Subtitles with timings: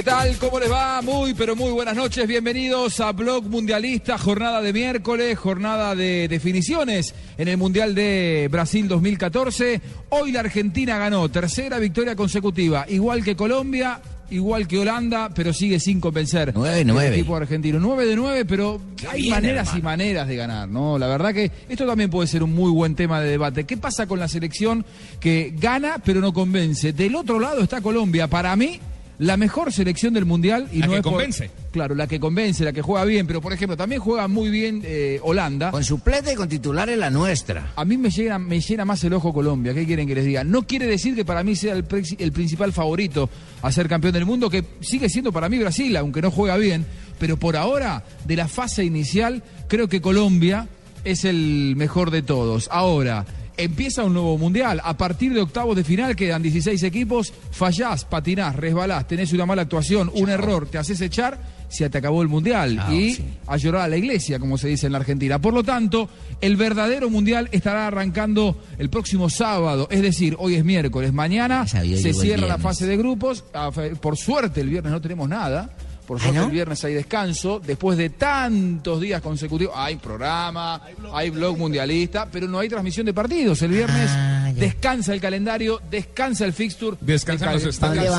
[0.00, 0.34] ¿Qué tal?
[0.38, 1.02] ¿Cómo les va?
[1.02, 2.26] Muy, pero muy buenas noches.
[2.26, 8.88] Bienvenidos a Blog Mundialista, jornada de miércoles, jornada de definiciones en el Mundial de Brasil
[8.88, 9.78] 2014.
[10.08, 15.78] Hoy la Argentina ganó tercera victoria consecutiva, igual que Colombia, igual que Holanda, pero sigue
[15.78, 16.52] sin convencer.
[16.54, 17.16] 9 de el 9.
[17.16, 17.78] equipo argentino.
[17.78, 20.98] 9 de 9, pero hay bien, maneras y maneras de ganar, ¿no?
[20.98, 23.64] La verdad que esto también puede ser un muy buen tema de debate.
[23.64, 24.86] ¿Qué pasa con la selección
[25.20, 26.94] que gana pero no convence?
[26.94, 28.28] Del otro lado está Colombia.
[28.28, 28.80] Para mí,
[29.20, 30.68] la mejor selección del Mundial.
[30.72, 31.50] Y La no que es por- convence.
[31.70, 33.26] Claro, la que convence, la que juega bien.
[33.28, 35.70] Pero, por ejemplo, también juega muy bien eh, Holanda.
[35.70, 37.72] Con suplete y con titular en la nuestra.
[37.76, 39.72] A mí me llena, me llena más el ojo Colombia.
[39.72, 40.42] ¿Qué quieren que les diga?
[40.42, 43.30] No quiere decir que para mí sea el, pre- el principal favorito
[43.62, 46.84] a ser campeón del mundo, que sigue siendo para mí Brasil, aunque no juega bien.
[47.18, 50.66] Pero por ahora, de la fase inicial, creo que Colombia
[51.04, 52.68] es el mejor de todos.
[52.72, 53.24] Ahora.
[53.60, 54.80] Empieza un nuevo mundial.
[54.82, 57.30] A partir de octavos de final quedan 16 equipos.
[57.50, 62.22] Fallás, patinás, resbalás, tenés una mala actuación, un error, te haces echar, se te acabó
[62.22, 62.76] el mundial.
[62.76, 63.24] Chao, y sí.
[63.46, 65.38] a llorar a la iglesia, como se dice en la Argentina.
[65.38, 66.08] Por lo tanto,
[66.40, 72.14] el verdadero mundial estará arrancando el próximo sábado, es decir, hoy es miércoles, mañana se
[72.14, 73.44] cierra la fase de grupos.
[73.52, 75.70] Ah, Por suerte, el viernes no tenemos nada.
[76.10, 76.46] Por ¿Ah, suerte, no?
[76.46, 77.60] el viernes hay descanso.
[77.64, 83.14] Después de tantos días consecutivos, hay programa, hay blog mundialista, pero no hay transmisión de
[83.14, 83.62] partidos.
[83.62, 86.96] El viernes Ah, descansa el calendario, descansa el fixture.
[87.00, 88.16] Descansan los estadios.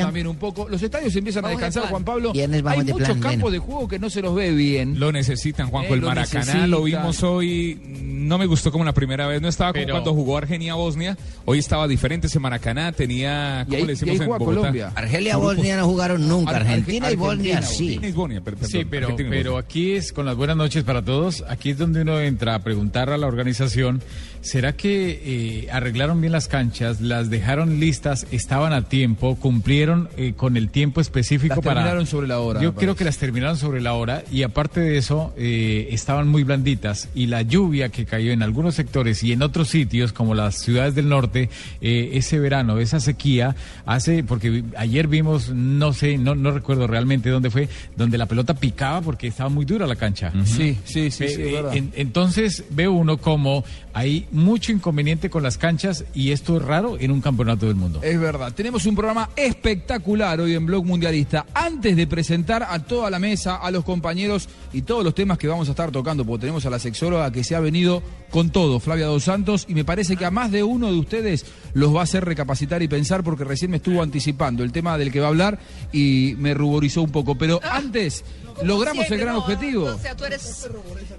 [0.00, 0.68] También un poco.
[0.68, 1.90] Los estadios empiezan a Vamos descansar.
[1.90, 2.32] Juan Pablo.
[2.32, 3.50] Viernes vamos hay de muchos plan, campos bueno.
[3.52, 4.98] de juego que no se los ve bien.
[5.00, 5.90] Lo necesitan, Juanjo.
[5.92, 6.70] Eh, el lo Maracaná necesitan.
[6.70, 7.80] lo vimos hoy.
[7.84, 9.40] No me gustó como la primera vez.
[9.42, 11.16] No estaba como Pero- cuando jugó Argenia-Bosnia.
[11.44, 12.92] Hoy estaba diferente ese Maracaná.
[12.92, 13.64] Tenía.
[13.66, 14.44] ¿Cómo ahí, le y decimos en Bogotá?
[14.44, 14.92] Colombia.
[14.94, 16.50] Argelia y Bosnia no jugaron nunca.
[16.52, 17.84] Ar- Argentina y Argentina, Bosnia sí.
[17.96, 19.66] Argentina y Bosnia, Sí, perdón, pero, Argentina y pero Bosnia.
[19.68, 21.44] aquí es con las buenas noches para todos.
[21.48, 24.02] Aquí es donde uno entra a preguntar a la organización,
[24.42, 25.20] ¿será que
[25.64, 30.70] eh, arreglaron bien las canchas, las dejaron listas, estaban a tiempo, cumplieron eh, con el
[30.70, 31.80] tiempo específico Las para...
[31.80, 34.96] terminaron sobre la hora, Yo creo que las terminaron sobre la hora y aparte de
[34.98, 39.42] eso eh, estaban muy blanditas y la lluvia que cayó en algunos sectores y en
[39.42, 41.50] otros sitios como las ciudades del norte
[41.80, 43.54] eh, ese verano, esa sequía
[43.86, 48.54] hace porque ayer vimos no sé, no no recuerdo realmente dónde fue, donde la pelota
[48.54, 50.32] picaba porque estaba muy dura la cancha.
[50.44, 55.42] Sí, sí, sí, sí, Eh, eh, en- entonces ve uno como hay mucho inconveniente con
[55.42, 58.00] las canchas y esto es raro en un campeonato del mundo.
[58.02, 61.46] Es verdad, tenemos un programa espectacular hoy en Blog Mundialista.
[61.54, 65.48] Antes de presentar a toda la mesa, a los compañeros y todos los temas que
[65.48, 68.78] vamos a estar tocando, porque tenemos a la sexóloga que se ha venido con todo,
[68.80, 72.00] Flavia Dos Santos, y me parece que a más de uno de ustedes los va
[72.00, 75.26] a hacer recapacitar y pensar, porque recién me estuvo anticipando el tema del que va
[75.26, 75.58] a hablar
[75.92, 77.36] y me ruborizó un poco.
[77.36, 78.24] Pero antes,
[78.62, 79.84] logramos el gran no, objetivo.
[79.86, 80.68] O sea, tú eres...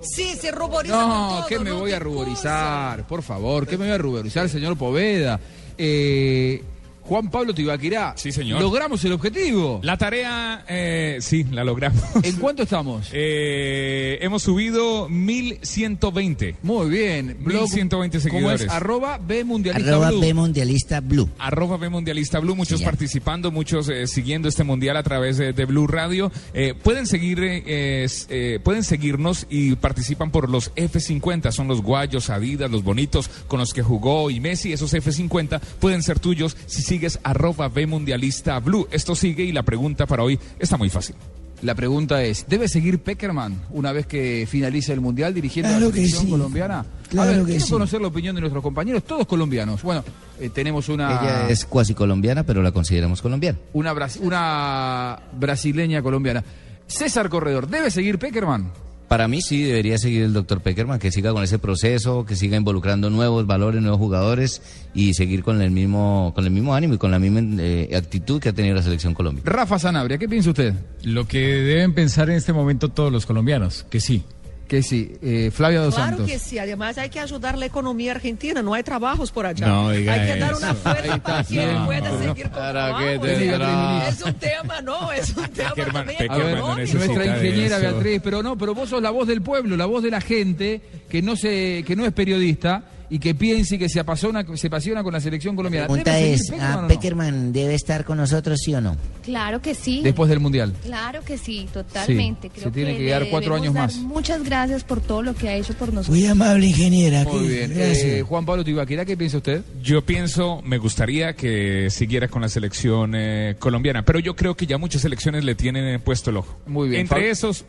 [0.01, 3.07] Sí, se ruboriza con No, todo, ¿qué me no voy a ruborizar?
[3.07, 5.39] Por favor, ¿qué me voy a ruborizar, señor Poveda?
[5.77, 6.63] Eh,
[7.03, 8.13] Juan Pablo Tibaquirá.
[8.15, 8.61] Sí, señor.
[8.61, 9.79] Logramos el objetivo.
[9.83, 12.03] La tarea, eh, sí, la logramos.
[12.23, 13.09] ¿En cuánto estamos?
[13.23, 16.55] Eh, hemos subido 1120.
[16.63, 17.37] Muy bien.
[17.43, 18.61] 1120 ¿Cómo seguidores.
[18.61, 18.69] es?
[18.69, 20.21] Arroba B Mundialista Arroba Blue.
[20.21, 21.29] B Mundialista Blue.
[21.37, 25.53] Arroba B Mundialista Blue, muchos Sí, participando, muchos eh, siguiendo este mundial a través de,
[25.53, 26.31] de Blue Radio.
[26.53, 32.29] Eh, pueden seguir, eh, eh, pueden seguirnos y participan por los F50, son los guayos,
[32.29, 34.73] Adidas, los bonitos con los que jugó y Messi.
[34.73, 38.85] Esos F50 pueden ser tuyos si sigues arroba B Mundialista Blue.
[38.91, 41.15] Esto sigue y la pregunta para hoy está muy fácil.
[41.61, 45.91] La pregunta es, ¿debe seguir Peckerman una vez que finalice el Mundial dirigiendo Claro la
[45.93, 46.29] que selección sí.
[46.31, 46.85] colombiana?
[47.07, 47.71] Claro a ver, que quiero sí.
[47.71, 49.81] conocer la opinión de nuestros compañeros, todos colombianos.
[49.83, 50.03] Bueno,
[50.37, 51.11] eh, tenemos una...
[51.21, 53.57] Ella es cuasi colombiana, pero la consideramos colombiana.
[53.71, 56.43] una, bras- una brasileña colombiana.
[56.87, 58.69] César Corredor, ¿debe seguir Peckerman?
[59.11, 62.55] Para mí sí debería seguir el doctor Peckerman, que siga con ese proceso, que siga
[62.55, 64.61] involucrando nuevos valores, nuevos jugadores
[64.93, 68.39] y seguir con el mismo, con el mismo ánimo y con la misma eh, actitud
[68.39, 69.43] que ha tenido la selección Colombia.
[69.45, 70.75] Rafa Sanabria, ¿qué piensa usted?
[71.03, 74.23] Lo que deben pensar en este momento todos los colombianos, que sí.
[74.71, 76.31] Que sí, eh, Flavia Dos Claro Santos.
[76.31, 79.67] que sí, además hay que ayudar la economía argentina, no hay trabajos por allá.
[79.67, 80.05] No hay que
[80.39, 80.57] dar eso.
[80.59, 82.17] una fuerza para que él No, pueda no.
[82.19, 82.97] seguir con ¿Para trabajo.
[83.21, 87.77] qué Es- un tema, no, es un tema Peckerman- también Peckerman no Nuestra de ingeniera
[87.79, 87.91] eso.
[87.91, 90.79] Beatriz, pero no, pero vos sos la voz del pueblo, la voz de la gente
[91.09, 92.81] que no se, que no es periodista
[93.11, 95.83] y que piensa y que se apasiona, se apasiona con la selección colombiana.
[95.83, 96.87] La pregunta ¿Debe seguir es, Peckerman ¿ah, o no?
[96.87, 98.95] ¿Peckerman debe estar con nosotros, sí o no?
[99.21, 99.99] Claro que sí.
[100.01, 100.73] Después del Mundial.
[100.81, 102.47] Claro que sí, totalmente.
[102.47, 103.97] Sí, Creo se tiene que le quedar cuatro años dar más.
[103.97, 106.17] Muchas gracias por todo lo que ha hecho por nosotros.
[106.17, 107.25] Muy amable, ingeniera.
[107.25, 107.73] Muy bien.
[107.75, 109.61] Eh, Juan Pablo Tibaquira, ¿qué piensa usted?
[109.83, 114.65] Yo pienso, me gustaría que siguiera con la selección eh, colombiana, pero yo creo que
[114.65, 116.57] ya muchas selecciones le tienen puesto el ojo.
[116.65, 117.65] Muy bien, Entre Fab- esos,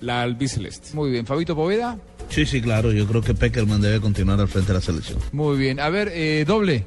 [0.00, 0.88] la albiceleste.
[0.94, 1.24] Muy bien.
[1.24, 1.96] Fabito Poveda.
[2.32, 2.92] Sí, sí, claro.
[2.92, 5.18] Yo creo que Peckerman debe continuar al frente de la selección.
[5.32, 5.78] Muy bien.
[5.80, 6.86] A ver, eh, doble.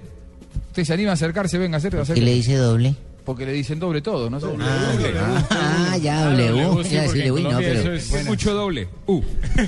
[0.69, 2.15] Usted se anima a acercarse, venga, acérquese.
[2.15, 2.95] ¿Qué le dice doble?
[3.25, 4.45] Porque le dicen doble todo, no sé.
[5.49, 6.37] Ah, ya, W.
[6.47, 7.93] sí, Ya porque decirle, en uy, no, Colombia pero.
[7.95, 8.87] eso es- Mucho doble.
[9.07, 9.21] Uh.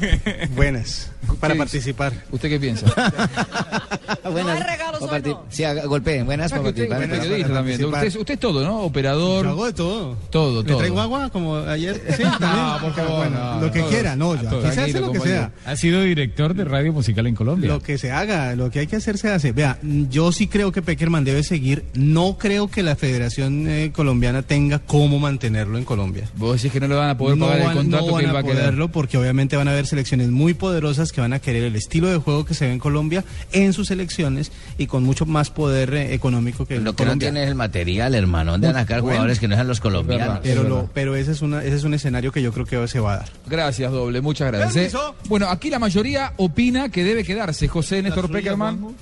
[0.55, 1.09] Buenas.
[1.41, 1.57] Para ¿Qué dice?
[1.57, 2.13] participar.
[2.31, 2.85] ¿Usted qué piensa?
[4.31, 4.55] Buenas.
[4.61, 5.43] hay regalos para hoy, parti- no.
[5.49, 6.25] Sí, golpeen.
[6.25, 7.01] Buenas para Ah, participar.
[7.01, 7.77] es Buenas, periodista para también.
[7.79, 8.07] participar.
[8.07, 8.67] Usted, usted es todo, ¿no?
[8.69, 9.47] Yo Operador.
[9.47, 10.15] hago de todo.
[10.29, 10.77] Todo, ¿Le todo.
[10.77, 12.01] traigo agua como ayer?
[12.17, 12.79] Sí, No, también.
[12.81, 13.89] por favor, Bueno, no, lo que todo.
[13.89, 14.65] quiera, no, yo Todo.
[14.67, 15.51] aquí se hace lo que sea.
[15.65, 17.67] Ha sido director de radio musical en Colombia.
[17.69, 19.51] Lo que se haga, lo que hay que hacer se hace.
[19.51, 21.83] Vea, yo sí creo que Peckerman debe seguir.
[21.93, 26.29] No creo que la Federación eh, Colombiana tenga cómo mantenerlo en Colombia.
[26.35, 28.19] Vos decís que no le van a poder no pagar van, el contrato no van
[28.21, 31.21] que él va a a poderlo porque obviamente van a haber selecciones muy poderosas que
[31.21, 34.51] van a querer el estilo de juego que se ve en Colombia en sus selecciones
[34.77, 38.15] y con mucho más poder eh, económico que Lo que no tiene es el material,
[38.15, 39.15] hermano, de anacar Bueno.
[39.17, 39.91] jugadores que no sean los verdad.
[39.91, 40.39] colombianos.
[40.43, 40.91] pero, Es lo- verdad.
[40.93, 43.17] pero ese es una ese es un escenario que yo creo que se va a
[43.17, 43.29] dar.
[43.47, 44.93] Gracias, doble, muchas gracias.
[44.93, 44.97] ¿eh?
[45.27, 48.95] Bueno, aquí la mayoría opina que debe quedarse José Néstor Peckerman.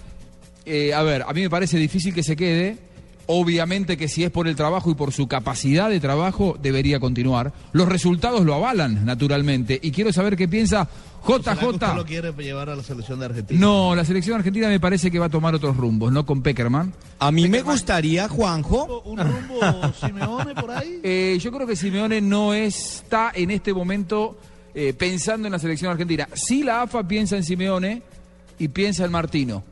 [0.65, 2.77] Eh, a ver, a mí me parece difícil que se quede.
[3.27, 7.53] Obviamente que si es por el trabajo y por su capacidad de trabajo, debería continuar.
[7.71, 9.79] Los resultados lo avalan, naturalmente.
[9.81, 10.87] Y quiero saber qué piensa
[11.25, 11.95] ¿Será que usted JJ.
[11.95, 13.59] lo quiere llevar a la selección de Argentina?
[13.59, 16.93] No, la selección argentina me parece que va a tomar otros rumbos, no con Peckerman.
[17.19, 19.59] A mí me gustaría, Juanjo, ¿Un rumbo
[19.99, 20.99] Simeone por ahí?
[21.03, 24.37] Eh, yo creo que Simeone no está en este momento
[24.73, 26.27] eh, pensando en la selección argentina.
[26.33, 28.01] Sí la AFA piensa en Simeone
[28.59, 29.63] y piensa en Martino.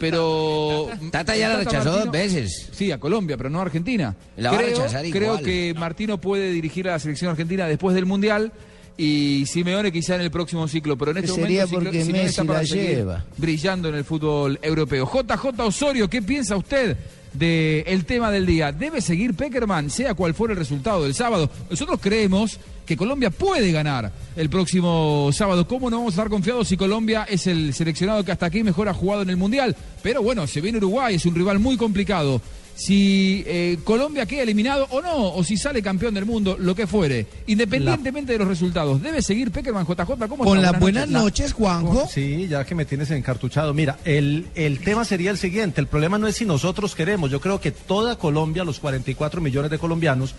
[0.00, 0.88] Pero...
[1.10, 2.68] Tata ya la rechazó Martino- dos veces.
[2.72, 4.14] Sí, a Colombia, pero no a Argentina.
[4.36, 5.42] La va a creo, rechazar creo igual.
[5.44, 8.52] que Martino puede dirigir a la selección argentina después del Mundial
[8.96, 12.30] y Simeone quizá en el próximo ciclo, pero en este Sería momento porque Simeone Messi
[12.30, 13.24] está para la seguir lleva.
[13.36, 15.06] brillando en el fútbol europeo.
[15.06, 16.96] JJ Osorio, ¿qué piensa usted
[17.32, 18.72] del tema del día?
[18.72, 21.50] ¿Debe seguir Peckerman, sea cual fuera el resultado del sábado?
[21.70, 25.68] Nosotros creemos que Colombia puede ganar el próximo sábado.
[25.68, 28.88] ¿Cómo no vamos a estar confiados si Colombia es el seleccionado que hasta aquí mejor
[28.88, 29.76] ha jugado en el Mundial?
[30.02, 32.40] Pero bueno, se viene Uruguay, es un rival muy complicado.
[32.78, 36.86] Si eh, Colombia queda eliminado o no, o si sale campeón del mundo, lo que
[36.86, 40.04] fuere, independientemente de los resultados, ¿debe seguir Peckerman JJ?
[40.28, 40.70] ¿Cómo con está?
[40.70, 42.06] las buenas La- noches, Juanjo.
[42.08, 43.74] Sí, ya que me tienes encartuchado.
[43.74, 45.80] Mira, el, el tema sería el siguiente.
[45.80, 47.32] El problema no es si nosotros queremos.
[47.32, 50.36] Yo creo que toda Colombia, los 44 millones de colombianos,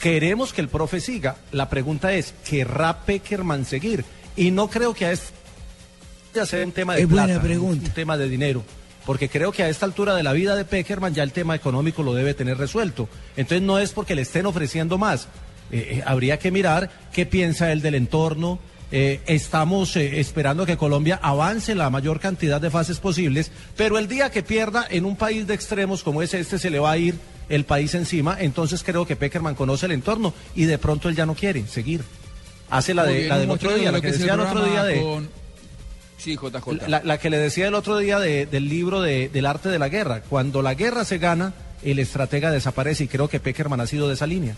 [0.00, 1.36] queremos que el profe siga.
[1.52, 4.06] La pregunta es, ¿querrá Peckerman seguir?
[4.34, 5.30] Y no creo que a este
[6.46, 7.84] sea un tema de Es buena plata, pregunta.
[7.86, 8.64] un tema de dinero.
[9.06, 12.02] Porque creo que a esta altura de la vida de Peckerman ya el tema económico
[12.02, 13.08] lo debe tener resuelto.
[13.36, 15.24] Entonces no es porque le estén ofreciendo más.
[15.72, 18.60] Eh, eh, habría que mirar qué piensa él del entorno.
[18.94, 24.30] Eh, estamos esperando que Colombia avance la mayor cantidad de fases posibles, pero el día
[24.30, 27.14] que pierda en un país de extremos como es este se le va a ir
[27.48, 28.36] el país encima.
[28.38, 32.02] Entonces creo que Peckerman conoce el entorno y de pronto él ya no quiere seguir.
[32.68, 35.00] Hace la, de, bien, la del otro día, la que decía el otro día de...
[35.00, 35.41] con-
[36.22, 36.88] Sí, JJ.
[36.88, 39.78] La, la que le decía el otro día de- del libro de- del arte de
[39.78, 40.22] la guerra.
[40.28, 41.52] Cuando la guerra se gana,
[41.82, 44.54] el estratega desaparece y creo que Peckerman ha sido de esa línea.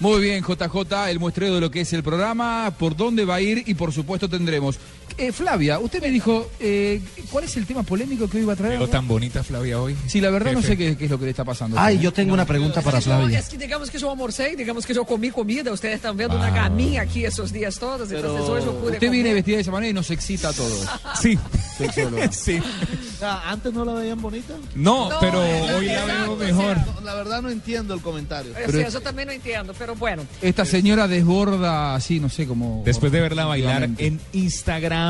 [0.00, 3.40] Muy bien, JJ, el muestreo de lo que es el programa, por dónde va a
[3.40, 4.76] ir y por supuesto tendremos.
[5.16, 7.00] Eh, Flavia, usted me dijo, eh,
[7.30, 8.78] ¿cuál es el tema polémico que hoy va a traer?
[8.78, 9.94] Veo tan bonita Flavia hoy.
[10.08, 11.76] Sí, la verdad no sé qué, qué es lo que le está pasando.
[11.78, 13.38] Ay, yo tengo una pregunta para Yo, Flavia.
[13.38, 16.50] es que digamos que yo almorcé, digamos que yo comí comida, ustedes están viendo una
[16.50, 19.34] gaminha aquí esos días todos, entonces hoy yo pude Usted viene comer.
[19.36, 20.86] vestida de esa manera y nos excita a todos.
[21.20, 21.38] Sí,
[22.32, 22.60] sí.
[23.46, 24.54] ¿Antes no la veían bonita?
[24.74, 26.74] No, No, pero hoy la veo o mejor.
[26.76, 28.52] sea, la verdad no entiendo el comentario.
[28.66, 30.22] O sea, yo también no entiendo, pero bueno.
[30.42, 32.82] Esta señora desborda así, no sé cómo.
[32.84, 35.03] Después de verla bailar en Instagram.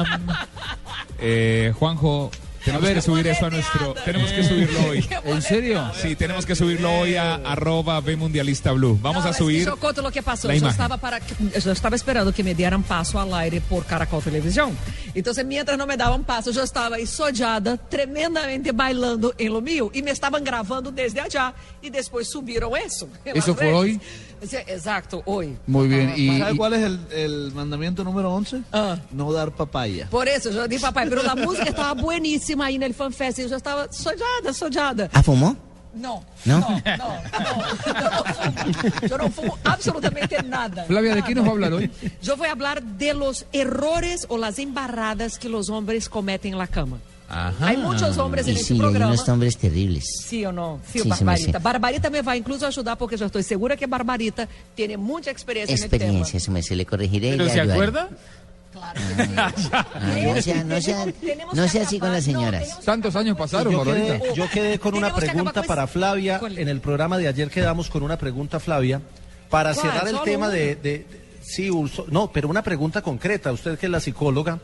[1.18, 2.30] Eh, Juanjo,
[2.64, 2.96] tenemos A ver.
[2.96, 3.94] que subir esto a nuestro.
[4.04, 5.06] Tenemos que subirlo hoy.
[5.24, 5.90] ¿En serio?
[6.00, 8.98] Sí, tenemos que subirlo hoy a arroba B Mundialista Blue.
[9.02, 9.66] Vamos No, a es que subir.
[9.66, 10.48] yo conto lo que pasó.
[10.48, 11.20] la Yo estaba, para,
[11.62, 14.76] yo estaba esperando que me dieran paso al aire por Caracol Televisión.
[15.14, 19.90] Entonces, mientras no me daban paso, yo estaba ensojada, tremendamente bailando en lo mío.
[19.92, 21.52] Y me estaban grabando desde allá.
[21.82, 23.08] Y después subieron eso.
[23.26, 24.00] ¿Eso fue hoy?
[24.42, 25.56] Sí, exacto, hoy.
[25.66, 26.12] Muy bien.
[26.16, 28.62] Y, ¿Sabe y- cuál es el, el mandamiento número 11?
[28.72, 28.96] Ah.
[29.12, 30.08] No dar papaya.
[30.10, 33.38] Por eso, yo di papai, pero la música estaba buenísima ahí en el FanFest.
[33.40, 35.08] Y yo estaba sojada, sojada.
[35.12, 35.56] ¿Ah, fumó?
[35.94, 36.58] No, ¿No?
[36.58, 39.08] no, no, no, yo no fumo.
[39.08, 40.84] Yo no fumo absolutamente nada.
[40.86, 41.88] Flavia, ¿de qué nos va a hablar hoy?
[42.20, 46.58] Yo voy a hablar de los errores o las embarradas que los hombres cometen en
[46.58, 46.98] la cama.
[47.28, 49.12] Hay muchos hombres en Y este sí, hay programa.
[49.14, 50.04] unos hombres terribles.
[50.26, 50.80] Sí o no?
[50.92, 51.58] Sí, Sí, Barbarita.
[51.58, 55.74] Barbarita me va incluso a ayudar porque yo estoy segura que Barbarita tiene mucha experiencia,
[55.74, 57.30] Experiencia, eso me se le corregiré.
[57.32, 57.72] ¿Pero se ayudaré.
[57.72, 58.08] acuerda?
[58.08, 59.52] en el tema.
[59.52, 59.70] Claro que sí.
[59.72, 59.84] Ah,
[60.34, 61.06] no sea, no sea,
[61.54, 62.74] no sea así con las no, señoras.
[62.76, 64.18] que ¿Tantos años pasaron, yo, Barbarita?
[64.20, 65.86] quedé, yo quedé con una pregunta con para.
[65.86, 66.40] Flavia.
[66.56, 69.00] En el programa de ayer quedamos con una pregunta, Flavia,
[69.48, 71.70] para cerrar el ¿Solo tema de, de- de- Sí,
[72.10, 73.52] no, pero una pregunta concreta.
[73.52, 74.58] Usted que es la psicóloga.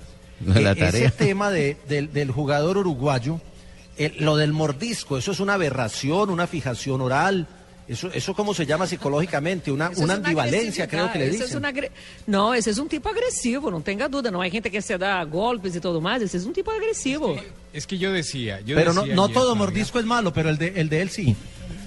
[0.47, 0.89] La eh, tarea.
[1.09, 3.41] Ese tema de- del, del jugador uruguayo,
[3.97, 7.47] el- lo del mordisco, ¿eso es una aberración, una fijación oral?
[7.89, 11.59] Eso, eso como se llama psicológicamente, una, Eso una ambivalencia, creo que le agresividad, eso
[11.59, 11.91] es dicen.
[11.91, 11.91] una
[12.29, 14.31] No, ese es un tipo agresivo, no tenga duda.
[14.31, 16.23] No hay gente que se da golpes y todo más.
[16.23, 17.35] Ese es un tipo agresivo.
[17.73, 20.33] Es que yo decía, yo Pero no, decía no ayer, todo Flavia, mordisco es malo,
[20.33, 21.35] pero el de, el de él sí.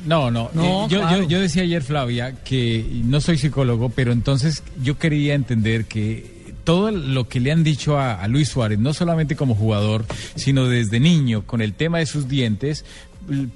[0.06, 0.50] No, no.
[0.54, 1.22] No, eh, yo, claro.
[1.24, 6.33] yo, yo decía ayer, Flavia, que no soy psicólogo, pero entonces yo quería entender que
[6.64, 10.06] todo lo que le han dicho a, Luis Suárez, no solamente como jugador,
[10.36, 12.86] sino desde niño, con el tema de sus dientes,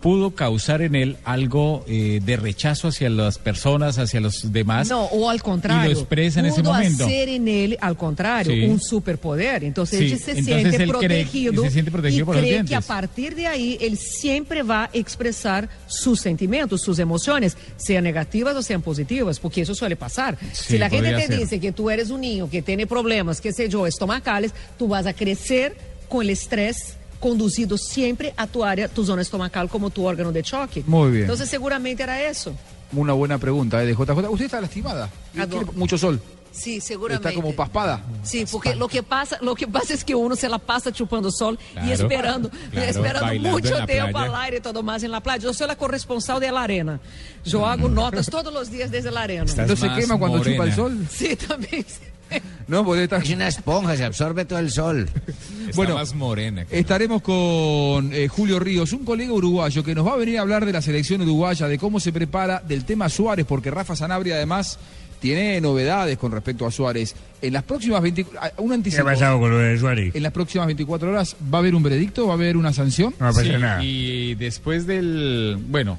[0.02, 4.90] pudo causar en él algo eh, de rechazo hacia las personas, hacia los demás.
[4.90, 5.92] No, o al contrario.
[5.92, 7.06] Y lo expresa en ese pudo momento.
[7.06, 8.64] hacer en él, al contrario, Sí.
[8.64, 9.64] un superpoder.
[9.64, 11.64] Entonces Sí, él se entonces siente él cree- protegido.
[11.64, 14.90] se siente protegido y por cree que a partir de ahí él siempre va a
[14.94, 20.38] expresar sus sentimientos, sus emociones, sean negativas o sean positivas, porque eso suele pasar.
[20.54, 21.40] Sí, si la gente te ser.
[21.40, 25.06] dice que tú eres un niño que tiene problemas, qué sé yo, estomacales, tú vas
[25.06, 25.76] a crecer
[26.08, 30.44] con el estrés conducido siempre a tu área, tu zona estomacal como tu órgano de
[30.44, 30.84] choque.
[30.86, 31.24] Muy bien.
[31.24, 32.56] Entonces seguramente era eso.
[32.94, 34.30] Una buena pregunta eh, de JJ.
[34.30, 35.10] ¿Usted está lastimada?
[35.38, 35.72] Ah, ¿Quiere no.
[35.74, 36.22] mucho sol?
[36.52, 37.28] Sí, seguramente.
[37.30, 38.02] ¿Está como paspada?
[38.24, 41.30] Sí, porque lo que pasa, lo que pasa es que uno se la pasa chupando
[41.30, 45.22] sol Claro, y esperando, claro, esperando mucho tiempo al aire y todo más en la
[45.22, 45.44] playa.
[45.44, 47.00] Yo soy la corresponsal de la arena.
[47.46, 49.46] Yo hago notas todos los días desde la arena.
[49.68, 50.76] ¿No se quema cuando chupa el morena.
[50.76, 51.08] sol?
[51.12, 51.86] Sí, también.
[52.68, 53.18] No, está...
[53.18, 55.10] Es una esponja, se absorbe todo el sol.
[55.28, 56.66] Está Bueno, más morena.
[56.70, 60.66] Estaremos con eh, Julio Ríos, un colega uruguayo que nos va a venir a hablar
[60.66, 64.78] de la selección uruguaya, de cómo se prepara, del tema Suárez, porque Rafa Sanabria además
[65.22, 67.16] tiene novedades con respecto a Suárez.
[67.42, 69.04] En las próximas 20, ah, un ¿Qué ha anticipo.
[69.06, 70.14] pasado con lo de Suárez?
[70.14, 73.14] En las próximas 24 horas va a haber un veredicto, va a haber una sanción.
[73.20, 73.84] No pasa Sí, nada.
[73.84, 75.98] Y después del, bueno,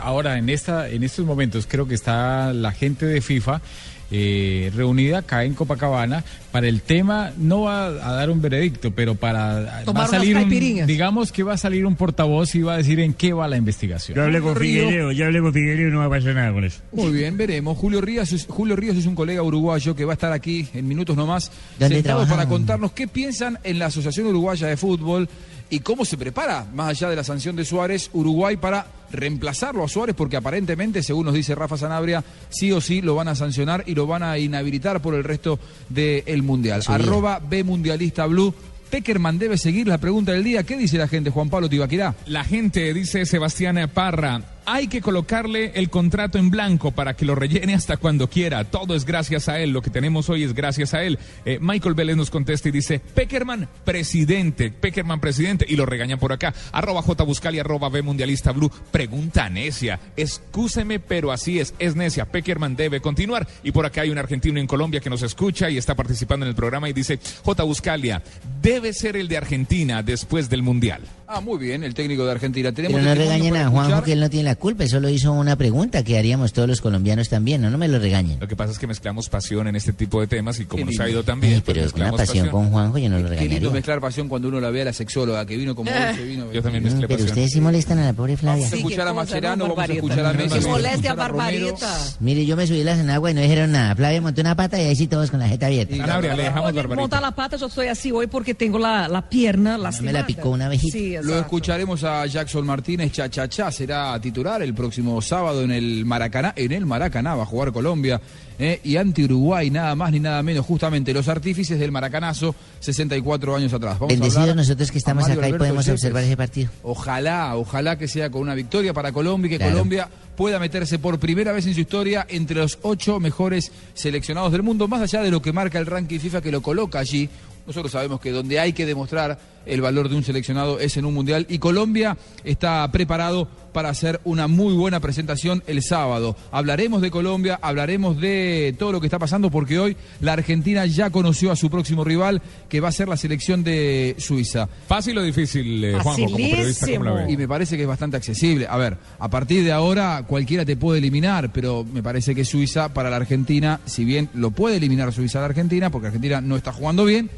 [0.00, 3.60] ahora en esta, en estos momentos creo que está la gente de FIFA
[4.10, 7.32] eh, reunida acá en Copacabana para el tema.
[7.36, 11.32] No va a dar un veredicto, pero para Tomar va a salir unas un, digamos
[11.32, 14.16] que va a salir un portavoz y va a decir en qué va la investigación.
[14.16, 14.56] Yo hablé con.
[14.56, 16.80] Figueiredo, ya hablé con Figueiredo y no va a pasar nada con eso.
[16.92, 17.76] Muy bien, veremos.
[17.76, 20.88] Julio Ríos, es, Julio Ríos es un colega uruguayo que va a estar aquí en
[20.88, 25.28] minutos nomás, ¿Dónde sentado para contarnos qué piensan en la Asociación Uruguaya de Fútbol
[25.70, 29.88] y cómo se prepara, más allá de la sanción de Suárez, Uruguay para reemplazarlo a
[29.88, 33.84] Suárez, porque aparentemente, según nos dice Rafa Sanabria, sí o sí lo van a sancionar
[33.86, 35.58] y lo van a inhabilitar por el resto
[35.88, 36.82] del Mundial.
[36.82, 37.02] Su vida.
[37.02, 38.54] Arroba B Mundialista Blue.
[38.90, 40.62] Peckerman debe seguir la pregunta del día.
[40.62, 42.14] ¿Qué dice la gente, Juan Pablo Tibaquirá?
[42.26, 47.34] La gente, dice Sebastián Parra, hay que colocarle el contrato en blanco para que lo
[47.34, 48.64] rellene hasta cuando quiera.
[48.64, 49.70] Todo es gracias a él.
[49.70, 51.18] Lo que tenemos hoy es gracias a él.
[51.46, 54.70] Eh, Michael Vélez nos contesta y dice, Peckerman, presidente.
[54.70, 55.64] Peckerman, presidente.
[55.66, 56.52] Y lo regañan por acá.
[56.70, 58.70] Arroba J Buscali, arroba B Mundialista Blue.
[58.90, 59.98] Pregunta necia.
[60.18, 61.72] Excúseme, pero así es.
[61.78, 62.26] Es necia.
[62.26, 63.48] Peckerman debe continuar.
[63.62, 66.50] Y por acá hay un argentino en Colombia que nos escucha y está participando en
[66.50, 68.22] el programa y dice, J Buscalia,
[68.60, 71.00] debe ser el de Argentina después del Mundial.
[71.26, 72.72] Ah, muy bien, el técnico de Argentina.
[72.72, 75.08] Tenemos Pero no testimonio regañen a Juanjo que él no tiene la culpa, él solo
[75.08, 78.38] hizo una pregunta que haríamos todos los colombianos también, no, no me lo regañen.
[78.40, 80.98] Lo que pasa es que mezclamos pasión en este tipo de temas y como nos
[81.00, 83.24] ha ido tan bien, Ay, pues pero una mezclamos pasión con Juanjo yo no lo
[83.24, 83.70] Qué lindo regañaría.
[83.70, 86.52] mezclar pasión cuando uno la ve a la sexóloga que vino como hoy, se vino.
[86.52, 87.28] Yo también mezclé Pero pasión.
[87.30, 88.64] ustedes sí molestan a la pobre Flavia.
[88.64, 89.74] Vamos a escuchar a Macherano, ¿no?
[89.74, 90.58] vamos a escuchar a Que Messi.
[90.58, 91.14] a moleste a.
[91.14, 91.98] Barbarita.
[92.20, 93.94] Mire, yo me subí las enaguas y no dijeron nada.
[93.94, 95.96] Flavia montó una pata y ahí sí todos con la jeta abierta.
[95.96, 97.20] Sanabria, le dejamos Barbarita.
[97.20, 100.20] la pata, yo estoy así hoy porque tengo la, la pierna lastimada.
[100.20, 100.92] la picó una abejita.
[100.96, 106.52] Sí, Lo escucharemos a Jackson Martínez, Chachachá, será titular el próximo sábado en el Maracaná,
[106.56, 108.20] en el Maracaná va a jugar Colombia
[108.58, 113.54] eh, y ante Uruguay, nada más ni nada menos, justamente los artífices del Maracanazo, 64
[113.54, 113.98] años atrás.
[113.98, 116.70] Vamos a Bendecidos hablar nosotros que a estamos acá y podemos observar ese partido.
[116.82, 119.72] Ojalá, ojalá que sea con una victoria para Colombia y que Claro.
[119.72, 124.62] Colombia pueda meterse por primera vez en su historia entre los ocho mejores seleccionados del
[124.62, 127.28] mundo, más allá de lo que marca el ranking FIFA que lo coloca allí.
[127.66, 129.38] Nosotros sabemos que donde hay que demostrar
[129.68, 134.20] el valor de un seleccionado es en un mundial y Colombia está preparado para hacer
[134.24, 136.36] una muy buena presentación el sábado.
[136.50, 141.10] Hablaremos de Colombia, hablaremos de todo lo que está pasando porque hoy la Argentina ya
[141.10, 144.68] conoció a su próximo rival que va a ser la selección de Suiza.
[144.88, 147.32] ¿Fácil o difícil, eh, Juanjo, como periodista, cómo la ve?
[147.32, 148.66] Y me parece que es bastante accesible.
[148.68, 152.92] A ver, a partir de ahora cualquiera te puede eliminar, pero me parece que Suiza
[152.92, 156.56] para la Argentina, si bien lo puede eliminar Suiza a la Argentina, porque Argentina no
[156.56, 157.30] está jugando bien,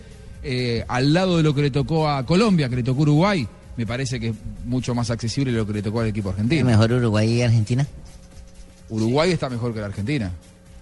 [0.43, 3.87] eh, al lado de lo que le tocó a Colombia, que le tocó Uruguay, me
[3.87, 6.67] parece que es mucho más accesible lo que le tocó al equipo argentino.
[6.67, 7.87] Mejor Uruguay y Argentina.
[8.89, 10.33] Uruguay está mejor que la Argentina.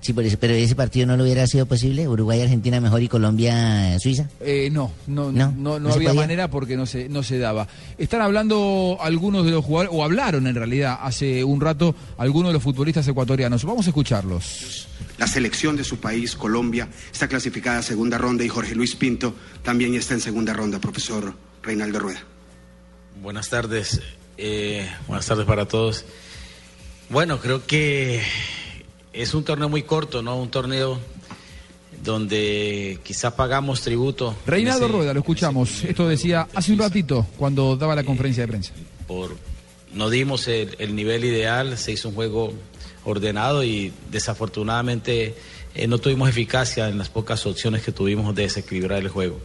[0.01, 2.07] Sí, por eso, pero ese partido no lo hubiera sido posible.
[2.07, 4.29] Uruguay, Argentina mejor y Colombia, Suiza.
[4.41, 7.39] Eh, no, no, No, no, no, no se había manera porque no se, no se
[7.39, 7.67] daba.
[7.99, 12.55] Están hablando algunos de los jugadores, o hablaron en realidad hace un rato algunos de
[12.55, 13.65] los futbolistas ecuatorianos.
[13.65, 14.87] Vamos a escucharlos.
[15.19, 19.35] La selección de su país, Colombia, está clasificada a segunda ronda y Jorge Luis Pinto
[19.65, 22.23] también está en segunda ronda, profesor Reinaldo Rueda.
[23.21, 24.01] Buenas tardes,
[24.37, 26.05] eh, buenas tardes para todos.
[27.11, 28.23] Bueno, creo que
[29.13, 30.37] es un torneo muy corto, ¿no?
[30.41, 30.99] Un torneo
[32.03, 34.35] donde quizás pagamos tributo.
[34.47, 35.85] Reinaldo ese- Rueda, lo escuchamos.
[35.85, 38.73] Esto decía hace un ratito cuando daba la conferencia de prensa.
[39.07, 39.37] por
[39.95, 42.53] no dimos el, el nivel ideal, se hizo un juego
[43.05, 45.35] ordenado y desafortunadamente
[45.75, 49.41] eh, no tuvimos eficacia en las pocas opciones que tuvimos de desequilibrar el juego.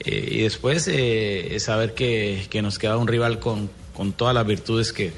[0.00, 4.46] Eh, y después eh, saber que, que nos queda un rival con, con todas las
[4.46, 5.12] virtudes que,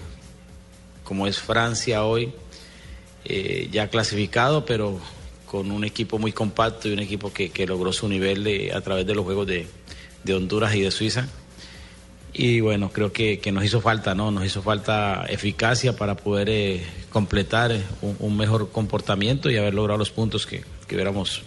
[1.05, 2.33] como es Francia hoy,
[3.25, 4.99] eh, ya clasificado, pero
[5.47, 9.07] con un equipo muy compacto y un equipo que, que logró su nivel a través
[9.07, 9.67] de los juegos de,
[10.25, 11.29] de Honduras y de Suiza.
[12.33, 14.31] Y bueno, creo que, que nos hizo falta, ¿no?
[14.31, 20.11] Nos hizo falta eficacia para poder eh, completar un, mejor comportamiento y haber logrado los
[20.11, 21.43] puntos que, que hubiéramos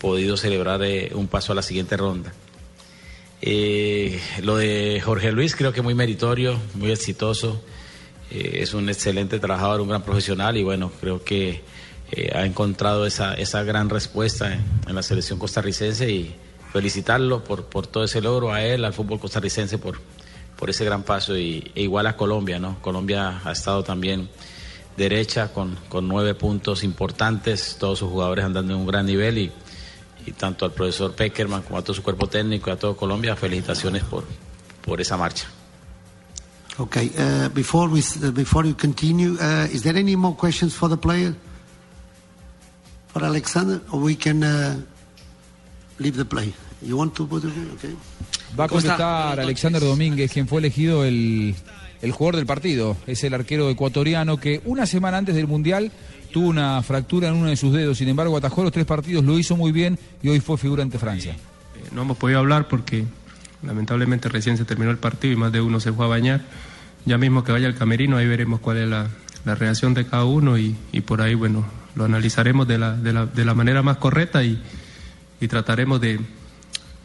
[0.00, 2.32] podido celebrar eh, un paso a la siguiente ronda.
[4.42, 7.60] Lo de Jorge Luis creo que muy meritorio, muy exitoso.
[8.30, 11.62] Eh, es un excelente trabajador, un gran profesional y bueno, creo que
[12.10, 16.34] eh, ha encontrado esa, esa gran respuesta en, la selección costarricense y
[16.72, 19.98] felicitarlo por, por todo ese logro, a él, al fútbol costarricense por,
[20.58, 22.80] por ese gran paso y, e igual a Colombia, ¿no?
[22.82, 24.28] Colombia ha estado también
[24.96, 29.52] derecha con, con nueve puntos importantes, todos sus jugadores andando en un gran nivel y,
[30.26, 33.36] y tanto al profesor Peckerman como a todo su cuerpo técnico y a todo Colombia,
[33.36, 34.24] felicitaciones por,
[34.82, 35.46] por esa marcha.
[36.80, 40.74] Okay, uh, before we s- uh, before you continue, uh, is there any more questions
[40.74, 41.34] for the player?
[43.12, 44.76] For Alexander, or we can uh,
[45.98, 46.52] leave the play?
[46.82, 47.50] You want to put it?
[47.74, 47.96] Okay.
[48.58, 51.56] Va a contestar Alexander Domínguez, quien fue elegido el,
[52.00, 52.96] el jugador del partido.
[53.08, 55.90] Es el arquero ecuatoriano que una semana antes del Mundial
[56.32, 57.98] tuvo una fractura en uno de sus dedos.
[57.98, 60.98] Sin embargo, atajó los tres partidos, lo hizo muy bien y hoy fue figura ante
[60.98, 61.32] Francia.
[61.32, 63.04] Eh, no hemos podido hablar porque
[63.64, 66.42] lamentablemente recién se terminó el partido y más de uno se fue a bañar.
[67.08, 69.08] Ya mismo que vaya al camerino, ahí veremos cuál es la,
[69.46, 71.64] la reacción de cada uno y, y por ahí, bueno,
[71.96, 74.62] lo analizaremos de la, de la, de la manera más correcta y,
[75.40, 76.20] y trataremos de,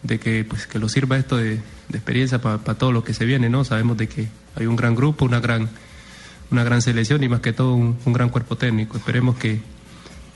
[0.01, 1.51] de que, pues, que lo sirva esto de,
[1.87, 3.63] de experiencia para todo lo que se viene, ¿no?
[3.63, 5.69] Sabemos de que hay un gran grupo, una gran,
[6.51, 8.97] una gran selección y más que todo un, un gran cuerpo técnico.
[8.97, 9.61] Esperemos que,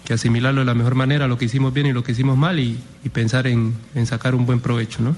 [0.06, 2.58] que asimilarlo de la mejor manera, lo que hicimos bien y lo que hicimos mal
[2.58, 5.18] y, y pensar en, en sacar un buen provecho, ¿no?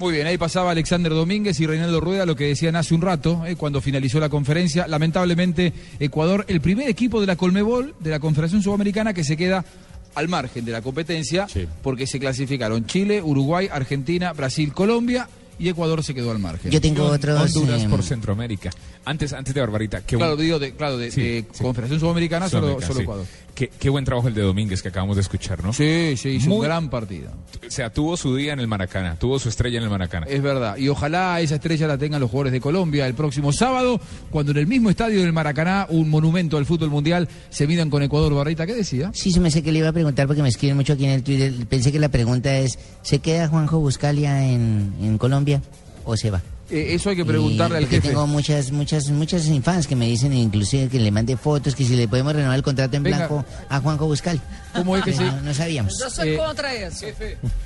[0.00, 3.44] Muy bien, ahí pasaba Alexander Domínguez y Reinaldo Rueda, lo que decían hace un rato,
[3.44, 4.88] eh, cuando finalizó la conferencia.
[4.88, 9.62] Lamentablemente, Ecuador, el primer equipo de la Colmebol, de la Confederación Sudamericana, que se queda
[10.14, 11.46] al margen de la competencia,
[11.82, 16.72] porque se clasificaron Chile, Uruguay, Argentina, Brasil, Colombia y Ecuador se quedó al margen.
[16.72, 16.76] Y
[17.54, 18.70] Honduras por Centroamérica.
[19.04, 20.00] Antes, antes de Barbarita.
[20.00, 21.62] qué Claro, digo, de, claro, de, Sí, de sí.
[21.62, 23.02] Confederación Sudamericana, solo, Sudamericana, solo sí.
[23.02, 23.26] Ecuador.
[23.60, 25.74] Qué, qué buen trabajo el de Domínguez que acabamos de escuchar, ¿no?
[25.74, 27.30] Sí, sí, hizo un Muy- gran partido.
[27.66, 30.24] O sea, tuvo su día en el Maracana, tuvo su estrella en el Maracana.
[30.30, 34.00] Es verdad, y ojalá esa estrella la tengan los jugadores de Colombia el próximo sábado,
[34.30, 38.02] cuando en el mismo estadio del Maracaná, un monumento al fútbol mundial, se midan con
[38.02, 38.32] Ecuador.
[38.34, 39.10] Barrita, ¿qué decía?
[39.12, 41.10] Sí, se me sé que le iba a preguntar porque me escriben mucho aquí en
[41.10, 41.52] el Twitter.
[41.68, 45.60] Pensé que la pregunta es, ¿se queda Juanjo Buscalia en, en Colombia
[46.06, 46.40] o se va?
[46.70, 48.08] Eh, eso hay que preguntarle Y al jefe.
[48.08, 51.96] Tengo muchas, muchas, muchas fans que me dicen inclusive que le mande fotos, que si
[51.96, 53.16] le podemos renovar el contrato en Venga.
[53.18, 54.40] blanco a Juanjo Buscalia.
[54.74, 55.98] ¿Cómo es que se- no, no sabíamos.
[55.98, 57.06] Yo soy contra eso.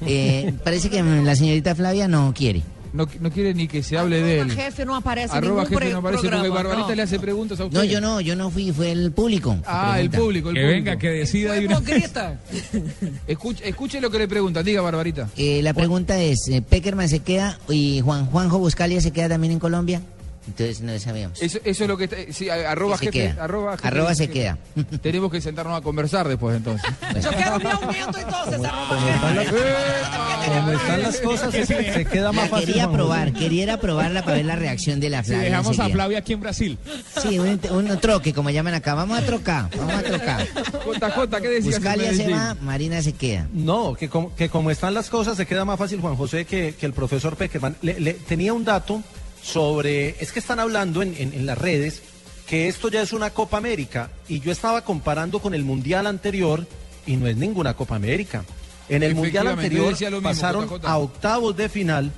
[0.06, 2.62] Eh, parece que la señorita Flavia no quiere.
[2.94, 4.52] No, no quiere ni que se hable de él.
[4.52, 6.94] Jefe no aparece Arroba jefe no aparece porque Barbarita no.
[6.94, 7.76] le hace preguntas a usted.
[7.76, 9.56] No, yo no, yo no fui, fue el público.
[9.66, 10.84] Ah, el público, el Que público.
[10.84, 12.38] venga, que decida una grita.
[13.26, 15.28] Escuche, escuche lo que le preguntan, diga Barbarita.
[15.36, 19.54] Eh, la pregunta es, eh, ¿Peckerman se queda y Juan Juanjo Buscalia se queda también
[19.54, 20.00] en Colombia?
[20.46, 21.40] Entonces no sabíamos.
[21.42, 23.44] Eso, eso es lo que está, sí, a- arroba Se jefe, queda.
[23.44, 23.88] arroba jefe.
[23.88, 24.58] Arroba se queda.
[25.02, 26.88] Tenemos que sentarnos a conversar después entonces.
[27.22, 28.60] Yo quiero mi aumento entonces.
[30.46, 32.66] Como están las cosas, se, se queda más fácil.
[32.66, 35.44] Quería probar, quería probarla para ver la reacción de la Si Flavia.
[35.48, 35.88] dejamos a.
[35.88, 36.78] Flavia aquí en Brasil.
[37.22, 38.94] Sí, un, un troque, como llaman acá.
[38.94, 40.46] Vamos a trocar, vamos a trocar.
[40.46, 41.74] JJ, ¿qué decías?
[41.76, 43.48] Buscalia se va, Marina se queda.
[43.52, 46.74] No, que como, que como están las cosas, se queda más fácil Juan José que,
[46.78, 47.76] que el profesor Peckerman.
[47.82, 49.02] Le, le- tenía un dato
[49.44, 52.02] sobre, es que están hablando en, en- en las redes
[52.48, 56.66] que esto ya es una Copa América y yo estaba comparando con el Mundial anterior
[57.06, 58.44] y no es ninguna Copa América.
[58.88, 62.10] En el Mundial anterior mismo, pasaron a octavos de final.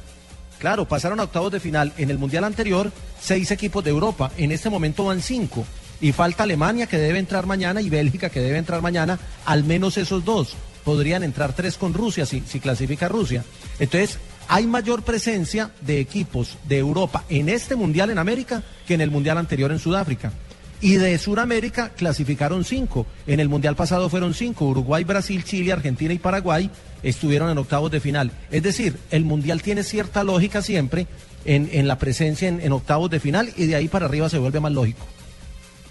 [0.58, 1.92] Claro, pasaron a octavos de final.
[1.96, 4.32] En el Mundial anterior, seis equipos de Europa.
[4.36, 5.64] En este momento van cinco.
[6.00, 9.18] Y falta Alemania que debe entrar mañana y Bélgica que debe entrar mañana.
[9.44, 10.54] Al menos esos dos.
[10.84, 13.44] Podrían entrar tres con Rusia si, si clasifica Rusia.
[13.78, 19.00] Entonces, hay mayor presencia de equipos de Europa en este Mundial en América que en
[19.00, 20.32] el Mundial anterior en Sudáfrica.
[20.80, 23.06] Y de Sudamérica clasificaron cinco.
[23.26, 24.66] En el Mundial pasado fueron cinco.
[24.66, 26.70] Uruguay, Brasil, Chile, Argentina y Paraguay
[27.02, 28.30] estuvieron en octavos de final.
[28.50, 31.06] Es decir, el Mundial tiene cierta lógica siempre
[31.46, 34.38] en, en la presencia en, en octavos de final y de ahí para arriba se
[34.38, 35.06] vuelve más lógico.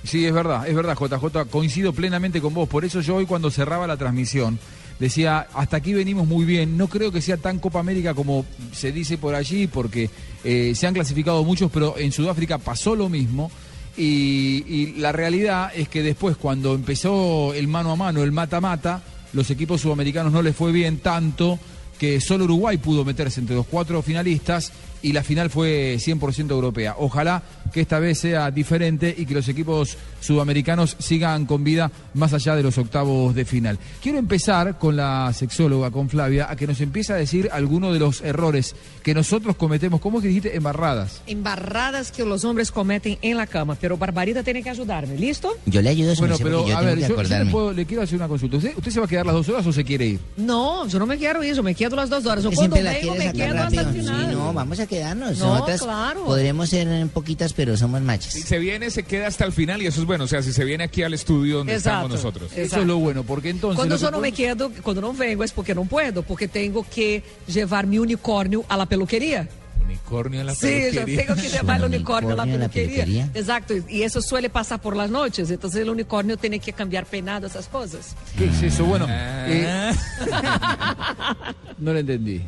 [0.04, 2.70] Sí, es verdad, es verdad, JJ, coincido plenamente con vos.
[2.70, 4.60] Por eso yo hoy cuando cerraba la transmisión
[5.00, 6.78] decía, hasta aquí venimos muy bien.
[6.78, 10.10] No creo que sea tan Copa América como se dice por allí, porque
[10.44, 13.52] eh, se han clasificado muchos, pero en Sudáfrica pasó lo mismo.
[13.98, 19.02] Y, y la realidad es que después, cuando empezó el mano a mano, el mata-mata,
[19.34, 21.60] los equipos sudamericanos no les fue bien tanto
[21.98, 26.96] que solo Uruguay pudo meterse entre los cuatro finalistas y la final fue 100% europea.
[26.98, 32.34] Ojalá que esta vez sea diferente y que los equipos sudamericanos sigan con vida más
[32.34, 33.78] allá de los octavos de final.
[34.02, 38.00] Quiero empezar con la sexóloga, con Flavia, a que nos empiece a decir algunos de
[38.00, 40.02] los errores que nosotros cometemos.
[40.02, 40.56] ¿Cómo es que dijiste?
[40.56, 41.22] Embarradas.
[41.28, 45.52] Embarradas que los hombres cometen en la cama, pero Barbarita tiene que ayudarme, ¿listo?
[45.66, 48.18] Yo le ayudo, Bueno, pero yo a ver, yo, yo le, puedo- le quiero hacer
[48.18, 48.58] una consulta.
[48.58, 50.20] ¿Usted, ¿Usted se va a quedar las dos horas o se quiere ir?
[50.38, 52.44] No, yo no me quiero ir, yo me quedo las dos horas.
[52.44, 54.26] Yo cuando la vengo me quedo hasta el final.
[54.30, 55.38] Sí, no, vamos a quedarnos.
[55.40, 56.26] No, Nosotras claro.
[56.26, 58.34] podremos ser eh, poquitas, pero somos machos.
[58.34, 60.26] Si se viene, se queda hasta el final y eso es bueno.
[60.26, 62.08] O sea, si se viene aquí al estudio donde Exacto.
[62.08, 62.52] estamos nosotros.
[62.56, 63.86] Eso es lo bueno, porque entonces...
[63.86, 67.24] Que eu não me quedo, quando não vengo, é porque não puedo, porque tenho que
[67.48, 69.48] levar meu unicórnio à la peluqueria.
[69.86, 71.26] Unicornio en la Sí, yo peluquería.
[71.26, 73.30] tengo que llevar el unicornio a la peluquería.
[73.34, 77.48] Exacto, y eso suele pasar por las noches, entonces el unicornio tiene que cambiar peinado,
[77.48, 78.16] esas cosas.
[78.38, 78.86] ¿Qué es eso?
[78.86, 79.46] Bueno, Ah.
[79.48, 79.92] eh,
[81.80, 82.42] no lo entendí.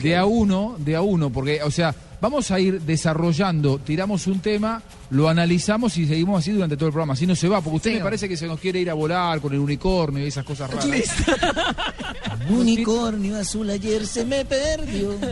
[0.00, 4.38] De a uno, de a uno, porque, o sea, vamos a ir desarrollando, tiramos un
[4.40, 4.80] tema,
[5.10, 7.12] lo analizamos y seguimos así durante todo el programa.
[7.14, 7.96] Así no se va, porque usted Sí.
[7.98, 10.70] me parece que se nos quiere ir a volar con el unicornio y esas cosas
[10.70, 10.86] raras.
[12.48, 15.14] Unicornio azul ayer se me perdió.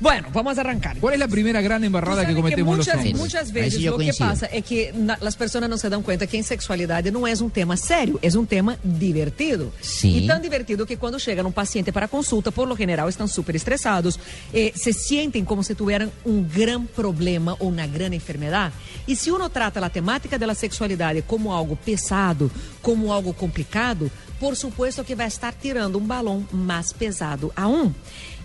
[0.00, 0.96] Bueno, vamos a arrancar.
[1.00, 3.16] ¿Cuál es la primera gran embarrada que cometemos muchas, los hombres?
[3.20, 6.24] muchas veces sí lo que pasa é que na- as pessoas não se dão conta
[6.24, 9.72] que em sexualidade não é um tema sério, é um tema divertido.
[10.04, 13.56] E tão divertido que quando chega um paciente para consulta, por lo general estão super
[13.56, 14.20] estressados,
[14.54, 14.92] eh, se
[15.38, 18.74] sentem como se tuvieran um gran problema ou uma gran enfermedade.
[19.06, 22.50] E se uno trata a temática da sexualidade como algo pesado,
[22.82, 27.92] como algo complicado, por supuesto que vai estar tirando um balão mais pesado aún.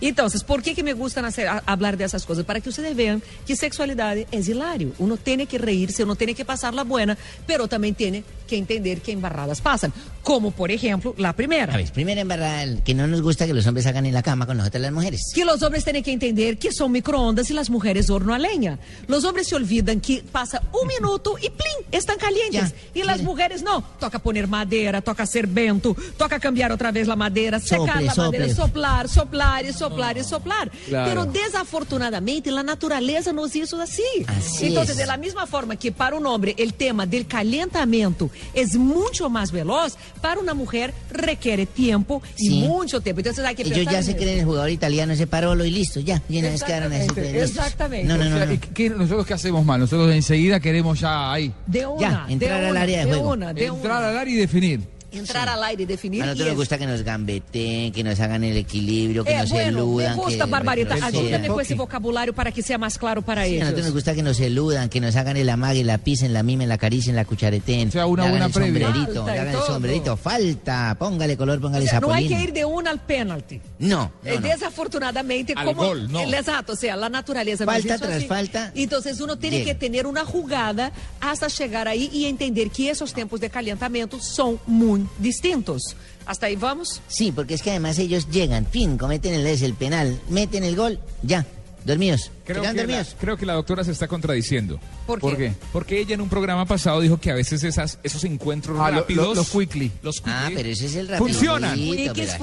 [0.00, 2.44] Então, por que que me gusta nacer- a- hablar dessas coisas?
[2.44, 4.92] Para que vocês vejam que sexualidade é hilário.
[4.98, 9.00] Uno tem que reírse, uno tem que passar la buena, pero também tem que entender
[9.00, 9.90] que embarradas passam.
[10.22, 11.76] Como, por exemplo, la A primera.
[11.76, 14.56] ver, primera embarrada, que no nos gusta que los hombres hagan en la cama con
[14.56, 15.20] nosotras las mujeres.
[15.34, 18.78] Que os homens têm que entender que são micro-ondas e as mulheres horno a lenha.
[19.08, 22.70] Os homens se olvidam que passa um minuto e plim, estão calientes.
[22.70, 23.80] Ya, e as mulheres não.
[23.98, 28.14] Toca poner madeira, toca ser bento, toca cambiar outra vez a madeira, secar Sople, a
[28.14, 28.54] madeira, sople.
[28.54, 30.70] soplar, soplar e soplar e soplar.
[30.88, 31.08] Claro.
[31.08, 34.24] Pero desafortunadamente a natureza nos hizo assim.
[34.26, 34.96] Así então, es.
[35.06, 39.96] da mesma forma que para um homem o tema del calentamento é muito mais veloz,
[40.20, 42.50] para uma mulher requer tempo e Sí.
[42.50, 43.20] muito tempo.
[43.20, 46.00] Então, tem que Ellos pensar ya se creen el jugador italiano ese parolo y listo,
[46.00, 46.22] ya.
[46.28, 47.02] Y una vez quedaron así.
[47.04, 48.08] Exactamente, exactamente.
[48.08, 48.36] No, no, O no.
[48.36, 48.52] sea, no.
[48.52, 49.80] ¿y qué- nosotros qué hacemos mal?
[49.80, 51.52] Nosotros enseguida queremos ya ahí.
[51.66, 53.30] De una, Ya, entrar de al una, área de de juego.
[53.32, 54.08] una, de Entrar una.
[54.08, 54.80] al área y definir.
[55.18, 56.22] Entrar al aire y definir.
[56.22, 59.38] A y nosotros nos gusta que nos gambeteen, que nos hagan el equilibrio, que É,
[59.40, 60.16] nos bueno, eludan.
[60.16, 60.94] me gusta, que Barbarita.
[61.02, 63.94] Ayúdame com esse vocabulário para que seja mais claro para Sí, a nosotros nos ellos.
[63.94, 67.14] gusta que nos eludan, que nos hagan el amague, la pisen, la mimen, la acaricien,
[67.16, 67.88] la cuchareten.
[67.88, 68.88] O sea, una buena el previa.
[68.88, 70.16] sombrerito, Falta y hagan el sombrerito.
[70.16, 72.28] Falta, póngale color, póngale O sea, não há zapolín.
[72.28, 73.60] que ir de una al penalti.
[73.78, 74.48] No, Eh, no, no.
[74.48, 75.84] Desafortunadamente, Al como.
[75.84, 76.20] gol, no.
[76.20, 77.64] Eh, Exato, o sea, la naturaleza.
[77.64, 78.26] Falta tras así.
[78.26, 79.72] falta, Entonces, uno tiene llega.
[79.72, 84.58] que tener una jugada hasta chegar aí e entender que esos tempos de calentamento são
[84.66, 85.96] muito distintos.
[86.26, 87.02] Hasta aí vamos?
[87.06, 90.98] Sí, porque es que además ellos llegan, fin, cometen el, el penal, meten el gol,
[91.22, 91.46] ya,
[91.84, 92.30] dormidos.
[92.44, 94.78] Creo ¿Se quedan que, la, creo que la doctora se está contradiciendo.
[95.06, 95.54] ¿Por ¿Por qué?
[95.72, 99.00] Porque ella en un programa pasado dijo que a veces esas, esos encuentros Ah, lo-
[99.00, 99.28] rápidos...
[99.28, 99.90] lo- los quickly.
[100.02, 101.38] Los Ah, quickly pero ese es el rapidito.
[101.38, 101.74] Funcionan.
[101.78, 102.38] Quickies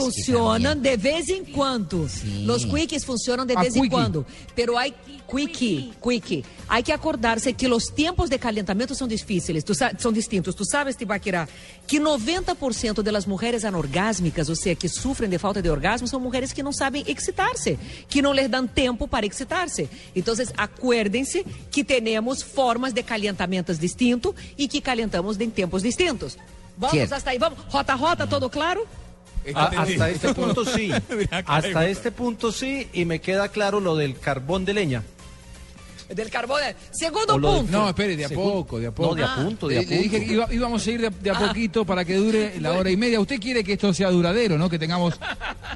[0.74, 0.98] también.
[0.98, 2.10] de vez em quando.
[2.10, 2.46] Sim.
[2.48, 3.90] Los quickies funcionam de Ah, vez quickie.
[3.90, 4.26] quando.
[4.56, 4.94] Pero hay
[5.32, 6.44] quickie, quickie.
[6.68, 8.40] Hay que acordarse que los tiempos de
[9.08, 10.56] difíceis, tu sa- são distintos.
[10.56, 11.48] Tu sabes, Tibaquirá,
[11.88, 16.52] que 90% das mulheres anorgásmicas, ou seja, que sofrem de falta de orgasmo, são mulheres
[16.54, 17.78] que não sabem excitar-se,
[18.10, 19.90] que não lhes dão tempo para excitar-se.
[20.16, 26.38] Então, acuérdense que temos formas de calentamentos distintos e que calentamos em tempos distintos.
[26.78, 27.14] Vamos Cierto.
[27.14, 27.60] hasta aí, vamos.
[27.70, 28.86] Rota, rota, todo claro?
[29.56, 30.92] A- hasta este punto sí.
[31.46, 32.88] Hasta este punto sí.
[32.94, 35.04] Y me queda claro lo del carbón de leña.
[36.16, 36.60] Del carbón.
[36.92, 37.66] Segundo punto.
[37.72, 38.52] No, espere, de a Segundo.
[38.54, 39.10] poco, de a poco.
[39.10, 40.28] No, de a punto, de a Le- le dije punto.
[40.28, 42.90] que iba- íbamos a ir de, a- de a poquito para que dure la hora
[42.92, 43.20] y media.
[43.20, 44.70] ¿Usted quiere que esto sea duradero, no?
[44.70, 45.20] Que tengamos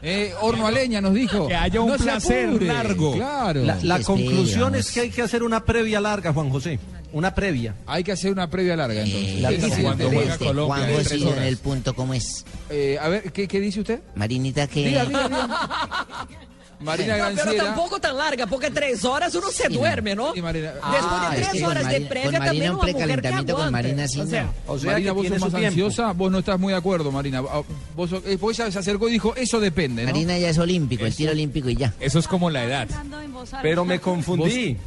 [0.02, 1.48] eh, horno a leña, nos dijo.
[1.48, 3.14] Que haya un No placer apure, largo.
[3.14, 3.64] Claro.
[3.64, 6.80] La, la conclusión es que hay que hacer una previa larga, Juan José.
[7.14, 7.76] Una previa.
[7.88, 9.30] Hay que hacer una previa larga, entonces.
[9.38, 12.46] Eh, La- ¿Qué dice cuando juega este, Colombia Juan José en el punto, ¿cómo es?
[12.70, 14.02] Eh, a ver, ¿qué, qué dice usted?
[14.16, 14.86] Marinita, que...
[14.88, 16.28] Diga, diga, diga.
[16.80, 20.34] Marina No, pero tampoco tan larga, porque tres horas uno se duerme, ¿no?
[20.34, 20.72] Sí, Marina.
[20.74, 22.96] Después Ah, de es tres que horas de Marina- previa con también un una mujer
[22.96, 23.88] que precalentamiento, con aguante.
[23.90, 24.54] Marina sí O sea.
[24.68, 25.68] O sea, Marina, que vos sos más tiempo.
[25.68, 27.42] ansiosa, vos no estás muy de acuerdo, Marina.
[27.50, 27.62] Ah,
[27.96, 30.12] Vos, sos- eh, ella se acercó y dijo, eso depende, ¿no?
[30.12, 31.94] Marina ya es olímpico, el tiro olímpico y ya.
[32.00, 32.88] Eso es como la edad.
[33.62, 34.78] Pero me confundí.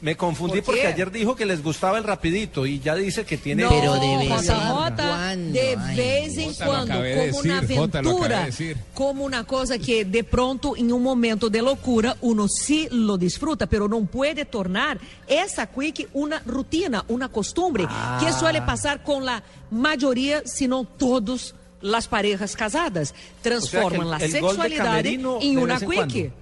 [0.00, 3.36] Me confundí ¿Por porque ayer dijo que les gustaba el rapidito y ya dice que
[3.36, 3.64] tiene...
[3.64, 5.02] No, Pero de vez en cuando,
[5.52, 8.48] de vez en Jota cuando, de como una de aventura,
[8.94, 13.66] como una cosa que de pronto, en un momento de locura, uno sí lo disfruta,
[13.66, 17.86] pero no puede tornar esa quick una rutina, una costumbre,
[18.20, 23.14] que suele pasar con la mayoría, si no todos, las parejas casadas.
[23.42, 25.92] Transforman el- la el sexualidad en una en quick.
[25.94, 26.14] cuando.
[26.18, 26.32] El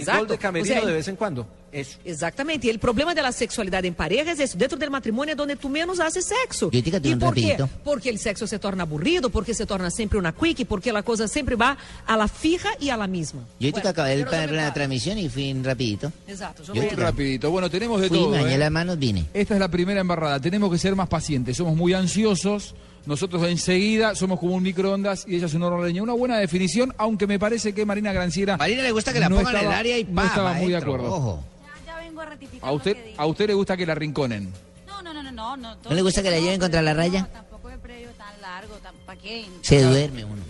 [0.00, 0.18] Exacto.
[0.20, 1.46] gol de Camerino O sea, de vez en cuando.
[1.70, 1.98] Eso.
[2.04, 2.66] Exactamente.
[2.66, 4.56] Y el problema de la sexualidad en pareja es eso.
[4.58, 6.70] Dentro del matrimonio es donde tú menos haces sexo.
[6.70, 7.56] Yo te ¿Y tengo un por qué?
[7.84, 11.28] Porque el sexo se torna aburrido, porque se torna siempre una quick, porque la cosa
[11.28, 11.76] siempre va
[12.06, 13.42] a la fija y a la misma.
[13.60, 16.12] Yo Bueno, acabé de no ver la transmisión y fui rapidito.
[16.26, 16.62] Exacto.
[16.64, 17.50] Yo Yo te- Rapidito.
[17.50, 18.30] Bueno, tenemos de Fui, todo.
[18.30, 18.70] bañé ¿eh?
[18.70, 19.26] manos, vine.
[19.34, 20.40] Esta es la primera embarrada.
[20.40, 21.56] Tenemos que ser más pacientes.
[21.56, 22.74] Somos muy ansiosos.
[23.06, 26.02] Nosotros enseguida somos como un microondas y ella es una leña.
[26.02, 28.56] Una buena definición, aunque me parece que Marina Granciera.
[28.58, 30.52] Marina le gusta que la no pongan en el estaba- área y No pa, estaba
[30.54, 31.14] muy de adentro, acuerdo.
[31.14, 31.44] Ojo.
[32.18, 33.14] Vengo a ratificar A usted, lo que dije.
[33.20, 34.52] a usted le gusta que la rinconen.
[34.86, 35.56] No, no, no, no, no.
[35.56, 37.20] ¿No, ¿No le gusta que la lleven contra la raya?
[37.22, 38.76] No, tampoco el previo tan largo,
[39.06, 39.46] ¿para qué?
[39.62, 40.42] Se duerme uno.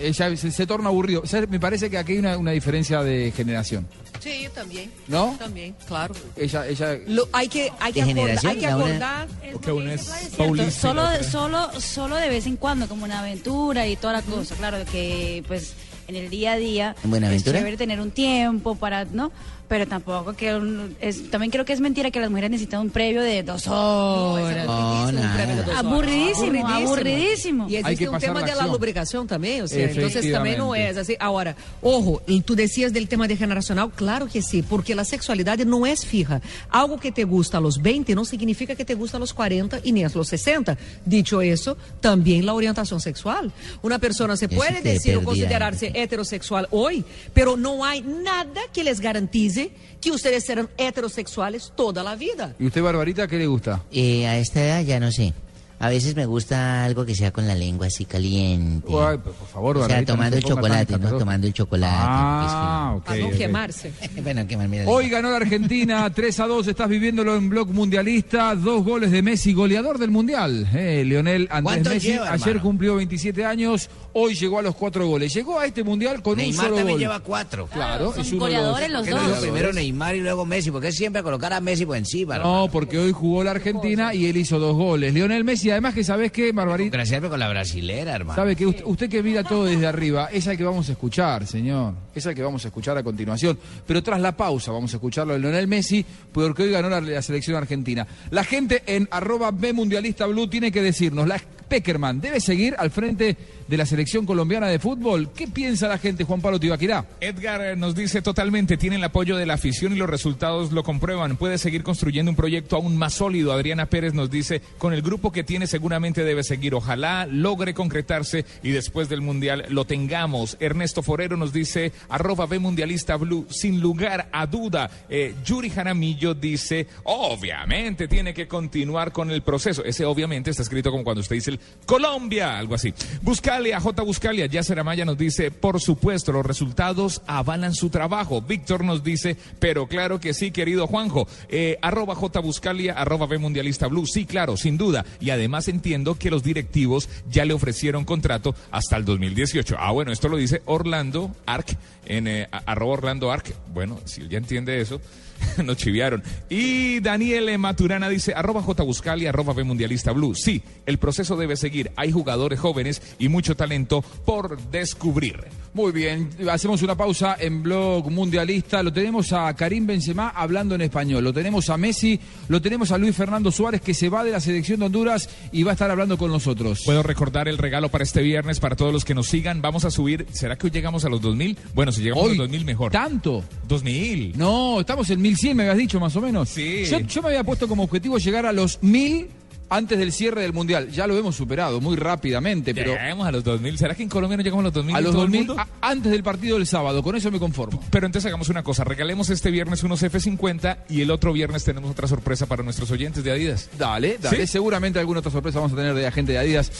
[0.00, 1.20] Ella se, se torna aburrido.
[1.22, 3.86] O sea, me parece que aquí hay una, una diferencia de generación.
[4.20, 4.90] Sí, yo también.
[5.06, 5.36] ¿No?
[5.38, 6.14] También, claro.
[6.36, 6.96] Ella, ella.
[7.06, 8.52] Lo- hay que, hay que ¿De acordar, generación?
[8.52, 9.28] hay que una- acordar.
[9.60, 13.96] Que una es Paulista solo, solo, solo de vez en cuando, como una aventura y
[13.96, 14.54] toda la cosa.
[14.56, 15.74] Claro que pues
[16.08, 17.58] en el día a día ¿En Buenaventura?
[17.58, 19.32] es chévere tener un tiempo para, ¿no?
[19.68, 22.90] Pero tampoco que un- es, también creo que es mentira que las mujeres necesitan un
[22.90, 24.66] previo de dos horas.
[24.66, 25.78] No, nada.
[25.78, 27.68] Aburridísimo, aburridísimo.
[27.70, 30.74] Y Hay existe un tema la de la lubricación también, o sea, entonces también no
[30.74, 31.16] es así.
[31.18, 35.58] Ahora, ojo, y tú decías del tema de generacional, claro que sí, porque la sexualidad
[35.60, 36.42] no es fija.
[36.68, 39.80] Algo que te gusta a los 20 no significa que te gusta a los 40
[39.82, 40.76] y ni a los 60.
[41.06, 43.50] Dicho eso, también la orientación sexual.
[43.80, 49.00] Una persona se puede decir o considerarse heterosexual hoy, pero no hay nada que les
[49.00, 52.54] garantice que ustedes serán heterosexuales toda la vida.
[52.58, 53.82] ¿Y usted, Barbarita, qué le gusta?
[53.92, 55.32] Eh, a esta edad ya no sé.
[55.78, 58.86] A veces me gusta algo que sea con la lengua así caliente.
[58.88, 61.18] Ay, por favor, o sea, Barbarita, no tomando el chocolate, ¿no?
[61.18, 61.96] Tomando el chocolate.
[61.98, 63.04] Ah, ok.
[63.04, 63.32] Para no ok.
[63.32, 63.92] quemarse.
[64.22, 68.84] bueno, quemarme Hoy ganó la Argentina 3 a 2, estás viviéndolo en block mundialista, dos
[68.84, 70.68] goles de Messi, goleador del mundial.
[70.72, 72.62] Eh, Leonel Andrés ¿Cuántos Messi lleva, ayer hermano?
[72.62, 75.32] cumplió 27 años, hoy llegó a los cuatro goles.
[75.34, 77.00] Llegó a este mundial con Neymar un solo también gol.
[77.00, 77.66] lleva cuatro.
[77.66, 79.38] Claro, Son es uno de los- goleadores los ¿Por qué no dos.
[79.40, 80.70] primero Neymar y luego Messi?
[80.70, 82.38] Porque es siempre colocar a Messi por encima.
[82.38, 85.14] No, porque hoy jugó la Argentina y él hizo dos goles.
[85.14, 88.36] Leonel Messi, además que sabes que, Barbarita, Gracias con la brasilera, hermano.
[88.36, 91.46] sabe que usted, usted que mira todo desde arriba, es el que vamos a escuchar,
[91.46, 91.94] señor.
[92.14, 93.58] Es el que vamos a escuchar a continuación.
[93.86, 97.22] Pero tras la pausa vamos a escucharlo de Leonel Messi, porque hoy ganó la, la
[97.22, 98.06] selección argentina.
[98.30, 101.40] La gente en arroba B Mundialista Blue tiene que decirnos, la
[101.72, 103.34] Peckerman debe seguir al frente
[103.66, 105.30] de la selección colombiana de fútbol.
[105.34, 107.06] ¿Qué piensa la gente, Juan Pablo Tibaquirá?
[107.18, 110.82] Edgar eh, nos dice totalmente, tiene el apoyo de la afición y los resultados lo
[110.82, 111.38] comprueban.
[111.38, 113.54] Puede seguir construyendo un proyecto aún más sólido.
[113.54, 116.74] Adriana Pérez nos dice, con el grupo que tiene seguramente debe seguir.
[116.74, 120.58] Ojalá logre concretarse y después del Mundial lo tengamos.
[120.60, 124.90] Ernesto Forero nos dice, arroba B Mundialista Blue, sin lugar a duda.
[125.08, 129.82] Eh, Yuri Jaramillo dice, obviamente tiene que continuar con el proceso.
[129.82, 132.94] Ese obviamente está escrito como cuando usted dice el Colombia, algo así.
[133.22, 134.02] Buscalia, J.
[134.02, 138.40] Buscalia, Yasser Amaya nos dice, por supuesto, los resultados avalan su trabajo.
[138.40, 141.26] Víctor nos dice, pero claro que sí, querido Juanjo.
[141.48, 142.40] Eh, arroba J.
[142.40, 144.06] Buscalia, arroba B Mundialista Blue.
[144.06, 145.04] Sí, claro, sin duda.
[145.20, 149.76] Y además entiendo que los directivos ya le ofrecieron contrato hasta el 2018.
[149.78, 153.54] Ah, bueno, esto lo dice Orlando Arc, en eh, arroba Orlando Arc.
[153.72, 155.00] Bueno, si él ya entiende eso.
[155.64, 156.22] Nos chiviaron.
[156.48, 160.34] Y Daniel Maturana dice, arroba J Buscali, arroba B Mundialista Blue.
[160.34, 161.90] Sí, el proceso debe seguir.
[161.96, 165.44] Hay jugadores jóvenes y mucho talento por descubrir.
[165.74, 168.82] Muy bien, hacemos una pausa en blog mundialista.
[168.82, 171.24] Lo tenemos a Karim Benzema hablando en español.
[171.24, 174.40] Lo tenemos a Messi, lo tenemos a Luis Fernando Suárez que se va de la
[174.40, 176.82] selección de Honduras y va a estar hablando con nosotros.
[176.84, 179.62] Puedo recordar el regalo para este viernes, para todos los que nos sigan.
[179.62, 181.56] Vamos a subir, ¿será que hoy llegamos a los 2000?
[181.74, 182.92] Bueno, si llegamos Hoy, a los 2000 mejor.
[182.92, 183.42] ¿Tanto?
[183.66, 184.36] 2000.
[184.36, 186.50] No, estamos en 1100, me habías dicho más o menos.
[186.50, 186.84] Sí.
[186.84, 189.41] Yo, yo me había puesto como objetivo llegar a los 1000
[189.72, 190.90] antes del cierre del Mundial.
[190.90, 193.78] Ya lo hemos superado muy rápidamente, pero Llegaremos a los 2000.
[193.78, 194.96] ¿Será que en Colombia no llegamos a los 2000?
[194.96, 195.62] a los todo el 2000, mundo?
[195.62, 197.82] a- antes del partido del sábado, con eso me conformo.
[197.90, 201.90] Pero entonces hagamos una cosa, regalemos este viernes unos F50 y el otro viernes tenemos
[201.90, 203.70] otra sorpresa para nuestros oyentes de Adidas.
[203.78, 204.36] Dale, dale.
[204.38, 204.46] ¿Sí?
[204.46, 206.70] Seguramente alguna otra sorpresa vamos a tener de agente de Adidas.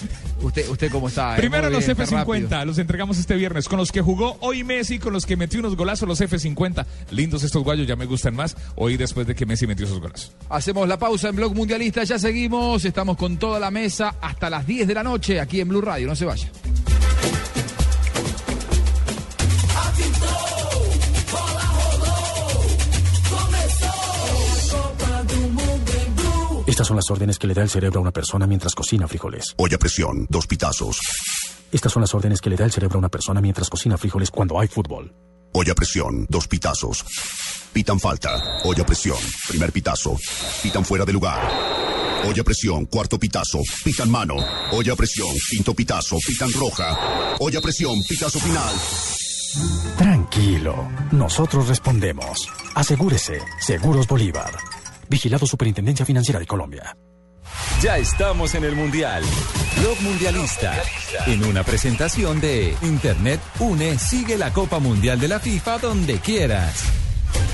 [0.42, 1.34] Usted, usted cómo está.
[1.34, 1.38] eh?
[1.38, 2.64] Primero los bien, qué F50, rápido.
[2.66, 5.76] los entregamos este viernes, con los que jugó hoy Messi, con los que metió unos
[5.76, 6.84] golazos los F50.
[7.10, 10.32] Lindos estos guayos, ya me gustan más, hoy después de que Messi metió esos golazos.
[10.50, 14.66] Hacemos la pausa en Blog Mundialista, ya seguimos, estamos con toda la mesa hasta las
[14.66, 16.50] 10 de la noche aquí en Blue Radio, no se vaya.
[26.66, 29.54] Estas son las órdenes que le da el cerebro a una persona mientras cocina frijoles.
[29.58, 31.00] Olla presión, dos pitazos.
[31.70, 34.30] Estas son las órdenes que le da el cerebro a una persona mientras cocina frijoles
[34.30, 35.12] cuando hay fútbol.
[35.52, 37.04] Olla presión, dos pitazos.
[37.72, 38.42] Pitan falta.
[38.64, 39.18] Olla presión,
[39.48, 40.16] primer pitazo.
[40.62, 42.11] Pitan fuera de lugar.
[42.24, 43.60] Olla presión, cuarto pitazo.
[43.84, 44.36] Pitan mano.
[44.70, 46.18] Olla presión, quinto pitazo.
[46.26, 47.36] Pitan roja.
[47.40, 48.74] Olla presión, pitazo final.
[49.98, 52.48] Tranquilo, nosotros respondemos.
[52.74, 54.52] Asegúrese, Seguros Bolívar.
[55.08, 56.96] Vigilado Superintendencia Financiera de Colombia.
[57.82, 59.22] Ya estamos en el Mundial.
[59.80, 60.80] Blog Mundialista.
[61.26, 67.01] En una presentación de Internet Une, sigue la Copa Mundial de la FIFA donde quieras.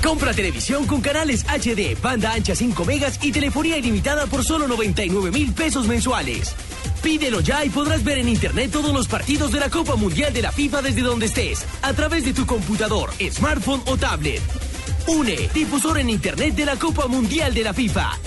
[0.03, 5.31] Compra televisión con canales HD, banda ancha 5 megas y telefonía ilimitada por solo 99
[5.31, 6.55] mil pesos mensuales.
[7.01, 10.41] Pídelo ya y podrás ver en internet todos los partidos de la Copa Mundial de
[10.41, 14.41] la FIFA desde donde estés, a través de tu computador, smartphone o tablet.
[15.07, 18.17] UNE, difusor en internet de la Copa Mundial de la FIFA.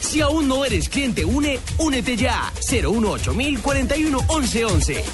[0.00, 2.52] Si aún no eres cliente UNE, únete ya.
[2.70, 5.04] 018 41 11 11.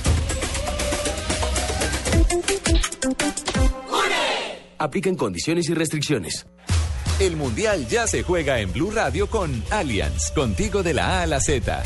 [4.78, 6.46] Aplican condiciones y restricciones.
[7.20, 11.26] El Mundial ya se juega en Blue Radio con Allianz, contigo de la A a
[11.26, 11.82] la Z.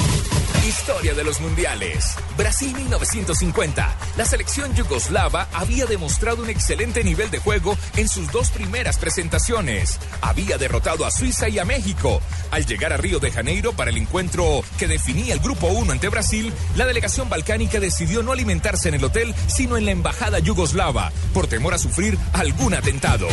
[0.68, 2.14] Historia de los mundiales.
[2.36, 3.96] Brasil 1950.
[4.18, 9.98] La selección yugoslava había demostrado un excelente nivel de juego en sus dos primeras presentaciones.
[10.20, 12.20] Había derrotado a Suiza y a México.
[12.50, 16.10] Al llegar a Río de Janeiro para el encuentro que definía el Grupo 1 ante
[16.10, 21.12] Brasil, la delegación balcánica decidió no alimentarse en el hotel, sino en la embajada yugoslava,
[21.32, 23.26] por temor a sufrir algún atentado.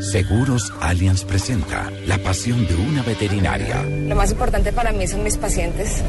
[0.00, 3.82] Seguros Allianz presenta la pasión de una veterinaria.
[3.82, 6.02] Lo más importante para mí son mis pacientes.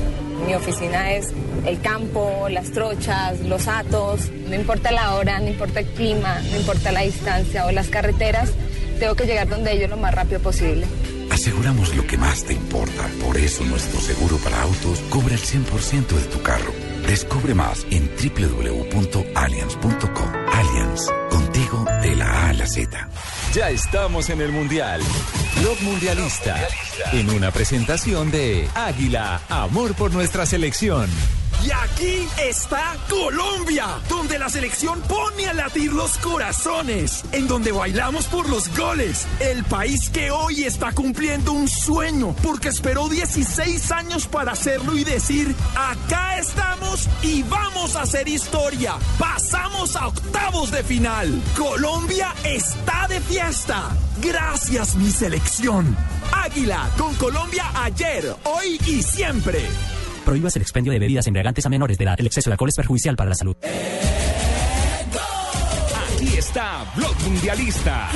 [0.45, 1.33] Mi oficina es
[1.65, 4.29] el campo, las trochas, los atos.
[4.47, 8.51] No importa la hora, no importa el clima, no importa la distancia o las carreteras,
[8.99, 10.85] tengo que llegar donde ellos lo más rápido posible.
[11.31, 13.09] Aseguramos lo que más te importa.
[13.25, 16.73] Por eso nuestro seguro para autos cubre el 100% de tu carro.
[17.07, 20.29] Descubre más en www.allianz.com.
[20.53, 21.07] Allianz,
[21.39, 23.07] contigo de la A a la Z.
[23.53, 25.01] Ya estamos en el Mundial.
[25.61, 26.55] Blog Mundialista.
[27.13, 31.09] En una presentación de Águila, amor por nuestra selección.
[31.65, 38.27] Y aquí está Colombia, donde la selección pone a latir los corazones, en donde bailamos
[38.27, 39.27] por los goles.
[39.41, 45.03] El país que hoy está cumpliendo un sueño, porque esperó 16 años para hacerlo y
[45.03, 48.93] decir, acá estamos y vamos a hacer historia.
[49.17, 51.28] Pasamos a octavos de final.
[51.55, 53.89] Colombia está de fiesta.
[54.21, 55.95] Gracias mi selección.
[56.31, 59.65] Águila, con Colombia ayer, hoy y siempre.
[60.25, 62.15] Prohíbas el expendio de bebidas embriagantes a menores de edad.
[62.19, 63.55] El exceso de alcohol es perjudicial para la salud.
[66.13, 68.09] Aquí está Blog Mundialista.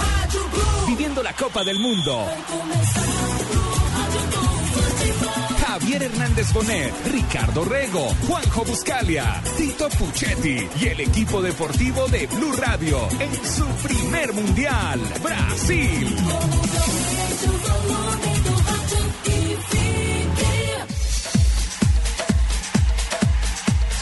[0.88, 2.28] Viviendo la Copa del Mundo.
[5.74, 12.54] Javier Hernández Bonet, Ricardo Rego, Juanjo Buscalia, Tito Puchetti y el equipo deportivo de Blue
[12.58, 16.16] Radio en su primer mundial, Brasil.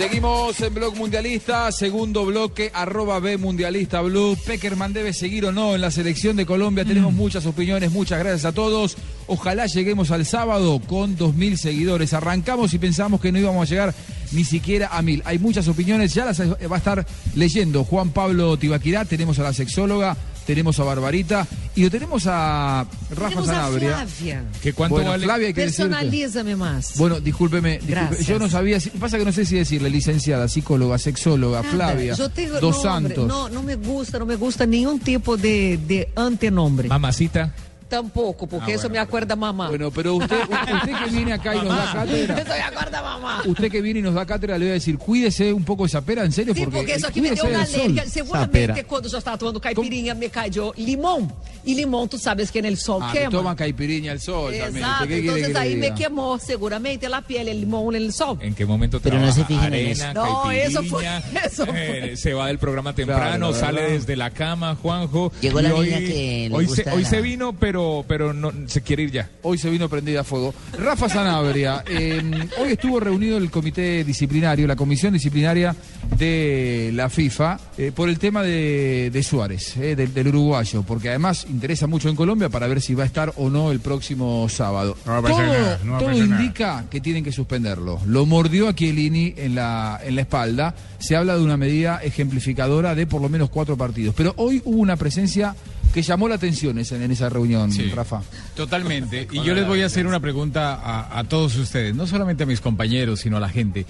[0.02, 4.36] Seguimos en Blog Mundialista, segundo bloque, arroba B Mundialista Blue.
[4.36, 6.84] Peckerman debe seguir o no en la selección de Colombia.
[6.84, 8.98] Tenemos muchas opiniones, muchas gracias a todos.
[9.28, 12.14] Ojalá lleguemos al sábado con 2.000 seguidores.
[12.14, 13.94] Arrancamos y pensamos que no íbamos a llegar
[14.32, 15.22] ni siquiera a mil.
[15.24, 19.54] Hay muchas opiniones, ya las va a estar leyendo Juan Pablo Tibaquirá, tenemos a la
[19.54, 24.06] sexóloga, tenemos a Barbarita y lo tenemos a Rafa Tenemos a Sanabria.
[24.08, 24.44] Flavia.
[24.62, 25.24] ¿Que cuánto Bueno, vale?
[25.26, 25.84] Flavia, hay que decirte.
[25.90, 26.98] Personalízame más.
[26.98, 28.26] Bueno, discúlpeme, Gracias.
[28.28, 32.16] yo no sabía, si- pasa que no sé si decirle licenciada, psicóloga, sexóloga, Nada, Flavia,
[32.16, 33.28] yo tengo- Dos no, hombre, Santos.
[33.28, 36.88] No, no me gusta, no me gusta ningún tipo de, de antenombre.
[36.90, 37.54] Mamacita.
[37.92, 39.68] Tampoco, porque Ah, eso me acuerda mamá.
[39.68, 42.38] Bueno, pero usted, usted que viene acá y nos da cátedra.
[42.40, 43.44] Eso me acuerda mamá.
[43.46, 46.00] Usted que viene y nos da cátedra le voy a decir, cuídese un poco esa
[46.02, 47.54] pera, en serio, porque, porque isso aqui me del sol.
[47.54, 48.06] alergia.
[48.08, 51.30] Seguramente, quando eu estava tomando caipirinha, me cayó limão.
[51.66, 53.32] E limão, tu sabes que en el sol Ah, que quema.
[53.32, 54.78] toman caipirinha al sol también.
[54.78, 58.04] Exato, ¿Usted qué quiere entonces que ahí me quemó seguramente la piel, el limón en
[58.04, 58.38] el sol.
[58.42, 59.42] ¿En qué momento Pero no trabaja?
[59.42, 60.14] se fijen en eso.
[60.14, 61.06] No, eso fue,
[61.46, 65.32] eso eh, se va del programa temprano, Claro, sale desde la cama, Juanjo.
[65.42, 68.34] Llegó y la hoy, niña que le hoy, gusta se, hoy se vino, pero, pero
[68.34, 69.30] no, se quiere ir ya.
[69.44, 70.54] Hoy se vino prendida a fuego.
[70.78, 72.22] Rafa Sanabria, eh,
[72.60, 75.76] hoy estuvo reunido el comité disciplinario, la comisión disciplinaria
[76.18, 81.10] de la FIFA, eh, por el tema de, de Suárez, eh, del, del uruguayo, porque
[81.10, 84.48] además interesa mucho en Colombia para ver si va a estar o no el próximo
[84.50, 84.98] sábado.
[85.06, 86.42] No va a pasar todo nada, no va a todo pasar nada.
[86.42, 88.00] indica que tienen que suspenderlo.
[88.06, 90.76] Lo mordió a Chiellini en la, en la espalda.
[91.00, 94.14] Se habla de una medida ejemplificadora de por lo menos cuatro partidos.
[94.16, 95.56] Pero hoy hubo una presencia
[95.94, 98.22] que llamó la atención en esa reunión, Rafa.
[98.56, 99.28] Totalmente.
[99.32, 102.46] Y yo les voy a hacer una pregunta a, a todos ustedes, no solamente a
[102.46, 103.86] mis compañeros, sino a la gente.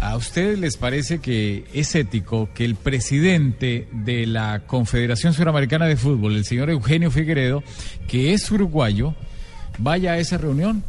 [0.00, 5.96] ¿A ustedes les parece que es ético que el presidente de la Confederación Suramericana de
[5.96, 7.62] Fútbol, el señor Eugenio Figueredo,
[8.06, 9.14] que es uruguayo,
[9.78, 10.84] vaya a esa reunión?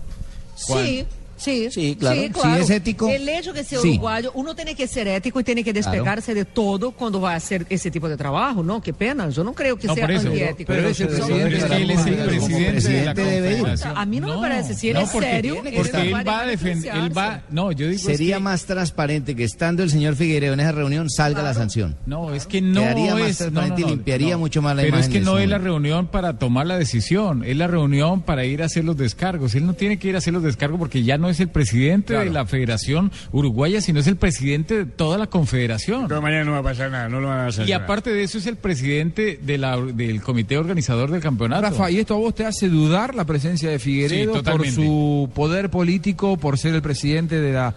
[0.55, 1.05] Sí.
[1.37, 2.19] Sí, Sí, claro.
[2.21, 2.55] Sí, claro.
[2.57, 3.09] Sí, es ético.
[3.09, 3.89] El hecho de ser Sí.
[3.91, 7.35] uruguayo, uno tiene que ser ético y tiene que despegarse de todo cuando va a
[7.35, 8.81] hacer ese tipo de trabajo, ¿no?
[8.81, 10.73] Qué pena, yo no creo que No, sea antiético.
[10.73, 12.71] Pero es el presidente Él es el Confederación.
[12.71, 13.91] presidente de la.
[14.01, 16.39] A mí no, me parece, si él No, es porque- serio, porque él él va
[16.41, 19.89] a defender, él va, no, yo digo es Sería que- más transparente que estando el
[19.89, 21.95] señor Figueiredo en esa reunión salga la sanción.
[22.05, 24.39] No, es que no Quedaría más es transparente no, no, y limpiaría no.
[24.39, 27.43] mucho más la Pero imagen es que no es la reunión para tomar la decisión,
[27.43, 29.55] es la reunión para ir a hacer los descargos.
[29.55, 32.13] Él no tiene que ir a hacer los descargos porque ya no es el presidente
[32.13, 36.03] de la Federación Uruguaya, sino es el presidente de toda la Confederación.
[36.03, 37.67] De todas maneras no va a pasar nada, no lo van a hacer.
[37.67, 41.61] Y aparte de eso es el presidente de la, del comité organizador del campeonato.
[41.61, 45.29] Rafa, ¿y esto a vos te hace dudar la presencia de Figueredo Sí, por su
[45.33, 47.75] poder político, por ser el presidente de la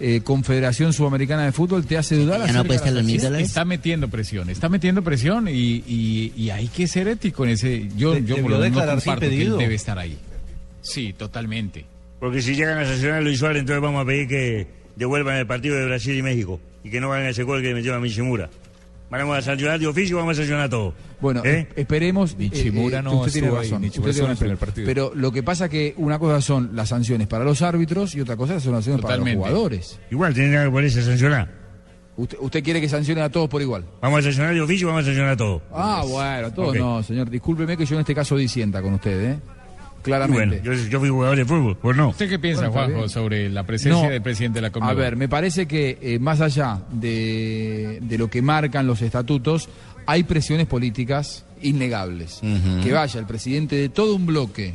[0.00, 1.84] eh, Confederación Sudamericana de Fútbol?
[1.86, 2.40] ¿Te hace dudar?
[2.44, 3.32] acerca de la sanción?
[3.44, 5.52] Está metiendo presión, está metiendo presión y,
[5.86, 7.88] y- y hay que ser ético en ese.
[7.96, 10.18] Yo, De- yo por lo menos no comparto que él debe estar ahí.
[10.80, 11.84] Sí, totalmente.
[12.22, 15.46] Porque si llegan a sancionar a Luis Suárez, entonces vamos a pedir que devuelvan el
[15.48, 18.48] partido de Brasil y México y que no hagan ese gol que metió a Michimura.
[19.10, 20.94] Vamos a sancionar de oficio, vamos a sancionar todo.
[21.20, 21.66] Bueno, ¿Eh?
[21.72, 22.36] es- esperemos.
[22.38, 24.38] Nichimura eh, no usted tiene ahí, razón, Nichimura usted tiene el razón.
[24.38, 24.86] primer partido.
[24.86, 28.36] Pero lo que pasa que una cosa son las sanciones para los árbitros y otra
[28.36, 29.38] cosa son las sanciones Totalmente.
[29.40, 30.00] para los jugadores.
[30.12, 31.50] Igual, tienen que ponerse a sancionar.
[32.16, 33.84] Usted, usted quiere que sancionen a todos por igual.
[34.00, 35.60] Vamos a sancionar de oficio, vamos a sancionar todo.
[35.72, 37.28] Ah, bueno, a todos no, señor.
[37.28, 39.38] Discúlpeme que yo en este caso disienta con usted, ¿eh?
[40.02, 40.60] Claramente.
[40.60, 42.08] bueno, yo, yo fui jugador de fútbol, pues no.
[42.10, 44.10] ¿Usted qué piensa, Bueno, Juanjo, sobre la presencia No.
[44.10, 44.96] del presidente de la A Conmebol?
[44.96, 49.68] ver, me parece que eh, más allá de, de lo que marcan los estatutos,
[50.06, 52.40] hay presiones políticas innegables.
[52.82, 54.74] Que vaya el presidente de todo un bloque,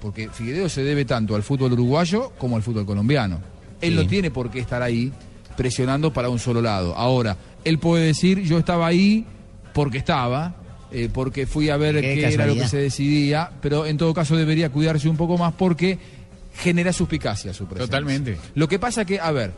[0.00, 3.40] porque Figueredo se debe tanto al fútbol uruguayo como al fútbol colombiano.
[3.80, 3.96] Él Sí.
[3.96, 5.12] no tiene por qué estar ahí
[5.56, 6.94] presionando para un solo lado.
[6.96, 9.26] Ahora, él puede decir, yo estaba ahí
[9.74, 10.54] porque estaba,
[10.90, 14.14] eh, porque fui a ver Qué qué, era lo que se decidía, pero en todo
[14.14, 15.98] caso debería cuidarse un poco más porque
[16.54, 17.86] genera suspicacia su presencia.
[17.86, 18.38] Totalmente.
[18.54, 19.52] Lo que pasa que, a ver,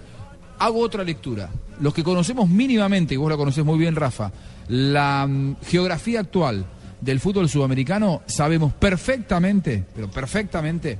[0.58, 1.50] hago otra lectura.
[1.80, 4.30] Los que conocemos mínimamente, y vos la conocés muy bien, Rafa,
[4.68, 6.66] la mm, geografía actual
[7.00, 10.98] del fútbol sudamericano, sabemos perfectamente, pero perfectamente,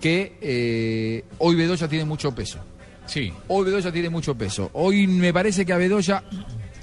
[0.00, 2.58] que eh, hoy Bedoya tiene mucho peso.
[3.06, 3.32] Sí.
[3.48, 4.70] Hoy Bedoya tiene mucho peso.
[4.74, 6.22] Hoy me parece que a Bedoya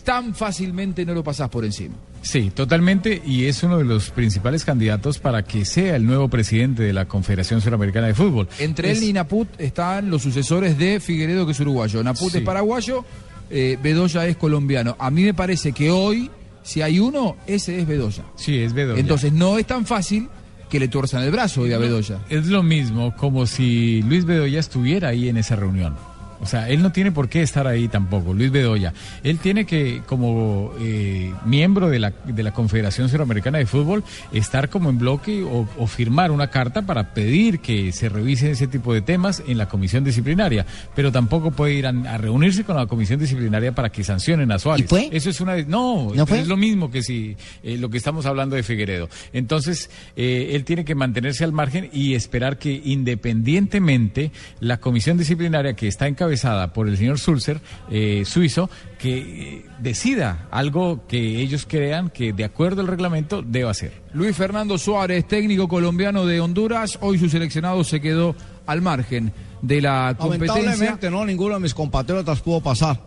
[0.08, 1.96] tan fácilmente no lo pasás por encima.
[2.22, 6.82] Sí, totalmente, y es uno de los principales candidatos para que sea el nuevo presidente
[6.82, 8.48] de la Confederación Suramericana de Fútbol.
[8.60, 12.02] Entre Es- él y Naput están los sucesores de Figueredo, que es uruguayo.
[12.04, 12.38] Naput Sí.
[12.38, 13.04] es paraguayo,
[13.50, 14.96] eh, Bedoya es colombiano.
[14.98, 16.32] A mí me parece que hoy,
[16.64, 18.24] si hay uno, ese es Bedoya.
[18.38, 19.02] Sí, es Bedoya.
[19.02, 20.30] Entonces no es tan fácil
[20.70, 22.20] que le tuerzan el brazo hoy a Bedoya.
[22.30, 25.96] Es lo mismo como si Luis Bedoya estuviera ahí en esa reunión.
[26.42, 28.94] O sea, él no tiene por qué estar ahí tampoco, Luis Bedoya.
[29.24, 34.70] Él tiene que, como eh, miembro de la, de la Confederación Suramericana de Fútbol, estar
[34.70, 38.94] como en bloque o, o firmar una carta para pedir que se revisen ese tipo
[38.94, 40.66] de temas en la comisión disciplinaria.
[40.96, 44.60] Pero tampoco puede ir a, a reunirse con la comisión disciplinaria para que sancionen a
[44.60, 44.86] Suárez.
[44.86, 45.10] ¿Y fue?
[45.12, 45.58] Eso es una...
[45.64, 46.40] No, ¿No fue?
[46.40, 49.10] es lo mismo que si eh, lo que estamos hablando de Figueredo.
[49.34, 55.74] Entonces, eh, él tiene que mantenerse al margen y esperar que independientemente la comisión disciplinaria
[55.74, 57.60] que está encabezada por el señor Sulzer,
[57.90, 58.70] eh, suizo,
[59.00, 59.18] que
[59.60, 63.94] eh, decida algo que ellos crean que de acuerdo al reglamento deba hacer.
[64.14, 69.82] Luis Fernando Suárez, técnico colombiano de Honduras, hoy su seleccionado se quedó al margen de
[69.82, 70.56] la competencia.
[70.56, 73.00] Lamentablemente no, ninguno de mis compatriotas pudo pasar.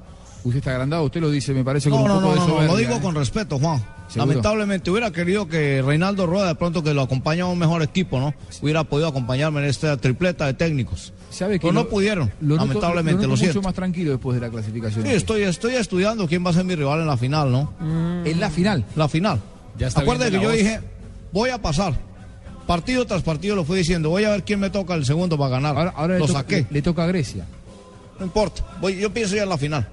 [0.42, 2.36] Usted está agrandado, usted lo dice, me parece con No, un no, poco no, de
[2.38, 2.72] no, no, soberbia.
[2.72, 3.00] lo digo ¿eh?
[3.02, 3.78] con respeto, Juan.
[4.08, 4.26] ¿Seguro?
[4.26, 8.18] Lamentablemente hubiera querido que Reinaldo Rueda de pronto que lo acompañaba a un mejor equipo,
[8.18, 8.34] ¿no?
[8.62, 11.12] Hubiera podido acompañarme en esta tripleta de técnicos.
[11.30, 13.58] ¿Sabe que Pero no lo- pudieron, lo noto- lamentablemente, lo, lo, siento.
[13.60, 15.04] mucho más tranquilo después de la clasificación.
[15.06, 17.72] Sí, estoy, estoy estudiando quién va a ser mi rival en la final, ¿no?
[18.24, 18.84] En la final.
[18.96, 19.40] La final.
[19.78, 20.56] Ya está Acuérdate que yo voz.
[20.58, 20.80] dije,
[21.32, 21.94] voy a pasar.
[22.66, 25.50] Partido tras partido lo fui diciendo, voy a ver quién me toca el segundo para
[25.50, 25.76] ganar.
[25.76, 26.66] Ahora, ahora lo le, toca- saqué.
[26.70, 27.44] le toca a Grecia.
[28.18, 28.64] No importa.
[28.80, 29.88] Voy, yo pienso ya en la final.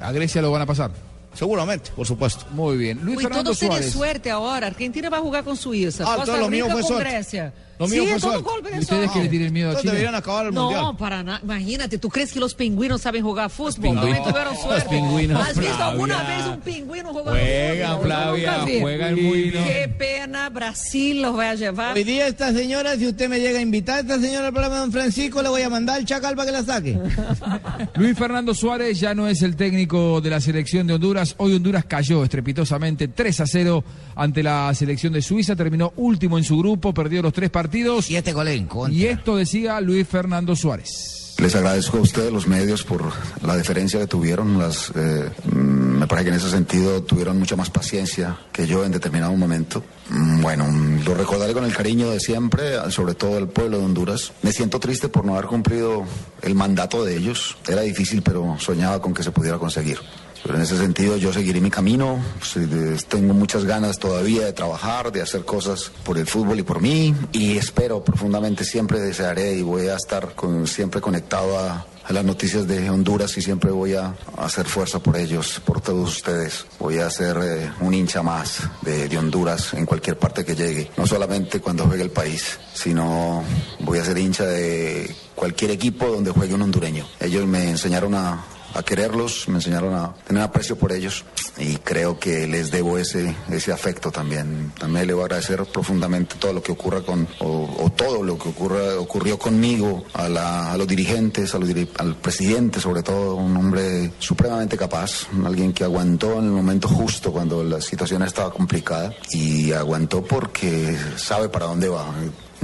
[0.00, 0.90] A Grecia lo van a pasar.
[1.34, 2.44] Seguramente, por supuesto.
[2.52, 3.00] Muy bien.
[3.02, 3.92] Luis Uy, Fernando todo sería Suárez.
[3.92, 4.68] suerte ahora.
[4.68, 6.04] Argentina va a jugar con Suiza.
[6.04, 7.10] Ah, Costa entonces lo mío Rica fue con suerte.
[7.12, 7.52] Grecia.
[7.78, 8.50] Lo mío sí, fue todo suerte.
[8.50, 9.90] golpe de ¿Y ustedes que le tienen miedo a Chile?
[9.92, 10.96] deberían acabar el No, mundial.
[10.96, 11.40] para nada.
[11.42, 13.74] Imagínate, ¿tú crees que los pingüinos saben jugar fútbol?
[13.82, 14.04] pingüinos.
[14.04, 14.88] También tuvieron suerte.
[14.88, 15.48] pingüinos.
[15.48, 16.36] ¿Has visto alguna Flavia.
[16.36, 17.78] vez un pingüino jugando fútbol?
[17.78, 19.64] Yo Flavia, juegan muy bien.
[19.64, 21.96] Qué pena, Brasil los va a llevar.
[21.96, 24.76] Hoy día esta señora, si usted me llega a invitar a esta señora al programa
[24.76, 26.96] de Don Francisco, le voy a mandar el chacal para que la saque.
[27.96, 31.34] Luis Fernando Suárez ya no es el técnico de la selección de Honduras.
[31.38, 35.56] Hoy Honduras cayó estrepitosamente 3 a 0 ante la selección de Suiza.
[35.56, 37.63] Terminó último en su grupo, perdió los tres partidos.
[38.02, 38.96] Siete goles en contra.
[38.96, 41.34] Y esto decía Luis Fernando Suárez.
[41.38, 43.10] Les agradezco a ustedes, los medios, por
[43.42, 44.56] la deferencia que tuvieron.
[44.56, 48.92] Las, eh, me parece que en ese sentido tuvieron mucha más paciencia que yo en
[48.92, 49.82] determinado momento.
[50.10, 50.68] Mm, Bueno,
[51.04, 54.32] lo recordaré con el cariño de siempre, sobre todo el pueblo de Honduras.
[54.42, 56.04] Me siento triste por no haber cumplido
[56.42, 57.56] el mandato de ellos.
[57.66, 59.98] Era difícil, pero soñaba con que se pudiera conseguir.
[60.44, 64.52] Pero en ese sentido yo seguiré mi camino, Sí, de- tengo muchas ganas todavía de
[64.52, 69.54] trabajar, de hacer cosas por el fútbol y por mí y espero profundamente, siempre desearé
[69.54, 73.94] y voy a estar con- siempre conectado a, las noticias de Honduras y siempre voy
[73.94, 76.66] a, a hacer fuerza por ellos, por todos ustedes.
[76.78, 80.90] Voy a ser eh, un hincha más de, de Honduras en cualquier parte que llegue,
[80.98, 83.42] no solamente cuando juegue el país, sino
[83.80, 87.06] voy a ser hincha de cualquier equipo donde juegue un hondureño.
[87.18, 91.24] Ellos me enseñaron a a quererlos, me enseñaron a tener aprecio por ellos
[91.58, 94.72] y creo que les debo ese, ese afecto también.
[94.78, 98.38] También le voy a agradecer profundamente todo lo que ocurra con, o, o todo lo
[98.38, 103.36] que ocurra, ocurrió conmigo, a, la- a los dirigentes, a los al presidente sobre todo,
[103.36, 108.50] un hombre supremamente capaz, alguien que aguantó en el momento justo cuando la situación estaba
[108.52, 112.06] complicada y aguantó porque sabe para dónde va.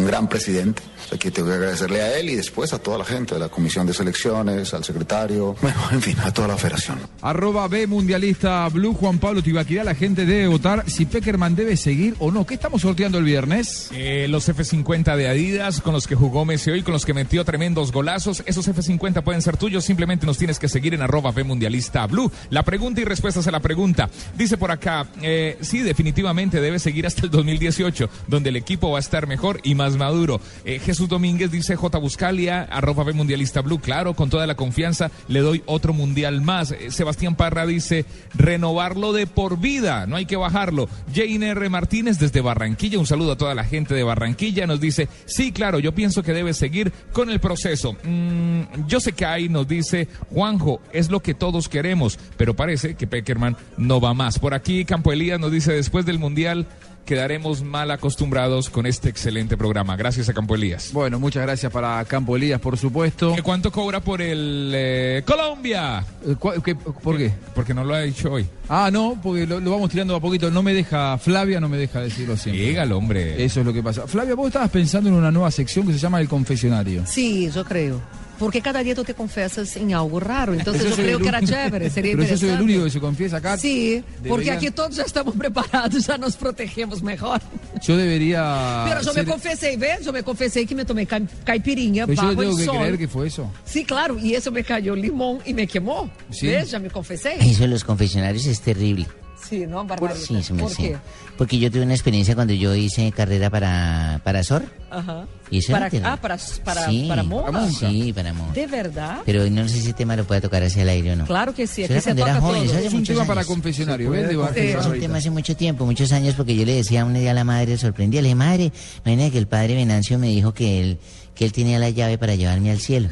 [0.01, 0.82] Un gran presidente.
[1.12, 3.86] Aquí tengo que agradecerle a él y después a toda la gente de la Comisión
[3.86, 6.98] de Selecciones, al secretario, bueno, en fin, a toda la federación.
[7.20, 12.14] Arroba B Mundialista Blue, Juan Pablo Tibaquirá, la gente debe votar si Peckerman debe seguir
[12.18, 12.46] o no.
[12.46, 13.90] ¿Qué estamos sorteando el viernes?
[13.92, 17.44] Eh, los F50 de Adidas con los que jugó Messi hoy, con los que metió
[17.44, 18.42] tremendos golazos.
[18.46, 19.84] Esos F50 pueden ser tuyos.
[19.84, 22.32] Simplemente nos tienes que seguir en arroba B Mundialista Blue.
[22.48, 24.09] La pregunta y respuestas a la pregunta.
[24.38, 28.98] Dice por acá, eh, sí, definitivamente debe seguir hasta el 2018, donde el equipo va
[28.98, 30.41] a estar mejor y más maduro.
[30.64, 31.99] Eh, Jesús Domínguez dice J.
[31.99, 33.80] Buscalia, arroba B Mundialista Blue.
[33.80, 36.72] Claro, con toda la confianza le doy otro mundial más.
[36.72, 40.88] Eh, Sebastián Parra dice renovarlo de por vida, no hay que bajarlo.
[41.14, 41.68] Jane R.
[41.68, 45.78] Martínez desde Barranquilla, un saludo a toda la gente de Barranquilla, nos dice, sí, claro,
[45.78, 47.97] yo pienso que debe seguir con el proceso.
[48.05, 52.95] Mm, yo sé que ahí nos dice, Juanjo, es lo que todos queremos, pero parece
[52.95, 54.38] que Peckerman no va más.
[54.38, 56.66] Por aquí Campo Elías nos dice, después del Mundial
[57.05, 59.96] quedaremos mal acostumbrados con este excelente programa.
[59.96, 60.90] Gracias a Campo Elías.
[60.92, 63.34] Bueno, muchas gracias para Campo Elías, por supuesto.
[63.34, 66.05] ¿Qué ¿Cuánto cobra por el eh, Colombia?
[66.26, 67.32] Eh, ¿cuál- qué- ¿Por qué?
[67.55, 68.46] Porque no lo ha dicho hoy.
[68.68, 70.51] Ah, no, porque lo, lo vamos tirando a poquito.
[70.51, 72.64] No me deja, Flavia no me deja decirlo siempre.
[72.66, 73.42] Dígalo, hombre.
[73.44, 74.07] Eso es lo que pasa.
[74.07, 77.03] Flavia, vos estabas pensando en una nueva sección que se llama El Confesionario.
[77.07, 78.01] Sí, yo creo.
[78.41, 80.53] Porque cada día tú te confesas en algo raro.
[80.55, 82.64] Entonces Yo yo creo que era chévere, sería Pero yo soy el interesante.
[82.64, 83.57] único que se confiesa acá.
[83.57, 87.41] Sí, porque Debería- aquí todos ya estamos preparados, ya nos protegemos mejor.
[87.86, 88.84] Yo debería.
[88.88, 90.05] Pero yo ser- me confesé, ¿ves?
[90.05, 92.64] Yo me confesé que me tomé ca- caipirinha Pero yo bajo le tengo el que
[92.64, 92.78] sol.
[92.78, 93.53] creer que fue eso.
[93.64, 96.11] Sí, claro, y eso me cayó limón y me quemó.
[96.30, 96.47] Sí.
[96.47, 96.70] ¿Ves?
[96.70, 97.34] Ya me confesé.
[97.41, 99.07] Eso de los confesionarios es terrible.
[99.49, 100.18] Sí, ¿no, Barbarita?
[100.20, 100.82] Sí, eso me ¿Por sé.
[100.82, 100.97] qué?
[101.38, 104.62] Porque yo tuve una experiencia cuando yo hice carrera para, para SOR.
[104.91, 105.24] Ajá.
[105.51, 107.66] Y eso para, era ah, para, para, sí, para Monja.
[107.70, 108.53] Sí, para Monja.
[108.53, 109.18] ¿De verdad?
[109.24, 111.24] Pero no sé si ese tema lo puede tocar hacia el aire o no.
[111.26, 112.64] Claro que sí, Eso aquí era se cuando era toca joven, todo.
[112.70, 113.47] eso hace Es un tema para años.
[113.49, 114.36] confesionario, Se ¿ves?
[114.36, 114.78] Barbarita.
[114.80, 117.34] Es un tema hace mucho tiempo, muchos años, porque yo le decía un día a
[117.34, 118.72] la madre sorprendida, le dije, madre,
[119.05, 120.99] imagínate que el padre Venancio me dijo que él,
[121.34, 123.09] que él tenía la llave para llevarme al cielo.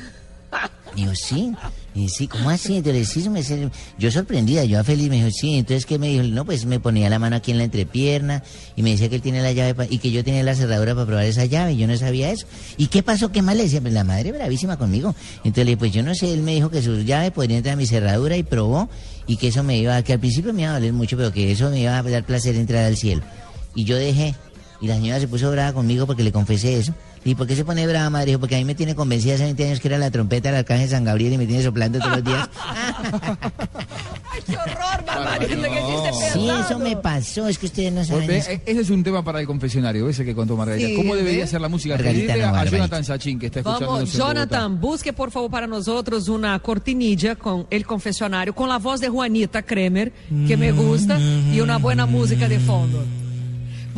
[0.95, 1.53] Y yo, sí.
[1.99, 2.77] Y sí, ¿cómo así?
[2.77, 3.43] Entonces, sí, me-
[3.99, 6.23] yo sorprendida, yo a feliz, me dijo, sí, entonces, ¿qué me dijo?
[6.23, 8.45] No, pues me ponía la mano aquí en la entrepierna
[8.77, 11.07] y me decía que él tiene la llave y que yo tenía la cerradura para
[11.07, 12.47] probar esa llave y yo no sabía eso.
[12.77, 13.33] ¿Y qué pasó?
[13.33, 13.81] ¿Qué más le decía?
[13.81, 15.13] Pues la madre bravísima conmigo.
[15.43, 17.87] Entonces pues yo no sé, él me dijo que su llave podría entrar a mi
[17.87, 18.89] cerradura y probó
[19.27, 21.51] y que eso me iba, que al principio me iba a doler mucho, pero que
[21.51, 23.23] eso me iba a dar placer entrar al cielo.
[23.75, 24.37] Y yo dejé,
[24.81, 26.95] y la señora se puso brava conmigo porque le confesé eso.
[27.29, 28.29] ¿Y por qué se pone brava, madre?
[28.29, 30.59] Dijo, porque a mí me tiene convencida hace 20 años que era la trompeta del
[30.61, 32.49] arcángel San Gabriel y me tiene soplando todos los días.
[34.47, 35.39] ¡Qué horror!
[35.41, 38.51] ¡Qué chiste Sí, eso me pasó, es que ustedes no saben eso.
[38.51, 40.89] eh, Ese es un tema para el confesionario, ese que contó Margarita.
[40.89, 41.47] Sí, ¿Cómo debería ¿ve?
[41.51, 41.97] ser la música?
[41.97, 42.65] Margarita no, a.
[42.65, 43.93] Jonathan Sachin, que está escuchando.
[43.93, 49.01] Vamos, Jonathan, busque por favor para nosotros una cortinilla con el confesionario, con la voz
[49.01, 50.13] de Juanita Kremer,
[50.47, 53.05] que me gusta, y una buena música de fondo.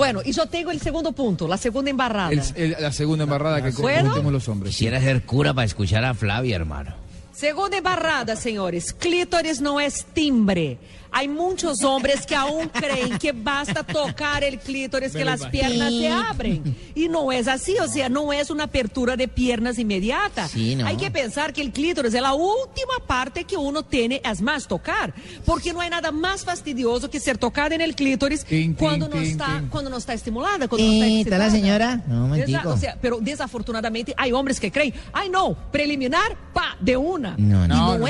[0.00, 2.30] Bueno, y yo tengo el segundo punto, la segunda embarrada.
[2.78, 4.04] la segunda embarrada que ¿Bueno?
[4.08, 4.72] cometemos los hombres.
[4.74, 6.94] Quisiera ser cura para escuchar a Flavia, hermano.
[7.32, 8.94] Segunda embarrada, señores.
[8.94, 10.78] Clítoris no es timbre.
[11.12, 16.08] Hay muchos hombres que aún creen que basta tocar el clítoris que las piernas se
[16.08, 16.76] abren.
[16.94, 20.48] Y no es así, o sea, no es una apertura de piernas inmediata.
[20.48, 20.86] Sí, ¿no?
[20.86, 24.66] Hay que pensar que el clítoris es la última parte que uno tiene, es más,
[24.66, 25.12] tocar.
[25.44, 28.46] Porque no hay nada más fastidioso que ser tocada en el clítoris
[28.78, 31.50] cuando, no tin, está, cuando no está estimulada, cuando no está ¿Está la excitada.
[31.50, 32.02] señora?
[32.06, 37.34] No, o sea, pero desafortunadamente hay hombres que creen, ay no, preliminar, pa, de una.
[37.36, 37.98] No, y no.
[37.98, 38.06] no, No, no,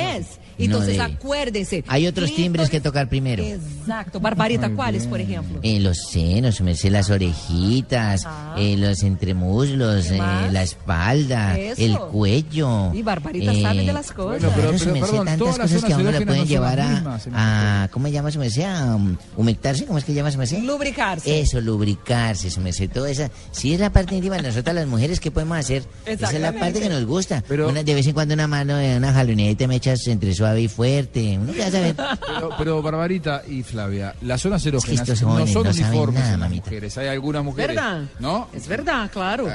[0.65, 0.69] es.
[0.71, 1.13] no Entonces debe.
[1.15, 1.85] acuérdense.
[1.89, 3.43] Hay otros timbres que tocar primero.
[3.43, 4.21] Exacto.
[4.21, 5.11] Barbarita, Muy ¿cuáles, bien.
[5.11, 5.59] por ejemplo?
[5.63, 11.83] Eh, los senos, me sé las orejitas, eh, los entremuslos, ¿Qué eh, la espalda, Eso.
[11.83, 12.93] el cuello.
[12.95, 14.41] Y Barbarita eh, sabe de las cosas.
[14.41, 16.41] Claro, pero- su pero, merced, perdón, tantas todas las cosas que a uno le pueden
[16.43, 18.63] no llevar a, mismas, a- ¿cómo se llama su merced?
[18.65, 20.59] A um, humectarse, ¿cómo es que llama su merced?
[20.63, 21.41] Lubricarse.
[21.41, 23.31] Eso, lubricarse, su merced, toda esa.
[23.53, 25.83] Sí, es la parte íntima de nosotras las mujeres, ¿qué podemos hacer?
[26.07, 27.43] Esa es la parte que nos gusta.
[27.51, 30.69] Una- de vez en cuando una mano, eh, una jaloneta me echas entre suave y
[30.69, 31.39] fuerte.
[31.41, 31.95] Uno ya sabe.
[31.95, 36.35] Pero, pero Barbarita y Flavia, las zonas erógenas estos no jóvenes son no uniformes nada,
[36.35, 36.65] en las mamita.
[36.67, 36.99] mujeres.
[36.99, 38.03] Hay algunas mujeres, ¿Verdad?
[38.19, 38.49] ¿no?
[38.55, 39.49] Es verdad, claro.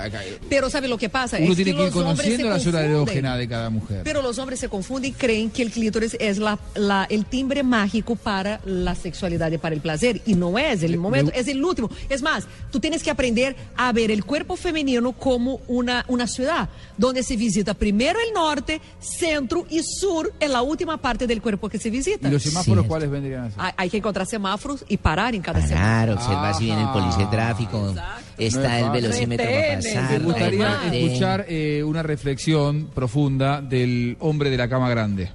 [0.50, 1.38] Pero ¿sabe lo que pasa?
[1.40, 4.02] Uno es tiene que ir los hombres conociendo la zona erógena de cada mujer.
[4.04, 7.64] Pero los hombres se confunden y creen que el clítoris es la, la- el timbre
[7.64, 10.22] mágico para la sexualidad y para el placer.
[10.26, 11.90] Y no es el momento, es el último.
[12.10, 16.70] Es más, tú tienes que aprender a ver el cuerpo femenino como una, una ciudad,
[16.98, 21.70] donde se visita primero el norte, centro y sur en la última parte del cuerpo
[21.70, 22.28] que se visita.
[22.28, 23.60] ¿Y los semáforos cuáles vendrían a ser?
[23.60, 25.82] Hay, hay que encontrar semáforos y parar en cada semáforo.
[25.82, 27.94] Claro, observar si viene el policía de tráfico,
[28.38, 30.12] está el velocímetro para pasar.
[30.12, 35.32] Me gustaría no escuchar eh, una reflexión profunda del hombre de la cama grande.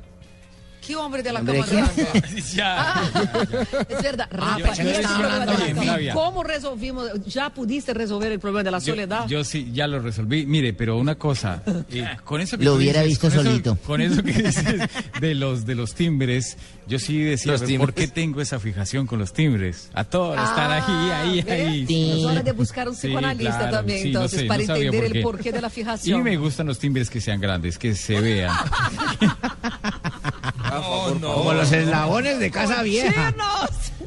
[0.90, 2.42] ¿Qué hombre de la ¿Hombre cama de grande?
[2.52, 3.02] Ya.
[3.88, 4.28] Es verdad.
[4.36, 6.10] Ah, estaba problema hablando de.
[6.12, 7.08] ¿Cómo resolvimos?
[7.26, 9.26] ¿Ya pudiste resolver el problema de la Yo, soledad?
[9.28, 10.46] yo sí, ya lo resolví.
[10.46, 13.76] Mire, pero una cosa, eh, con eso que Lo hubiera dices, visto con eso- solito.
[13.86, 14.64] con eso que dices
[15.20, 16.56] de los de los timbres,
[16.88, 19.90] yo sí decía, ¿por qué tengo esa fijación con los timbres?
[19.94, 21.68] A todos están ahí, ahí, ¿ves?
[21.68, 22.16] ahí.
[22.18, 24.74] Es hora de buscar un Sí, psicoanalista claro, también, sí, no entonces, sé, para no
[24.74, 25.22] entender por el qué.
[25.22, 26.22] porqué de la Y fijación.
[26.24, 28.56] me gustan los timbres que sean grandes, que se vean.
[31.20, 33.34] Como los eslabones de casa vieja.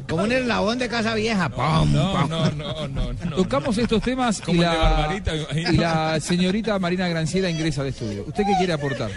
[0.08, 1.48] Como un eslabón de casa vieja.
[1.48, 2.28] ¡Pum, pum!
[2.28, 3.36] no, no, no.
[3.36, 8.24] Tocamos estos temas de Barbarita, y la señorita Marina Granciera ingresa al estudio.
[8.26, 9.10] ¿Usted qué quiere aportar?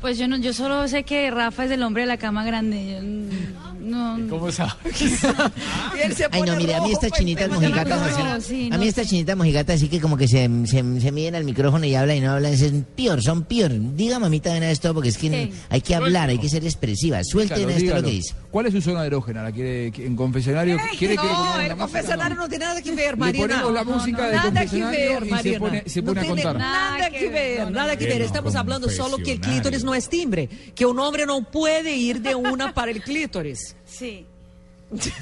[0.00, 3.00] Pues yo no, yo solo sé que Rafa es el hombre de la cama grande.
[3.00, 4.28] Yo no.
[4.28, 4.72] ¿Cómo sabe?
[6.30, 9.88] Ay, no, mire, a mí estas chinitas mojigatas no, A mí estas chinitas mojigatas así
[9.88, 12.72] que como que se, se, se miden al micrófono y hablan y no hablan, es
[12.96, 13.72] peor, son peor.
[13.96, 15.52] Diga mamita de una vez todo porque es que Sí.
[15.70, 17.22] hay que hablar, hay que ser expresiva.
[17.24, 18.34] Suelten Dígalo, esto lo que dice.
[18.50, 19.42] ¿Cuál es su zona erógena?
[19.42, 20.76] ¿La quiere en confesionario?
[20.98, 23.46] ¿Quiere que le No, pongamos el confesionario no tiene nada que ver, Le Marina.
[23.46, 26.42] ponemos la música de nada que confesionario y se pone- se pone no a tiene
[26.42, 26.56] contar.
[26.58, 28.22] nada que ver, nada que ver.
[28.22, 32.20] Estamos hablando solo que el clítoris no es timbre, que un hombre no puede ir
[32.20, 33.73] de una para el clítoris.
[33.84, 34.26] Sí.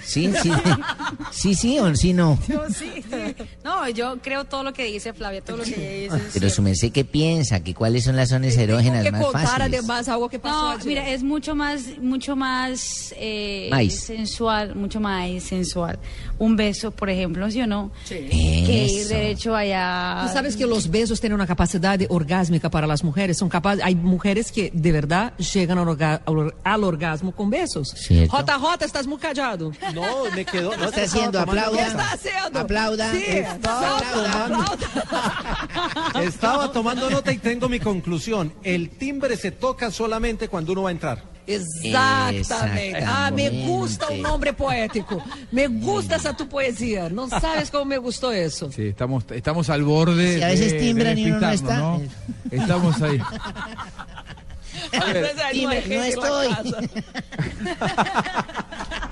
[0.05, 0.51] Sí, sí.
[1.31, 2.39] Sí, sí o sí no.
[2.49, 3.35] Yo sí, sí.
[3.64, 6.29] No, yo creo todo lo que dice Flavia, todo lo que ella dice.
[6.35, 7.61] Pero su merced, ¿qué piensa?
[7.61, 9.79] ¿Que ¿Cuáles son las zonas erógenas que más contar fáciles?
[9.81, 10.87] además algo que pasó No, ayer.
[10.87, 15.99] mira, es mucho más, mucho más eh, sensual, mucho más sensual.
[16.39, 17.91] Un beso, por ejemplo, ¿sí o no?
[18.09, 20.23] Que ir derecho allá.
[20.27, 23.39] Tú sabes que los besos tienen una capacidad orgásmica para las mujeres.
[23.39, 27.89] Son capaces, hay mujeres que de verdad llegan al, orga- al- al orgasmo con besos.
[27.97, 28.37] Cierto.
[28.37, 29.61] Rota, rota, estás muy callado.
[29.94, 30.70] No, me quedó.
[30.70, 31.40] ¿Qué No, está estaba haciendo?
[31.40, 31.84] tomando Aplauda.
[31.86, 32.02] ¿Qué nota.
[32.02, 32.58] está haciendo?
[32.60, 33.12] Aplauda.
[33.12, 36.20] Sí, Estaba aplauda, tomando- aplauda.
[36.22, 38.52] Estaba tomando nota y tengo mi conclusión.
[38.62, 41.32] El timbre se toca solamente cuando uno va a entrar.
[41.44, 43.02] Exactamente.
[43.04, 45.22] Ah, me gusta un nombre poético.
[45.50, 47.08] Me gusta esa tu poesía.
[47.08, 48.70] No sabes cómo me gustó eso.
[48.70, 52.00] Sí, estamos, estamos al borde Si a veces de, timbran de y uno no despistarnos,
[52.00, 52.08] ¿no?
[52.50, 53.20] Estamos ahí.
[54.98, 55.34] A ver,
[55.88, 56.48] no estoy.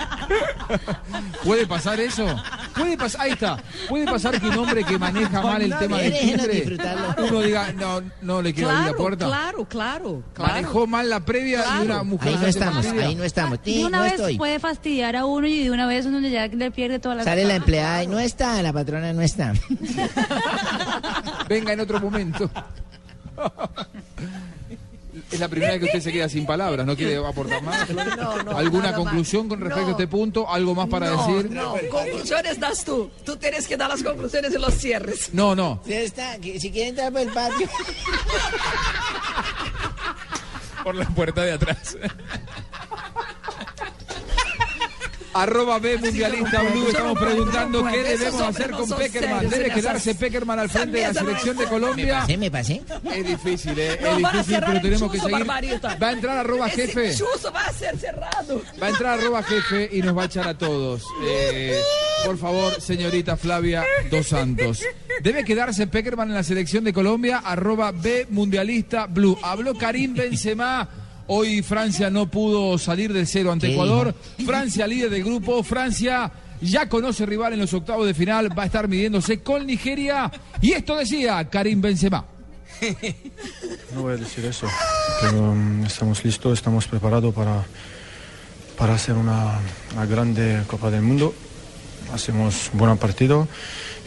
[1.45, 2.27] ¿Puede pasar eso?
[2.75, 6.13] puede pasar, ahí está, puede pasar que un hombre que maneja mal el tema del
[6.19, 6.79] timbre,
[7.29, 9.27] uno diga, no, no le quiero abrir la Claro, puerta.
[9.27, 10.53] claro, claro, claro.
[10.53, 12.29] Manejó mal la previa y una mujer.
[12.29, 13.63] Ahí no estamos, ahí no estamos.
[13.65, 14.39] De una no vez estoy.
[14.39, 17.45] puede fastidiar a uno y de una vez uno ya le pierde toda la Sale
[17.45, 19.53] la empleada y no está, la patrona no está.
[21.49, 22.51] Venga en otro momento.
[25.31, 27.89] Es la primera vez que usted se queda sin palabras, ¿no quiere aportar más?
[27.91, 28.95] No, no, ¿Alguna más.
[28.95, 29.89] conclusión con respecto No.
[29.89, 30.51] a este punto?
[30.51, 31.51] ¿Algo más para no, decir?
[31.53, 33.11] No, conclusiones das tú.
[33.25, 35.33] Tú tienes que dar las conclusiones y los cierres.
[35.33, 35.81] No, no.
[35.87, 37.69] Si, está, que- si quiere entrar por el patio.
[40.83, 41.97] Por la puerta de atrás.
[45.33, 49.49] Arroba B Mundialista Blue, estamos preguntando qué debemos hacer con Peckerman.
[49.49, 52.27] ¿Debe quedarse Peckerman al frente de la selección de Colombia?
[52.39, 52.83] me pasé.
[53.13, 53.99] Es difícil, ¿eh?
[54.01, 55.49] Es difícil, pero tenemos que seguir.
[55.49, 57.15] Va a entrar arroba jefe.
[57.55, 58.63] va a ser cerrado.
[58.83, 61.05] Va a entrar arroba jefe y nos va a echar a todos.
[61.25, 61.79] Eh,
[62.25, 64.83] por favor, señorita Flavia Dos Santos.
[65.23, 69.39] Debe quedarse Peckerman en la selección de Colombia, arroba B Mundialista Blue.
[69.43, 70.89] Habló Karim Benzema.
[71.33, 74.13] Hoy Francia no pudo salir del cero ante ¿Qué Ecuador.
[74.45, 75.63] Francia líder del grupo.
[75.63, 76.29] Francia
[76.61, 78.59] ya conoce rival en los octavos de final.
[78.59, 80.29] Va a estar midiéndose con Nigeria.
[80.61, 82.25] Y esto decía Karim Benzema.
[83.95, 84.69] No voy a decir eso,
[85.21, 87.65] pero mm, estamos listos, estamos preparados para,
[88.79, 89.59] para hacer una,
[89.95, 91.33] una grande Copa del Mundo.
[92.13, 93.47] Hacemos buen partido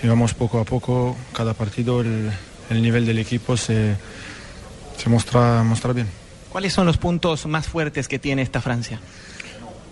[0.02, 2.32] y vamos poco a poco, cada partido el,
[2.70, 3.96] el nivel del equipo se,
[4.98, 6.23] se muestra, muestra bien.
[6.54, 9.02] ¿Cuáles son los puntos más fuertes que tiene esta Francia?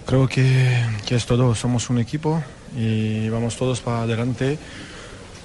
[0.05, 2.41] Creo que, que es todo, somos un equipo
[2.78, 4.57] y vamos todos para adelante,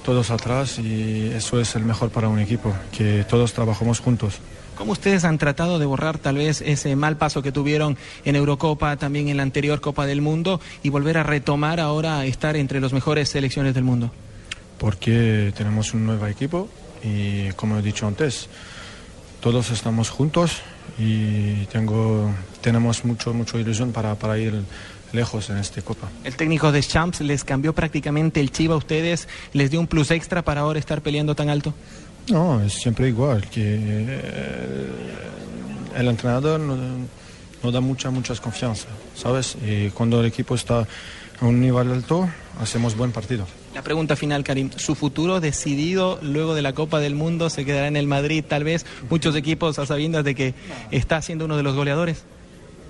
[0.04, 4.34] todos atrás y eso es el mejor para un equipo, que todos trabajamos juntos.
[4.76, 8.96] ¿Cómo ustedes han tratado de borrar tal vez ese mal paso que tuvieron en Eurocopa,
[8.96, 12.80] también en la anterior Copa del Mundo y volver a retomar ahora a estar entre
[12.80, 14.12] las mejores selecciones del mundo?
[14.78, 16.68] porque tenemos un nuevo equipo
[17.02, 18.48] y como he dicho antes,
[19.40, 20.62] todos estamos juntos
[20.98, 22.30] y tengo,
[22.60, 24.62] tenemos mucho, mucho ilusión para, para ir
[25.12, 26.08] lejos en esta Copa.
[26.24, 30.10] El técnico de Champs les cambió prácticamente el chivo a ustedes, les dio un plus
[30.10, 31.74] extra para ahora estar peleando tan alto.
[32.28, 34.88] No, es siempre igual, que eh,
[35.96, 36.76] el entrenador no,
[37.62, 39.56] no da mucha, mucha confianza, ¿sabes?
[39.64, 40.86] Y cuando el equipo está
[41.40, 42.28] a un nivel alto,
[42.60, 43.46] hacemos buen partido.
[43.76, 44.70] La pregunta final, Karim.
[44.74, 48.42] ¿Su futuro decidido luego de la Copa del Mundo se quedará en el Madrid?
[48.42, 50.54] Tal vez muchos equipos a sabiendas de que
[50.90, 52.24] está siendo uno de los goleadores.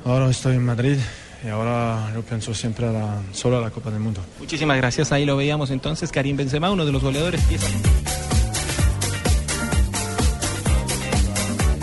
[0.05, 0.97] Ahora estoy en Madrid
[1.45, 4.21] y ahora yo pienso siempre a la, solo a la Copa del Mundo.
[4.39, 5.11] Muchísimas gracias.
[5.11, 6.13] Ahí lo veíamos entonces.
[6.13, 7.41] Karim Benzema, uno de los goleadores.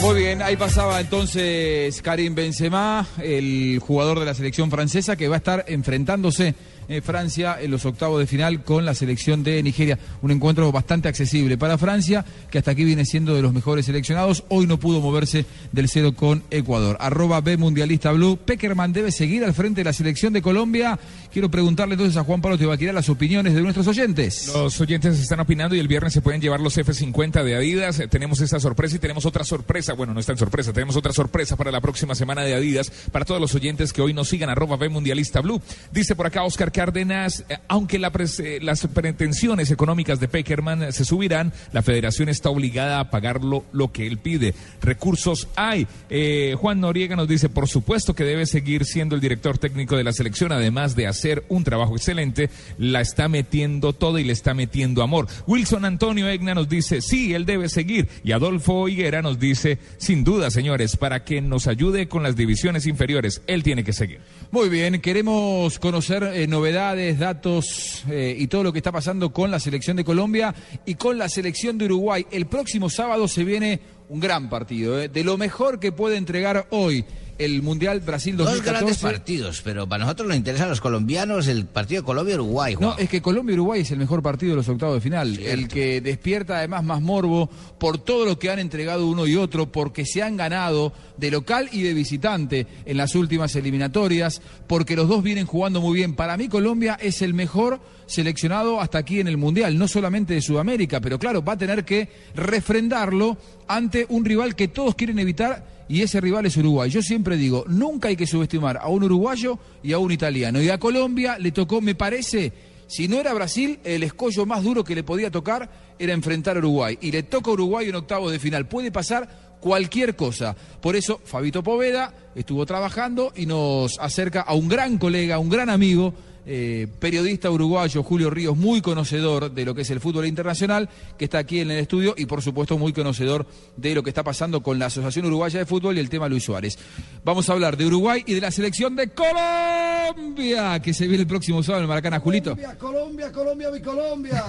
[0.04, 5.36] Muy bien, ahí pasaba entonces Karim Benzema, el jugador de la selección francesa que va
[5.36, 6.56] a estar enfrentándose
[6.88, 10.00] eh, Francia en los octavos de final con la selección de Nigeria.
[10.22, 14.44] Un encuentro bastante accesible para Francia, que hasta aquí viene siendo de los mejores seleccionados.
[14.50, 16.98] Hoy no pudo moverse del cero con Ecuador.
[17.00, 18.38] Arroba B Mundialista Blue.
[18.38, 21.00] Peckerman debe seguir al frente de la selección de Colombia.
[21.32, 24.52] Quiero preguntarle entonces a Juan Pablo Tebaquirá las opiniones de nuestros oyentes.
[24.54, 28.00] Los oyentes están opinando y el viernes se pueden llevar los F50 de Adidas.
[28.00, 29.94] Eh, Tenemos esta sorpresa y tenemos otra sorpresa.
[29.94, 33.26] Bueno, no es tan sorpresa, tenemos otra sorpresa para la próxima semana de Adidas para
[33.26, 35.62] todos los oyentes que hoy nos sigan arroba B Mundialista Blue.
[35.92, 41.06] Dice por acá Oscar Cárdenas, eh, aunque eh, las pretensiones económicas de Peckerman eh, se
[41.06, 44.54] subirán, la federación está obligada a pagarlo lo que él pide.
[44.82, 45.88] Recursos hay.
[46.10, 50.04] Eh, Juan Noriega nos dice, por supuesto que debe seguir siendo el director técnico de
[50.04, 54.54] la selección, además de hacer un trabajo excelente, la está metiendo todo y le está
[54.54, 55.28] metiendo amor.
[55.48, 58.10] Wilson Antonio Egna nos dice, sí, él debe seguir.
[58.24, 62.88] Y Adolfo Higuera nos dice, sin duda, señores, para que nos ayude con las divisiones
[62.88, 64.20] inferiores, él tiene que seguir.
[64.54, 69.50] Muy bien, queremos conocer eh, novedades, datos eh, y todo lo que está pasando con
[69.50, 70.54] la selección de Colombia
[70.86, 72.28] y con la selección de Uruguay.
[72.30, 76.68] El próximo sábado se viene un gran partido, eh, de lo mejor que puede entregar
[76.70, 77.04] hoy
[77.38, 78.86] el Mundial Brasil Dos 2014.
[78.86, 82.76] grandes partidos, pero para nosotros nos interesan los colombianos el partido de Colombia-Uruguay.
[82.80, 85.40] No, es que Colombia-Uruguay es el mejor partido de los octavos de final.
[85.40, 89.72] El que despierta además más morbo por todo lo que han entregado uno y otro,
[89.72, 95.08] porque se han ganado de local y de visitante en las últimas eliminatorias, porque los
[95.08, 96.16] dos vienen jugando muy bien.
[96.16, 100.42] Para mí Colombia es el mejor seleccionado hasta aquí en el Mundial, no solamente de
[100.42, 103.38] Sudamérica, pero claro, va a tener que refrendarlo
[103.68, 106.90] ante un rival que todos quieren evitar y ese rival es Uruguay.
[106.90, 110.62] Yo siempre digo, nunca hay que subestimar a un uruguayo y a un italiano.
[110.62, 112.54] Y a Colombia le tocó, me parece,
[112.88, 116.60] si no era Brasil, el escollo más duro que le podía tocar era enfrentar a
[116.60, 116.98] Uruguay.
[117.02, 118.68] Y le toca a Uruguay en octavo de final.
[118.68, 120.56] Puede pasar cualquier cosa.
[120.82, 125.70] Por eso, Fabito Poveda estuvo trabajando y nos acerca a un gran colega, un gran
[125.70, 126.14] amigo
[126.46, 131.26] eh, periodista uruguayo, Julio Ríos, muy conocedor de lo que es el fútbol internacional, que
[131.26, 133.46] está aquí en el estudio y por supuesto muy conocedor
[133.78, 136.44] de lo que está pasando con la Asociación Uruguaya de Fútbol y el tema Luis
[136.44, 136.78] Suárez.
[137.24, 141.28] Vamos a hablar de Uruguay y de la selección de Colombia, que se viene el
[141.28, 142.20] próximo sábado en el Maracaná.
[142.20, 142.58] Julito.
[142.78, 144.44] Colombia, Colombia, mi Colombia.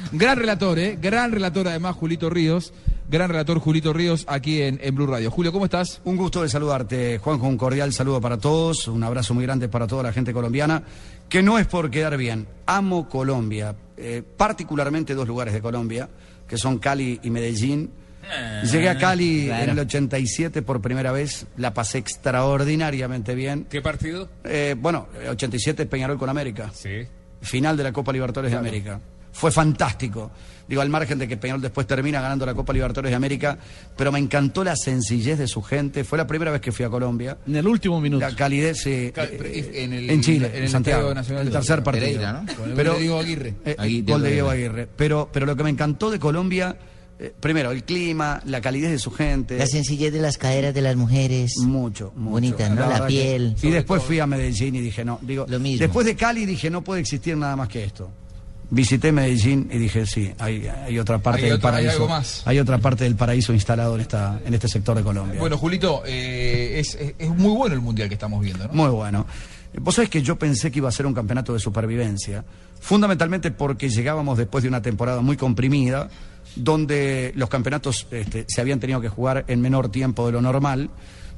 [0.12, 0.98] Gran relator, ¿eh?
[1.00, 2.72] Gran relator además, Julito Ríos.
[3.10, 5.32] Gran relator Julito Ríos aquí en, en Blue Radio.
[5.32, 6.00] Julio, ¿cómo estás?
[6.04, 7.48] Un gusto de saludarte, Juanjo.
[7.48, 8.86] Un cordial saludo para todos.
[8.86, 10.84] Un abrazo muy grande para toda la gente colombiana.
[11.30, 12.46] Que no es por quedar bien.
[12.66, 13.74] Amo Colombia.
[14.02, 16.08] eh, particularmente dos lugares de Colombia,
[16.48, 17.90] que son Cali y Medellín.
[18.70, 19.62] Llegué a Cali Claro.
[19.64, 21.46] en el 87 por primera vez.
[21.58, 23.66] La pasé extraordinariamente bien.
[23.68, 24.28] ¿Qué partido?
[24.44, 26.70] Eh, bueno, 87 Peñarol con América.
[26.74, 27.06] Sí.
[27.42, 28.62] Final de la Copa Libertadores Claro.
[28.64, 29.00] de América.
[29.32, 30.30] Fue fantástico.
[30.70, 33.58] Digo, al margen de que Peñarol después termina ganando la Copa Libertadores de América,
[33.96, 36.04] pero me encantó la sencillez de su gente.
[36.04, 37.36] Fue la primera vez que fui a Colombia.
[37.46, 38.24] En el último minuto.
[38.24, 41.52] La calidez eh, Ca- eh, en el- en Chile, en en, el Santiago, Nacional el
[41.52, 42.04] tercer partido.
[42.06, 42.38] Pereira, ¿no?
[42.40, 43.54] Con el gol Pero, de Diego Aguirre.
[43.64, 44.88] eh, gol de Diego Aguirre.
[44.96, 46.76] Pero, pero lo que me encantó de Colombia,
[47.18, 49.58] eh, primero, el clima, la calidez de su gente.
[49.58, 51.56] La sencillez de las caderas de las mujeres.
[51.58, 52.30] Mucho, mucho.
[52.30, 52.88] Bonitas, ¿no?
[52.88, 53.56] La, que- piel.
[53.60, 55.80] Y después fui a Medellín y dije, no, digo, Lo mismo.
[55.80, 58.08] después de Cali dije, no puede existir nada más que esto.
[58.72, 62.02] Visité Medellín y dije, sí, hay, hay otra parte Hay del otra- hay paraíso.
[62.04, 62.42] algo más.
[62.46, 65.40] Hay otra parte del paraíso instalado en esta, en este sector de Colombia.
[65.40, 68.72] Bueno, Julito, eh, es, es- es muy bueno el mundial que estamos viendo, ¿no?
[68.72, 69.26] Muy bueno.
[69.80, 72.44] Vos sabés que yo pensé que iba a ser un campeonato de supervivencia,
[72.80, 76.08] fundamentalmente porque llegábamos después de una temporada muy comprimida,
[76.56, 80.90] donde los campeonatos este, se habían tenido que jugar en menor tiempo de lo normal,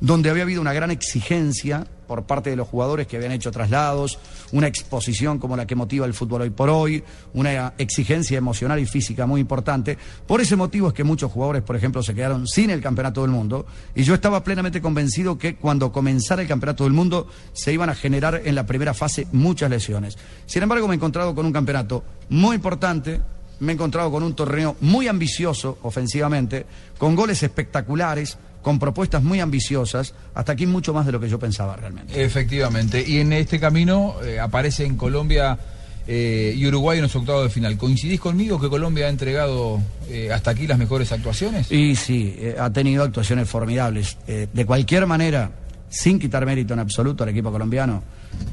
[0.03, 4.19] donde había habido una gran exigencia por parte de los jugadores que habían hecho traslados,
[4.51, 8.85] una exposición como la que motiva el fútbol hoy por hoy, una exigencia emocional y
[8.85, 9.97] física muy importante.
[10.27, 13.31] Por ese motivo es que muchos jugadores, por ejemplo, se quedaron sin el Campeonato del
[13.31, 17.89] Mundo y yo estaba plenamente convencido que cuando comenzara el Campeonato del Mundo se iban
[17.89, 20.19] a generar en la primera fase muchas lesiones.
[20.47, 23.21] Sin embargo, me he encontrado con un campeonato muy importante,
[23.61, 26.67] me he encontrado con un torneo muy ambicioso ofensivamente,
[26.99, 31.39] con goles espectaculares, con propuestas muy ambiciosas, hasta aquí mucho más de lo que yo
[31.39, 32.25] pensaba realmente.
[32.25, 33.05] Efectivamente.
[33.07, 35.59] Y en este camino eh, aparece en Colombia
[36.07, 37.77] eh, y Uruguay en los octavos de final.
[37.77, 41.71] ¿Coincidís conmigo que Colombia ha entregado eh, hasta aquí las mejores actuaciones?
[41.71, 44.17] Y sí, ha tenido actuaciones formidables.
[44.27, 45.51] De cualquier manera,
[45.89, 48.03] sin quitar mérito en absoluto al equipo colombiano,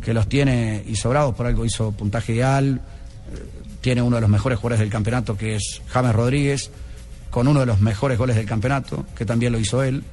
[0.03, 2.81] que los tiene y sobrados, por algo hizo puntaje ideal,
[3.81, 6.71] tiene uno de los mejores jugadores del campeonato, que es James Rodríguez,
[7.29, 10.03] con uno de los mejores goles del campeonato, que también lo hizo él.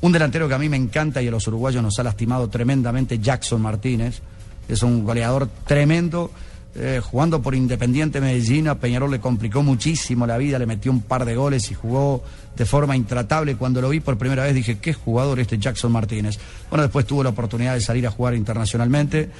[0.00, 3.18] Un delantero que a mí me encanta y a los uruguayos nos ha lastimado tremendamente,
[3.18, 4.20] Jackson Martínez.
[4.68, 6.30] Es un goleador tremendo.
[6.76, 11.02] eh, jugando por Independiente Medellín, a Peñarol le complicó muchísimo la vida, le metió un
[11.02, 12.24] par de goles y jugó
[12.56, 13.56] de forma intratable.
[13.56, 16.38] Cuando lo vi por primera vez dije, qué jugador este Jackson Martínez.
[16.70, 19.30] Bueno, después tuvo la oportunidad de salir a jugar internacionalmente.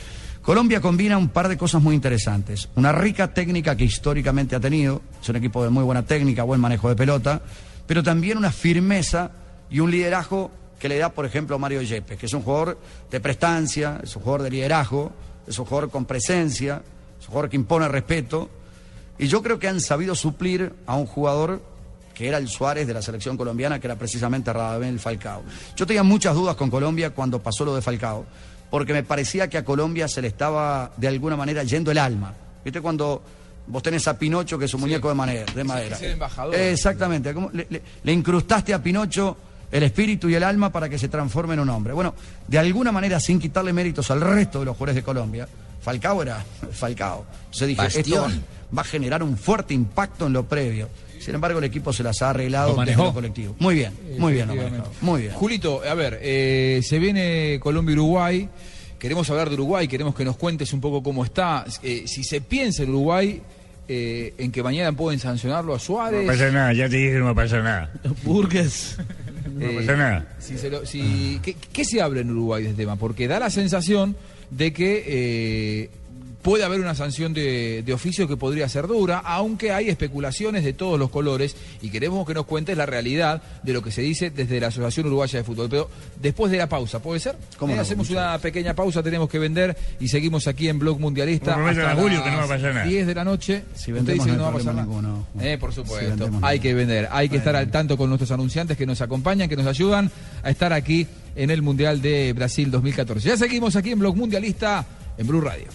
[0.44, 2.68] Colombia combina un par de cosas muy interesantes.
[2.74, 6.60] Una rica técnica que históricamente ha tenido, es un equipo de muy buena técnica, buen
[6.60, 7.40] manejo de pelota,
[7.86, 9.30] pero también una firmeza
[9.70, 12.78] y un liderazgo que le da, por ejemplo, Mario Yepes, que es un jugador
[13.10, 15.12] de prestancia, es un jugador de liderazgo,
[15.46, 16.82] es un jugador con presencia,
[17.18, 18.50] es un jugador que impone respeto.
[19.18, 21.62] Y yo creo que han sabido suplir a un jugador
[22.12, 25.42] que era el Suárez de la selección colombiana, que era precisamente Radamel Falcao.
[25.74, 28.26] Yo tenía muchas dudas con Colombia cuando pasó lo de Falcao,
[28.74, 32.34] porque me parecía que a Colombia se le estaba de alguna manera yendo el alma.
[32.64, 33.22] ¿Viste cuando
[33.68, 35.52] vos tenés a Pinocho, que es un muñeco de, madera?
[35.54, 35.94] de madera?
[35.94, 36.56] es el embajador.
[36.56, 37.32] Exactamente.
[37.32, 39.36] como Le, le- le incrustaste a Pinocho
[39.70, 41.92] el espíritu y el alma para que se transforme en un hombre.
[41.92, 42.16] Bueno,
[42.48, 45.46] de alguna manera, sin quitarle méritos al resto de los jugadores de Colombia,
[45.80, 47.24] Falcao era Falcao.
[47.44, 48.26] Entonces dije, esto
[48.76, 50.88] va a generar un fuerte impacto en lo previo.
[51.20, 53.02] Sin embargo, el equipo se las ha arreglado Lo manejó.
[53.02, 53.56] desde lo colectivo.
[53.58, 54.90] Muy bien, muy bien lo manejado.
[55.00, 55.32] Muy bien.
[55.34, 58.48] Julito, a ver, eh, se viene Colombia-Uruguay.
[58.98, 61.64] Queremos hablar de Uruguay, queremos que nos cuentes un poco cómo está.
[61.82, 63.40] Eh, si se piensa en Uruguay,
[63.88, 66.24] eh, en que mañana pueden sancionarlo a Suárez.
[66.24, 67.92] No pasa nada, ya te dije que no va a pasar nada.
[68.22, 68.96] Burgues.
[69.54, 70.34] No Eh, pasa nada.
[70.38, 72.96] Si se lo- si- ¿qué, qué se habla en Uruguay de este tema?
[72.96, 74.16] Porque da la sensación
[74.50, 75.90] de que eh,
[76.44, 80.74] puede haber una sanción de, de oficio que podría ser dura, aunque hay especulaciones de
[80.74, 84.28] todos los colores y queremos que nos cuentes la realidad de lo que se dice
[84.30, 85.68] desde la Asociación Uruguaya de Fútbol.
[85.70, 85.88] Pero
[86.20, 87.36] después de la pausa, ¿puede ser?
[87.58, 87.82] ¿Cómo Eh, no?
[87.82, 91.54] hacemos una pequeña pausa, tenemos que vender y seguimos aquí en Blog Mundialista.
[91.54, 92.86] Prometan hasta a Julio que no va a pasar nada.
[92.86, 93.64] 10 de la noche.
[93.74, 94.86] Si Usted dice que no va a pasar nada.
[94.86, 95.26] ninguno.
[95.40, 96.28] Eh, por supuesto.
[96.42, 99.56] hay que vender, hay que estar al tanto con nuestros anunciantes que nos acompañan, que
[99.56, 100.10] nos ayudan
[100.42, 103.28] a estar aquí en el Mundial de Brasil 2014.
[103.30, 104.84] Ya seguimos aquí en Blog Mundialista
[105.18, 105.68] en Blue Radio.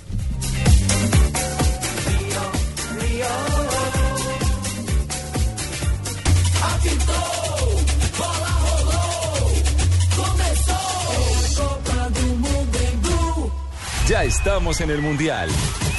[14.10, 15.50] Ya estamos en el Mundial.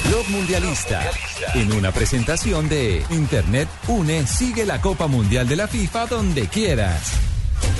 [0.09, 1.01] Blog Mundialista.
[1.53, 7.30] En una presentación de Internet Une, sigue la Copa Mundial de la FIFA donde quieras.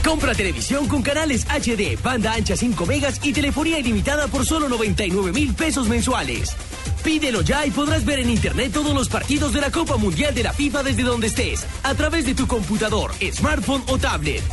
[0.04, 5.32] Compra televisión con canales HD, banda ancha 5 megas y telefonía ilimitada por solo 99
[5.32, 6.56] mil pesos mensuales.
[7.04, 10.44] Pídelo ya y podrás ver en internet todos los partidos de la Copa Mundial de
[10.44, 14.44] la FIFA desde donde estés, a través de tu computador, smartphone o tablet.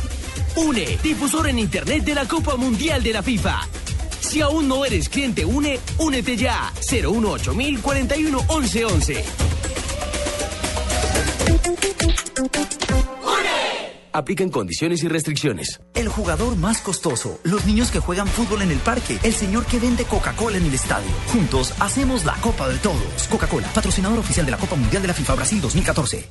[0.55, 3.67] UNE, difusor en internet de la Copa Mundial de la FIFA.
[4.19, 6.71] Si aún no eres cliente UNE, únete ya.
[6.89, 9.25] 018 41 11 11.
[14.11, 15.81] Aplican condiciones y restricciones.
[15.93, 19.79] El jugador más costoso, los niños que juegan fútbol en el parque, el señor que
[19.79, 21.11] vende Coca-Cola en el estadio.
[21.27, 23.27] Juntos hacemos la Copa de Todos.
[23.29, 26.29] Coca-Cola, patrocinador oficial de la Copa Mundial de la FIFA Brasil 2014.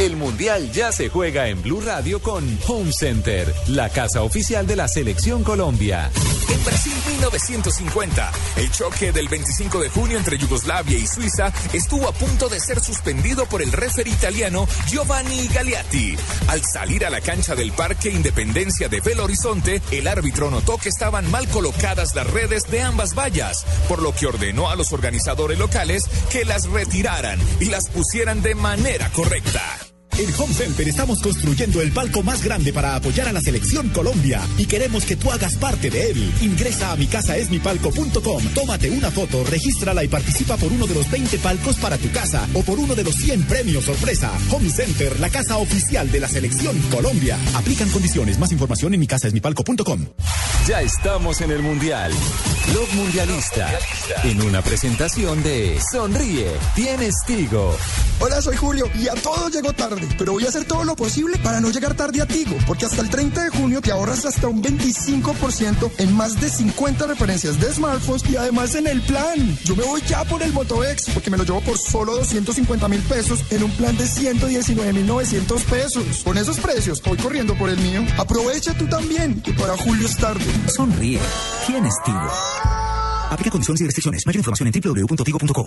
[0.00, 4.74] El Mundial ya se juega en Blue Radio con Home Center, la casa oficial de
[4.74, 6.10] la Selección Colombia.
[6.48, 12.12] En Brasil 1950, el choque del 25 de junio entre Yugoslavia y Suiza estuvo a
[12.12, 16.16] punto de ser suspendido por el referee italiano Giovanni Galeatti.
[16.48, 20.88] Al salir a la cancha del Parque Independencia de Belo Horizonte, el árbitro notó que
[20.88, 25.58] estaban mal colocadas las redes de ambas vallas, por lo que ordenó a los organizadores
[25.58, 29.89] locales que las retiraran y las pusieran de manera correcta.
[30.20, 34.46] En Home Center estamos construyendo el palco más grande para apoyar a la selección Colombia
[34.58, 36.34] y queremos que tú hagas parte de él.
[36.42, 41.76] Ingresa a micasaesmipalco.com, tómate una foto, regístrala y participa por uno de los 20 palcos
[41.76, 44.30] para tu casa o por uno de los 100 premios sorpresa.
[44.50, 47.38] Home Center, la casa oficial de la selección Colombia.
[47.54, 48.38] Aplican condiciones.
[48.38, 50.04] Más información en micasaesmipalco.com.
[50.68, 52.12] Ya estamos en el Mundial.
[52.72, 53.70] Blog Mundialista.
[54.22, 57.76] En una presentación de Sonríe, tienes Tigo.
[58.20, 61.38] Hola, soy Julio y a todos llego tarde, pero voy a hacer todo lo posible
[61.38, 64.48] para no llegar tarde a Tigo, porque hasta el 30 de junio te ahorras hasta
[64.48, 69.58] un 25% en más de 50 referencias de smartphones y además en el plan.
[69.64, 72.88] Yo me voy ya por el Moto X, porque me lo llevo por solo 250
[72.88, 76.04] mil pesos en un plan de 119 mil 900 pesos.
[76.24, 78.04] Con esos precios, voy corriendo por el mío.
[78.18, 80.44] Aprovecha tú también, que para Julio es tarde.
[80.68, 81.20] Sonríe.
[81.66, 82.30] Tienes Tigo.
[83.30, 84.26] Aplica condiciones y restricciones.
[84.26, 85.66] Mayor información en www.tigo.com.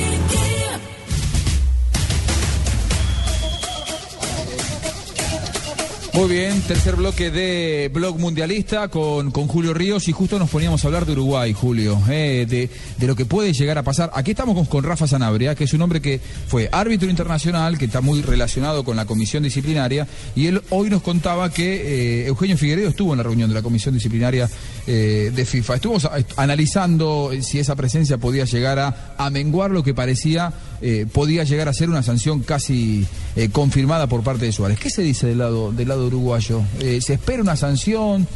[6.13, 10.83] Muy bien, tercer bloque de Blog Mundialista con, con Julio Ríos y justo nos poníamos
[10.83, 14.11] a hablar de Uruguay, Julio, eh, de, de lo que puede llegar a pasar.
[14.13, 17.85] Aquí estamos con, con Rafa Sanabria, que es un hombre que fue árbitro internacional, que
[17.85, 20.05] está muy relacionado con la comisión disciplinaria,
[20.35, 23.61] y él hoy nos contaba que eh, Eugenio Figueredo estuvo en la reunión de la
[23.61, 24.49] comisión disciplinaria
[24.87, 25.75] eh, de FIFA.
[25.75, 25.97] Estuvo
[26.35, 30.51] analizando si esa presencia podía llegar a, a menguar lo que parecía,
[30.83, 33.05] eh, podía llegar a ser una sanción casi
[33.35, 34.79] eh, confirmada por parte de Suárez.
[34.79, 36.63] ¿Qué se dice del lado, del lado uruguayo?
[36.79, 38.27] Eh, ¿Se espera una sanción?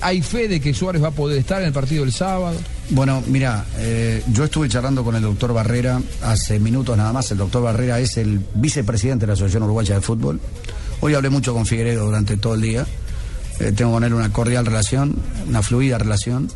[0.00, 2.56] ¿Hay fe de que Suárez va a poder estar en el partido del sábado?
[2.90, 3.66] Bueno, mira,
[4.32, 7.32] yo estuve charlando con el doctor Barrera hace minutos nada más.
[7.32, 10.38] El doctor Barrera es el vicepresidente de la Asociación Uruguaya de Fútbol.
[11.00, 12.86] Hoy hablé mucho con Figueredo durante todo el día.
[13.74, 15.16] Tengo con él una cordial relación,
[15.48, 16.48] una fluida relación.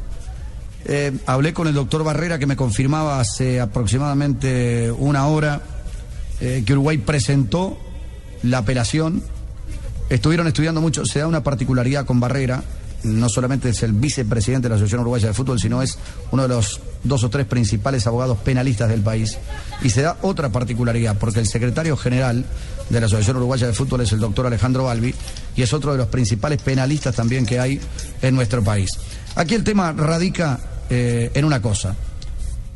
[0.88, 5.60] Eh, hablé con el doctor Barrera que me confirmaba hace aproximadamente una hora
[6.40, 7.76] eh, que Uruguay presentó
[8.44, 9.20] la apelación.
[10.08, 12.62] Estuvieron estudiando mucho, se da una particularidad con Barrera,
[13.02, 15.98] no solamente es el vicepresidente de la Asociación Uruguaya de Fútbol, sino es
[16.30, 19.38] uno de los dos o tres principales abogados penalistas del país.
[19.82, 22.44] Y se da otra particularidad, porque el secretario general
[22.90, 25.12] de la Asociación Uruguaya de Fútbol es el doctor Alejandro Balbi,
[25.56, 27.80] y es otro de los principales penalistas también que hay
[28.22, 28.90] en nuestro país.
[29.34, 30.60] Aquí el tema radica
[30.90, 31.94] eh, en una cosa.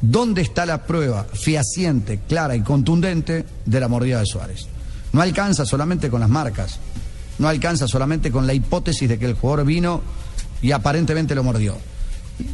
[0.00, 4.66] ¿Dónde está la prueba fehaciente, clara y contundente de la mordida de Suárez?
[5.12, 6.78] No alcanza solamente con las marcas,
[7.38, 10.00] no alcanza solamente con la hipótesis de que el jugador vino
[10.62, 11.76] y aparentemente lo mordió.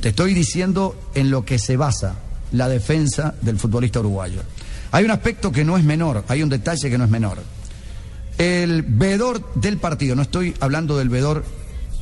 [0.01, 2.17] Te estoy diciendo en lo que se basa
[2.53, 4.43] la defensa del futbolista uruguayo.
[4.93, 7.39] Hay un aspecto que no es menor, hay un detalle que no es menor.
[8.39, 11.45] El veedor del partido, no estoy hablando del veedor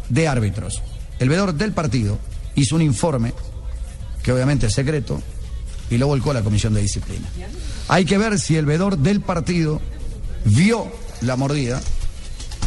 [0.08, 0.82] de árbitros,
[1.18, 2.18] el veedor del partido
[2.54, 3.32] hizo un informe,
[4.22, 5.20] que obviamente es secreto,
[5.90, 7.28] y lo volcó a la comisión de disciplina.
[7.88, 9.80] Hay que ver si el veedor del partido
[10.44, 10.86] vio
[11.20, 11.80] la mordida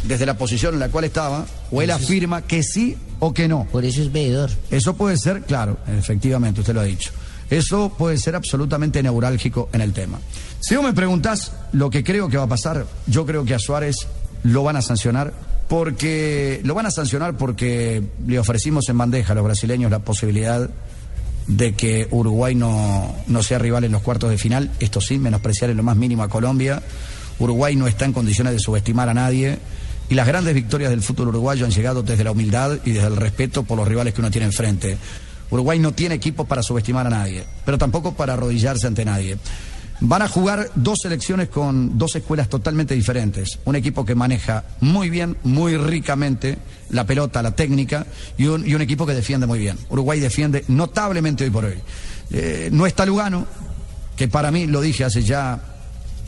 [0.04, 3.66] desde la posición en la cual estaba, o él afirma que sí o que no.
[3.72, 4.52] Por eso es veedor.
[4.72, 7.12] Eso puede ser, claro, efectivamente, usted lo ha dicho.
[7.50, 10.20] Eso puede ser absolutamente neurálgico en el tema.
[10.60, 13.60] Si vos me preguntás lo que creo que va a pasar, yo creo que a
[13.60, 13.96] Suárez
[14.44, 15.34] lo van a sancionar
[15.68, 20.70] porque lo van a sancionar porque le ofrecimos en bandeja a los brasileños la posibilidad
[21.47, 25.70] de que Uruguay no, no sea rival en los cuartos de final, esto sí, menospreciar
[25.70, 26.82] en lo más mínimo a Colombia.
[27.39, 29.59] Uruguay no está en condiciones de subestimar a nadie
[30.09, 33.18] y las grandes victorias del fútbol uruguayo han llegado desde la humildad y desde el
[33.18, 34.97] respeto por los rivales que uno tiene enfrente.
[35.49, 39.38] Uruguay no tiene equipo para subestimar a nadie, pero tampoco para arrodillarse ante nadie.
[40.00, 43.60] Van a jugar dos selecciones con dos escuelas totalmente diferentes.
[43.66, 46.60] Un equipo que maneja muy bien, muy ricamente
[46.91, 48.06] la pelota, la técnica,
[48.38, 49.78] y un, equipo que defiende muy bien.
[49.89, 51.80] Uruguay defiende notablemente hoy por hoy.
[52.30, 53.48] Eh, no está Lugano,
[54.16, 55.60] que para mí, lo dije hace ya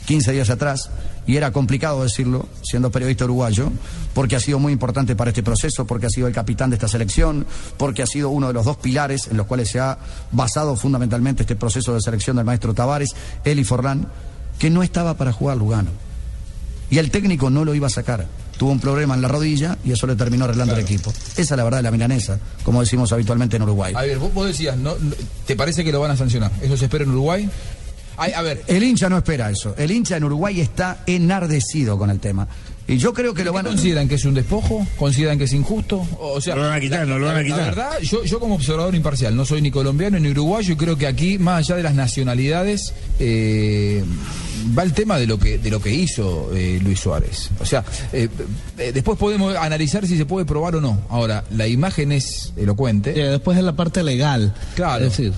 [0.06, 0.90] 15 días atrás,
[1.30, 3.70] y era complicado decirlo, siendo periodista uruguayo,
[4.14, 6.88] porque ha sido muy importante para este proceso, porque ha sido el capitán de esta
[6.88, 9.96] selección, porque ha sido uno de los dos pilares en los cuales se ha
[10.32, 13.14] basado fundamentalmente este proceso de selección del maestro Tavares,
[13.44, 14.08] y Forlán,
[14.58, 15.90] que no estaba para jugar Lugano.
[16.90, 18.26] Y el técnico no lo iba a sacar.
[18.58, 21.10] Tuvo un problema en la rodilla y eso le terminó arreglando el equipo.
[21.36, 23.94] Esa es la verdad de la milanesa, como decimos habitualmente en Uruguay.
[23.96, 24.94] A ver, vos, vos decías, no-
[25.46, 26.50] ¿te parece que lo van a sancionar?
[26.60, 27.48] ¿Eso se espera en Uruguay?
[28.22, 29.74] Ay, a ver, El hincha no espera eso.
[29.78, 32.46] El hincha en Uruguay está enardecido con el tema.
[32.86, 33.70] Y yo creo que lo van a...
[33.70, 34.86] ¿consideran que es un despojo?
[34.98, 36.06] ¿Consideran que es injusto?
[36.18, 37.60] O sea, Lo van a quitar, no lo van a quitar.
[37.60, 40.98] La verdad, yo, yo como observador imparcial, no soy ni colombiano ni uruguayo y creo
[40.98, 44.04] que aquí, más allá de las nacionalidades, eh,
[44.76, 47.50] va el tema de lo que, de lo que hizo eh, Luis Suárez.
[47.60, 48.28] O sea, eh,
[48.76, 51.00] eh, después podemos analizar si se puede probar o no.
[51.08, 53.12] Ahora, la imagen es elocuente.
[53.12, 54.52] después de la parte legal.
[54.74, 55.06] Claro.
[55.06, 55.32] Es decir,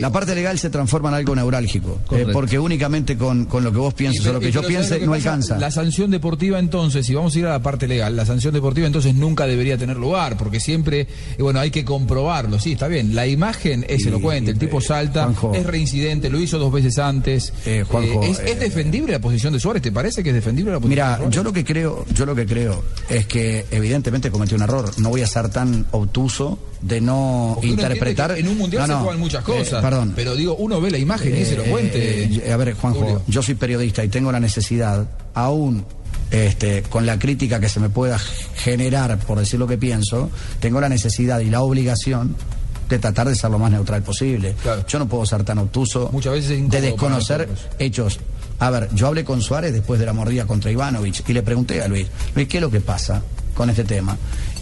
[0.00, 3.78] La parte legal se transforma en algo neurálgico, eh, porque únicamente con, con lo que
[3.78, 5.28] vos pienses o lo que yo pero ¿sabes piense que no pasa?
[5.30, 5.58] alcanza.
[5.58, 8.86] La sanción deportiva entonces, si vamos a ir a la parte legal, la sanción deportiva
[8.86, 11.06] entonces nunca debería tener lugar, porque siempre, eh,
[11.42, 13.14] bueno, hay que comprobarlo, sí, está bien.
[13.14, 15.54] La imagen es Y- elocuente, el tipo salta, Juanjo.
[15.54, 17.52] es reincidente, lo hizo dos veces antes.
[17.66, 19.82] Eh, Juanjo, Eh, ¿es, eh, es defendible la posición de Suárez?
[19.82, 22.46] ¿Te parece que es defendible la posición Mira, yo lo que creo, yo lo que
[22.46, 24.90] creo es que evidentemente cometió un error.
[24.98, 28.38] No voy a ser tan obtuso de no interpretar.
[28.38, 29.82] en un mundial No, se juegan muchas eh, cosas.
[29.82, 30.12] perdón.
[30.14, 32.24] Pero digo, uno ve la imagen y es elocuente.
[32.24, 33.22] Eh, a ver, Juanjo, Julio.
[33.26, 35.84] yo soy periodista y tengo la necesidad, aún
[36.30, 40.30] este, con la crítica que se me pueda generar por decir lo que pienso,
[40.60, 42.36] tengo la necesidad y la obligación
[42.88, 44.54] de tratar de ser lo más neutral posible.
[44.86, 48.20] Yo no puedo ser tan obtuso Muchas veces es de desconocer hechos.
[48.58, 51.82] A ver, yo hablé con Suárez después de la mordida contra Ivanovich y le pregunté
[51.82, 53.22] a Luis, Luis, ¿qué es lo que pasa
[53.54, 54.16] con este tema?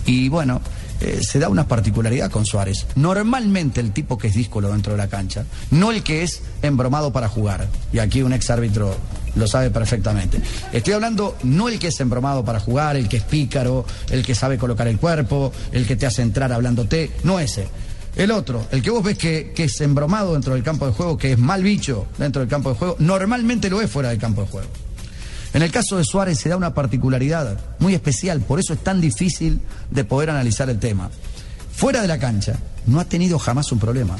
[0.07, 0.61] Y bueno,
[1.03, 2.87] eh, se da una particularidad con Suárez.
[2.95, 7.13] Normalmente el tipo que es díscolo dentro de la cancha, no el que es embromado
[7.13, 7.67] para jugar.
[7.93, 8.95] Y aquí un ex árbitro
[9.35, 10.41] lo sabe perfectamente.
[10.73, 14.37] Estoy hablando no el que es embromado para jugar, el que es pícaro, el que
[14.37, 17.67] sabe colocar el cuerpo, el que te hace entrar hablándote, no ese.
[18.15, 21.19] El otro, el que vos ves que, que es embromado dentro del campo de juego,
[21.19, 24.43] que es mal bicho dentro del campo de juego, normalmente lo es fuera del campo
[24.43, 24.69] de juego.
[25.55, 29.01] En el caso de Suárez se da una particularidad muy especial, por eso es tan
[29.01, 31.11] difícil de poder analizar el tema.
[31.75, 34.17] Fuera de la cancha, no ha tenido jamás un problema.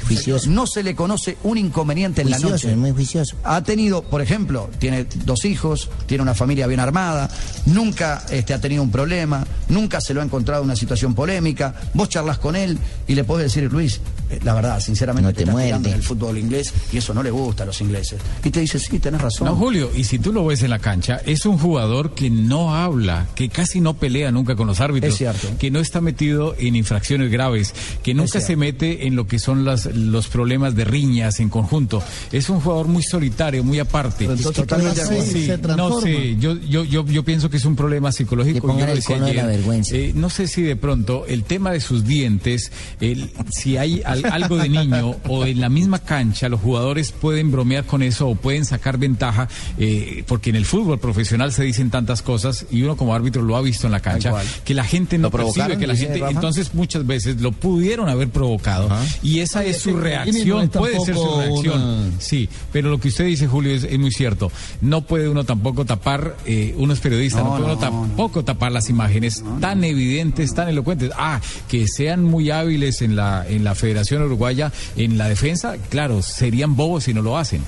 [0.47, 2.71] No se le conoce un inconveniente en la Juicioso, noche.
[2.71, 3.35] es muy juicioso.
[3.43, 7.29] Ha tenido, por ejemplo, tiene dos hijos, tiene una familia bien armada,
[7.65, 11.75] nunca este, ha tenido un problema, nunca se lo ha encontrado en una situación polémica.
[11.93, 13.99] Vos charlas con él y le podés decir, Luis,
[14.29, 15.89] eh, la verdad, sinceramente, No te estás muerde.
[15.89, 18.19] en el fútbol inglés y eso no le gusta a los ingleses.
[18.43, 19.47] Y te dice, sí, tenés razón.
[19.47, 22.75] No, Julio, y si tú lo ves en la cancha, es un jugador que no
[22.75, 25.47] habla, que casi no pelea nunca con los árbitros, Es cierto.
[25.59, 28.52] que no está metido en infracciones graves, que nunca cierto.
[28.53, 32.03] Se mete en lo que son las, los problemas de riñas en conjunto.
[32.31, 34.25] Es un jugador muy solitario, muy aparte.
[34.25, 35.01] entonces, totalmente.
[35.23, 38.67] Sí, se no sé, yo, yo, yo, yo pienso que es un problema Le psicológico.
[38.77, 39.63] yo lo decía de.
[39.91, 44.25] Eh, no sé si de pronto el tema de sus dientes, el- si hay al-
[44.25, 48.35] algo de niño o en la misma cancha, los jugadores pueden bromear con eso o
[48.35, 49.47] pueden sacar ventaja,
[49.79, 53.55] eh, porque en el fútbol profesional se dicen tantas cosas y uno como árbitro lo
[53.57, 54.31] ha visto en la cancha,
[54.63, 56.31] que la gente no ¿Lo percibe, que la gente, Rafa?
[56.33, 58.89] entonces muchas veces lo pudieron haber provocado
[59.21, 61.81] y esa es su no reacción, puede ser su reacción.
[61.81, 64.51] una- Sí, pero lo que usted dice, Julio, es, es muy cierto.
[64.81, 68.43] No puede uno tampoco tapar, eh, uno es periodista, no, No, puede uno no, tampoco
[68.43, 71.11] tapar las imágenes tan evidentes, tan elocuentes.
[71.17, 71.39] Ah,
[71.69, 76.75] que sean muy hábiles en la, en la Federación Uruguaya, en la defensa, claro, serían
[76.75, 77.61] bobos si no lo hacen.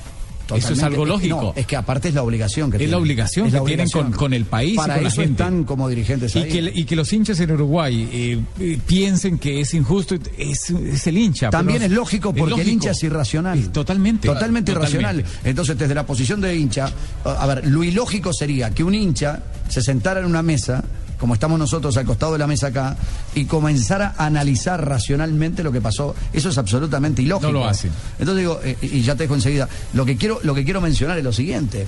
[0.54, 1.40] Eso es algo lógico.
[1.42, 2.92] no, es que aparte es la obligación que Es tienen.
[2.92, 5.20] la obligación Es la que tienen con, con el país Para y con la eso
[5.22, 5.42] gente.
[5.42, 6.48] están como dirigentes y ahí.
[6.48, 11.06] que, y que los hinchas en Uruguay eh, eh, piensen que es injusto, es, es
[11.06, 11.50] el hincha.
[11.50, 12.70] También es lógico porque el lógico.
[12.70, 13.58] hincha es irracional.
[13.58, 14.28] Es totalmente.
[14.28, 15.04] Totalmente Totalmente.
[15.06, 15.24] irracional.
[15.44, 16.90] Entonces, desde la posición de hincha,
[17.24, 20.84] a ver, lo ilógico sería que un hincha se sentara en una mesa
[21.18, 22.96] como estamos nosotros al costado de la mesa acá,
[23.34, 26.14] y comenzar a analizar racionalmente lo que pasó.
[26.32, 27.52] Eso es absolutamente ilógico.
[27.52, 27.90] No lo hacen.
[28.18, 31.18] Entonces digo, eh, y ya te dejo enseguida, lo que quiero, lo que quiero mencionar
[31.18, 31.86] es lo siguiente.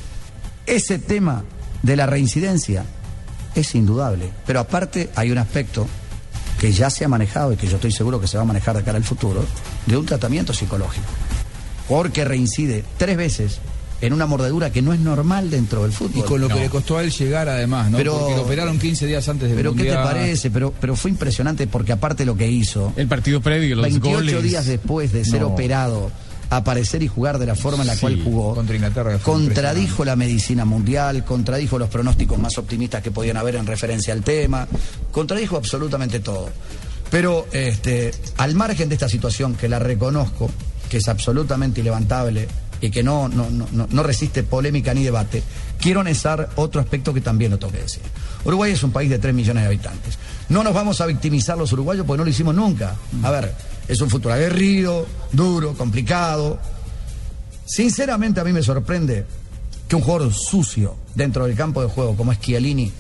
[0.67, 1.45] Ese tema
[1.83, 2.85] de la reincidencia
[3.55, 5.87] es indudable, pero aparte hay un aspecto
[6.59, 8.77] que ya se ha manejado y que yo estoy seguro que se va a manejar
[8.77, 9.45] de cara al futuro,
[9.87, 11.07] de un tratamiento psicológico.
[11.87, 13.61] Jugador que reincide tres veces
[14.01, 16.21] en una mordedura que no es normal dentro del fútbol.
[16.21, 16.55] Y con lo No.
[16.55, 17.99] que le costó a él llegar además, ¿no?
[17.99, 20.51] Pero- Porque lo operaron 15 días antes del Pero ¿qué te parece?
[20.51, 24.43] Pero, pero fue impresionante porque aparte lo que hizo, El partido previo, los 28 goles.
[24.43, 25.49] días después de ser No.
[25.49, 26.11] operado,
[26.51, 29.19] aparecer y jugar de la forma en la Sí, cual jugó, Contra Inglaterra.
[29.19, 34.15] fue contradijo la medicina mundial, contradijo los pronósticos más optimistas que podían haber en referencia
[34.15, 34.67] al tema,
[35.11, 36.49] contradijo absolutamente todo.
[37.11, 40.49] Pero este, al margen de esta situación, que la reconozco,
[40.89, 42.47] que es absolutamente ilevantable
[42.81, 45.43] y que no, no, no, no- resiste polémica ni debate,
[45.81, 48.03] quiero anexar otro aspecto que también lo tengo que decir.
[48.45, 50.19] Uruguay es un país de 3 millones de habitantes.
[50.49, 52.95] No nos vamos a victimizar los uruguayos porque no lo hicimos nunca.
[53.23, 53.53] A ver,
[53.89, 56.59] es un futuro aguerrido, duro, complicado,
[57.71, 59.27] Sinceramente a mí me sorprende
[59.87, 62.91] que un jugador sucio dentro del campo de juego como es Chiellini,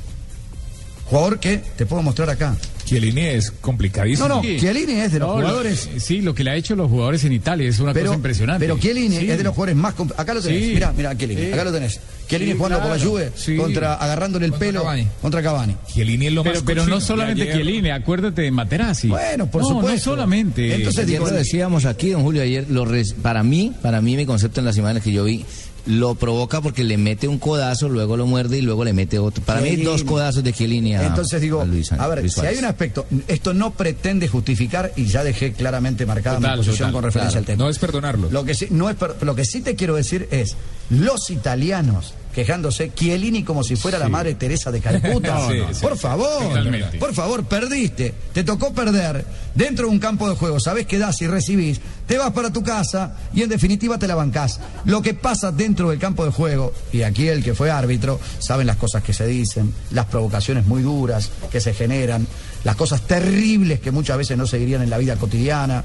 [1.07, 2.55] jugador que te puedo mostrar acá.
[2.89, 4.28] Chiellini es complicadísimo.
[4.28, 5.89] No, no, Chiellini es de los No, lo- jugadores.
[5.98, 8.65] sí, lo que le ha hecho los jugadores en Italia es una Pero, cosa impresionante.
[8.66, 9.31] pero Chiellini Sí.
[9.31, 9.94] es de los jugadores más...
[10.16, 10.74] Acá lo tenés, Sí.
[10.74, 11.52] mirá, mirá, Chiellini, Sí.
[11.52, 12.01] acá lo tenés.
[12.28, 13.10] Chiellini Sí, jugando por la claro.
[13.10, 13.56] Juve, Sí.
[13.56, 14.85] contra, agarrándole el pelo
[15.23, 15.77] contra Cavani.
[15.93, 19.09] Chiellini es lo Pero, más pero no solamente Chiellini, acuérdate de Materazzi.
[19.09, 19.93] Bueno, por no, supuesto.
[19.93, 20.74] No solamente.
[20.74, 24.16] Entonces Ayer digo, lo decíamos aquí, don Julio, ayer lo res- para mí, para mí
[24.16, 25.44] mi concepto en las imágenes que yo vi,
[25.87, 29.43] lo provoca porque le mete un codazo, luego lo muerde y luego le mete otro.
[29.45, 32.41] Para mí dos codazos de Chiellini a, Entonces digo, a Luis, a ver, Luis si
[32.47, 36.89] hay un aspecto, esto no pretende justificar y ya dejé claramente marcada Total, mi posición
[36.89, 37.41] total, con referencia claro.
[37.41, 37.65] al tema.
[37.65, 38.31] No es perdonarlo.
[38.31, 40.57] Lo que sí, no es lo que sí te quiero decir es
[40.91, 45.39] los italianos quejándose Chiellini como si fuera la madre Teresa de Calcuta.
[45.48, 45.81] No, no, sí.
[45.82, 46.98] por favor, Totalmente.
[46.98, 49.24] por favor, perdiste, te tocó perder
[49.56, 52.62] dentro de un campo de juego, sabés que das y recibís, te vas para tu
[52.62, 54.60] casa y en definitiva te la bancás.
[54.85, 58.69] Lo que pasa dentro del campo de juego, y aquí el que fue árbitro, saben
[58.69, 62.27] las cosas que se dicen, las provocaciones muy duras que se generan,
[62.62, 65.82] las cosas terribles que muchas veces no se dirían en la vida cotidiana.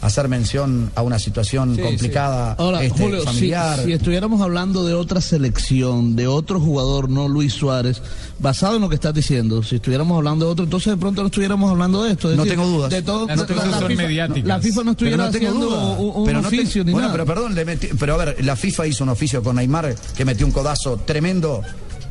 [0.00, 3.80] Hacer mención a una situación Sí, complicada Ahora, este, Julio, si, familiar.
[3.84, 8.00] si estuviéramos hablando de otra selección, de otro jugador, no Luis Suárez,
[8.38, 11.26] basado en lo que estás diciendo, si estuviéramos hablando de otro, entonces de pronto no
[11.26, 12.30] estuviéramos hablando de esto.
[12.30, 12.90] Es No decir, tengo dudas.
[12.90, 14.44] De todo, Las cosas son FIFA, mediáticas.
[14.46, 15.98] la FIFA no estuviera Pero no tengo haciendo duda.
[15.98, 17.12] un, un Pero no te- oficio ni bueno, nada.
[17.24, 20.24] pero perdón, le metí- pero a ver, la FIFA hizo un oficio con Neymar que
[20.24, 21.62] metió un codazo tremendo.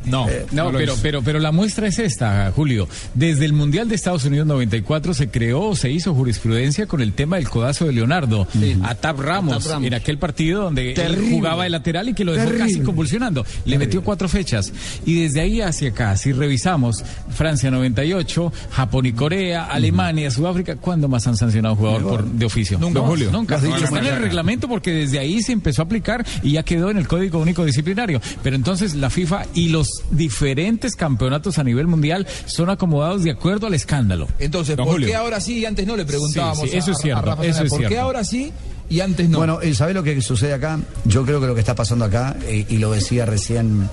[0.08, 1.02] No, No, lo pero, hizo.
[1.02, 2.88] pero, pero la muestra es esta, Julio.
[3.14, 7.36] Desde el Mundial de Estados Unidos 94 se creó, se hizo jurisprudencia con el tema
[7.36, 8.46] del codazo de Leonardo
[8.82, 9.86] a Tab Ramos, Ramos.
[9.86, 12.66] en aquel partido donde él jugaba de lateral y que lo dejó Terrible.
[12.72, 13.44] casi convulsionando.
[13.64, 14.72] Le metió cuatro fechas.
[15.04, 21.08] Y desde ahí hacia acá, si revisamos Francia 98, Japón y Corea, Alemania, Sudáfrica, ¿cuándo
[21.08, 22.78] más han sancionado a un jugador por, de oficio?
[22.78, 23.30] Nunca, No, Julio.
[23.30, 23.56] Nunca.
[23.56, 26.98] Está en el reglamento porque desde ahí se empezó a aplicar y ya quedó en
[26.98, 28.20] el Código Único Disciplinario.
[28.42, 33.66] Pero entonces la FIFA y los diferentes campeonatos a nivel mundial son acomodados de acuerdo
[33.66, 34.28] al escándalo.
[34.38, 35.08] Entonces, Don ¿por Julio.
[35.08, 35.96] qué ahora sí y antes no?
[35.96, 36.60] Le preguntábamos.
[36.64, 38.52] Sí, sí, eso a- es cierto, a Rafa eso es ¿Por qué ahora sí
[38.90, 39.38] y antes no?
[39.38, 40.78] Bueno, ¿sabés lo que sucede acá?
[41.04, 43.88] Yo creo que lo que está pasando acá, eh, y lo decía recién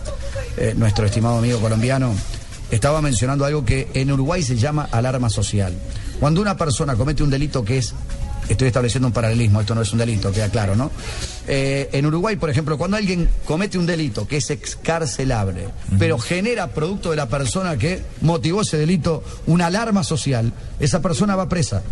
[0.57, 2.13] eh, nuestro estimado amigo colombiano,
[2.71, 5.73] estaba mencionando algo que en Uruguay se llama alarma social.
[6.19, 7.93] Cuando una persona comete un delito que es,
[8.49, 10.91] estoy estableciendo un paralelismo, esto no es un delito, queda claro, ¿no?
[11.47, 15.67] Eh, en Uruguay, por ejemplo, cuando alguien comete un delito que es excarcelable,
[15.99, 21.35] pero genera producto de la persona que motivó ese delito una alarma social, esa persona
[21.35, 21.83] va presa.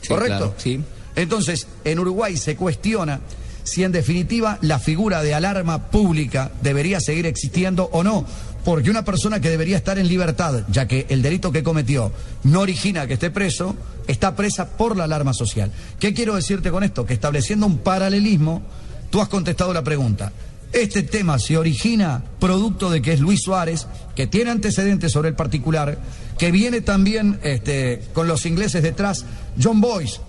[0.00, 0.38] Sí, ¿Correcto?
[0.38, 0.80] claro, sí.
[1.14, 3.20] Entonces, en Uruguay se cuestiona
[3.64, 8.26] si en definitiva la figura de alarma pública debería seguir existiendo o no.
[8.64, 12.12] Porque una persona que debería estar en libertad, ya que el delito que cometió
[12.44, 13.74] no origina que esté preso,
[14.06, 15.72] está presa por la alarma social.
[15.98, 17.04] ¿Qué quiero decirte con esto?
[17.04, 18.62] Que estableciendo un paralelismo,
[19.10, 20.32] tú has contestado la pregunta.
[20.72, 23.86] Este tema se origina producto de que es Luis Suárez,
[24.16, 25.98] que tiene antecedentes sobre el particular,
[26.38, 29.24] que viene también este, con los ingleses detrás,
[29.62, 30.20] John Boyce,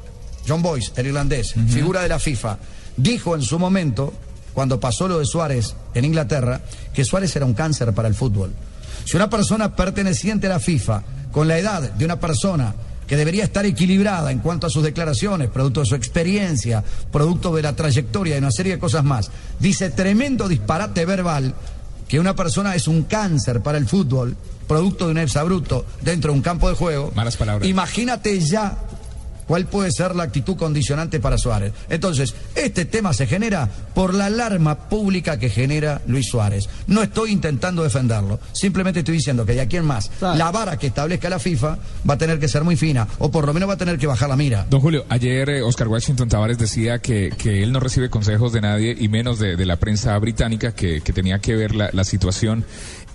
[0.45, 2.57] John Boyce, el irlandés, figura de la FIFA,
[2.97, 4.13] dijo en su momento,
[4.53, 6.61] cuando pasó lo de Suárez en Inglaterra,
[6.93, 8.53] que Suárez era un cáncer para el fútbol.
[9.05, 12.73] Si una persona perteneciente a la FIFA, con la edad de una persona
[13.07, 17.61] que debería estar equilibrada en cuanto a sus declaraciones, producto de su experiencia, producto de
[17.61, 21.53] la trayectoria y una serie de cosas más, dice tremendo disparate verbal,
[22.07, 26.37] que una persona es un cáncer para el fútbol, producto de un exabruto dentro de
[26.37, 27.11] un campo de juego.
[27.15, 27.67] Malas palabras.
[27.67, 28.77] Imagínate ya
[29.47, 31.73] cuál puede ser la actitud condicionante para Suárez.
[31.89, 36.69] Entonces, este tema se genera por la alarma pública que genera Luis Suárez.
[36.87, 40.87] No estoy intentando defenderlo, simplemente estoy diciendo que de aquí en más, la vara que
[40.87, 41.77] establezca la FIFA
[42.09, 44.07] va a tener que ser muy fina, o por lo menos va a tener que
[44.07, 44.65] bajar la mira.
[44.69, 48.61] Don Julio, ayer eh, Oscar Washington Tavares decía que, que él no recibe consejos de
[48.61, 52.03] nadie y menos de, de la prensa británica que, que tenía que ver la, la
[52.03, 52.65] situación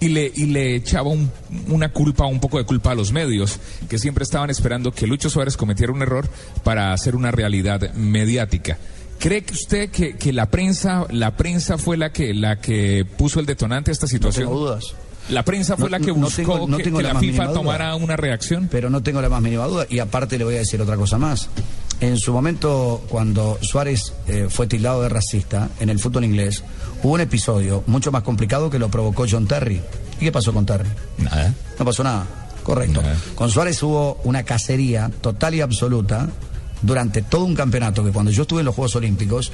[0.01, 1.31] y le, y le echaba un-
[1.69, 3.59] una culpa, un poco de culpa a los medios,
[3.89, 6.29] que siempre estaban esperando que Lucho Suárez cometiera un error
[6.65, 8.79] para hacer una realidad mediática.
[9.19, 13.41] ¿Cree que usted que, que la prensa, la prensa fue la que, la que puso
[13.41, 14.47] el detonante a esta situación?
[14.47, 14.85] tengo dudas.
[15.31, 17.45] La prensa fue No- la que no buscó tengo- no que, tengo que la FIFA
[17.47, 17.53] duda.
[17.55, 18.69] tomara una reacción.
[18.71, 19.87] Pero no tengo la más mínima duda.
[19.91, 21.49] Y aparte le voy a decir otra cosa más.
[22.01, 26.63] En su momento, cuando Suárez eh, fue tildado de racista en el fútbol inglés,
[27.03, 29.81] hubo un episodio mucho más complicado que lo provocó John Terry.
[30.21, 30.89] ¿Y qué pasó con Terry?
[31.19, 31.55] Nada.
[31.79, 32.27] No pasó nada.
[32.63, 33.03] Correcto.
[33.35, 36.29] Con Suárez hubo una cacería total y absoluta
[36.83, 39.53] durante todo un campeonato que cuando yo estuve en los Juegos Olímpicos,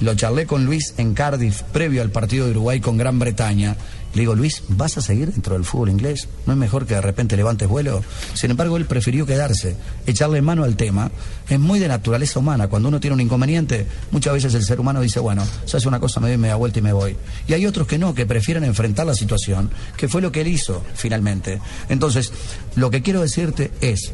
[0.00, 3.76] lo charlé con Luis en Cardiff previo al partido de Uruguay con Gran Bretaña.
[4.14, 6.26] Le digo, Luis, ¿vas a seguir dentro del fútbol inglés?
[6.46, 8.02] ¿No es mejor que de repente levantes vuelo?
[8.32, 11.10] Sin embargo, él prefirió quedarse, echarle mano al tema.
[11.50, 12.68] Es muy de naturaleza humana.
[12.68, 16.00] Cuando uno tiene un inconveniente, muchas veces el ser humano dice, bueno, se hace una
[16.00, 17.14] cosa, me doy media vuelta y me voy.
[17.46, 20.48] Y hay otros que no, que prefieren enfrentar la situación, que fue lo que él
[20.48, 21.60] hizo finalmente.
[21.90, 22.32] Entonces,
[22.74, 24.12] lo que quiero decirte es,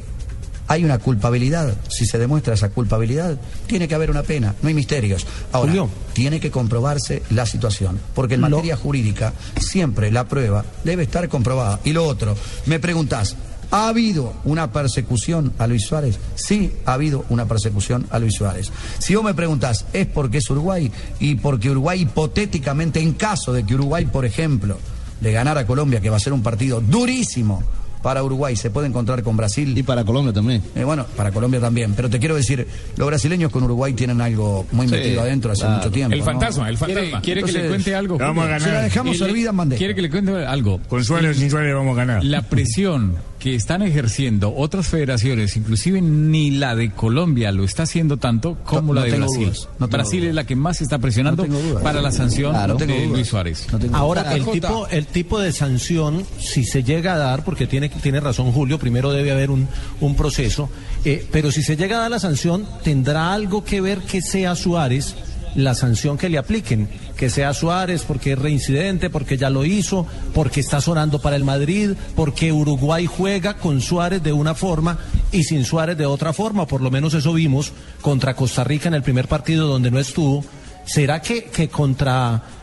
[0.68, 1.74] hay una culpabilidad.
[1.88, 4.54] Si se demuestra esa culpabilidad, tiene que haber una pena.
[4.62, 5.26] No hay misterios.
[5.52, 7.98] Ahora, tiene que comprobarse la situación.
[8.14, 11.80] Porque en materia jurídica, siempre la prueba debe estar comprobada.
[11.84, 12.36] Y lo otro,
[12.66, 13.36] me preguntás.
[13.70, 16.18] ¿Ha habido una persecución a Luis Suárez?
[16.34, 18.70] Sí, ha habido una persecución a Luis Suárez.
[18.98, 20.92] Si vos me preguntás, ¿es porque es Uruguay?
[21.20, 24.76] Y porque Uruguay hipotéticamente, en caso de que Uruguay, por ejemplo,
[25.22, 27.62] le ganara a Colombia, que va a ser un partido durísimo
[28.02, 29.76] para Uruguay, se puede encontrar con Brasil.
[29.76, 30.62] Y para Colombia también.
[30.84, 31.94] bueno, para Colombia también.
[31.94, 32.66] Pero te quiero decir,
[32.96, 35.76] los brasileños con Uruguay tienen algo muy Sí, metido adentro hace claro.
[35.78, 36.12] mucho tiempo.
[36.14, 36.24] El ¿no?
[36.24, 37.20] fantasma, el fantasma.
[37.20, 38.18] ¿Quiere, quiere que le cuente algo?
[38.18, 38.62] Vamos a ganar.
[38.68, 39.78] Se la dejamos servida en bandeja.
[39.78, 40.80] ¿Quiere que le cuente algo?
[40.88, 42.24] Con Suárez o sin Suárez vamos a ganar.
[42.24, 48.16] La presión que están ejerciendo otras federaciones, inclusive ni la de Colombia lo está haciendo
[48.16, 49.44] tanto como No- la no de tengo Brasil.
[49.46, 51.82] dudas, no tengo Brasil es la que más está presionando No tengo dudas.
[51.82, 52.74] para la sanción Claro.
[52.74, 53.06] No tengo de.
[53.06, 53.66] Luis Suárez.
[53.92, 58.20] Ahora, el tipo, el tipo de sanción, si se llega a dar, porque tiene, tiene
[58.20, 59.68] razón Julio, primero debe haber un,
[60.00, 60.70] un proceso,
[61.04, 64.54] eh, pero si se llega a dar la sanción, tendrá algo que ver que sea
[64.56, 65.14] Suárez
[65.54, 70.06] la sanción que le apliquen, que sea Suárez porque es reincidente, porque ya lo hizo,
[70.32, 74.96] porque está sonando para el Madrid, porque Uruguay juega con Suárez de una forma
[75.30, 78.94] y sin Suárez de otra forma, por lo menos eso vimos contra Costa Rica en
[78.94, 80.42] el primer partido donde no estuvo.
[80.86, 82.61] ¿Será que, que contra co- co-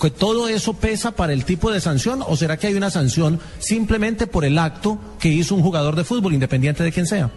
[0.00, 3.40] que todo eso pesa para el tipo de sanción o será que hay una sanción
[3.58, 7.30] simplemente por el acto que hizo un jugador de fútbol, independiente de quién sea?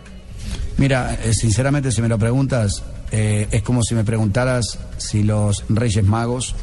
[0.78, 5.66] Mira, eh, sinceramente, si me lo preguntas, eh, es como si me preguntaras si los
[5.68, 6.56] Reyes Magos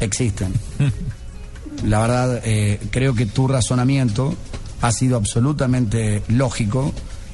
[0.00, 0.52] existen.
[1.84, 4.34] La verdad, eh, creo que tu razonamiento
[4.82, 6.92] ha sido absolutamente lógico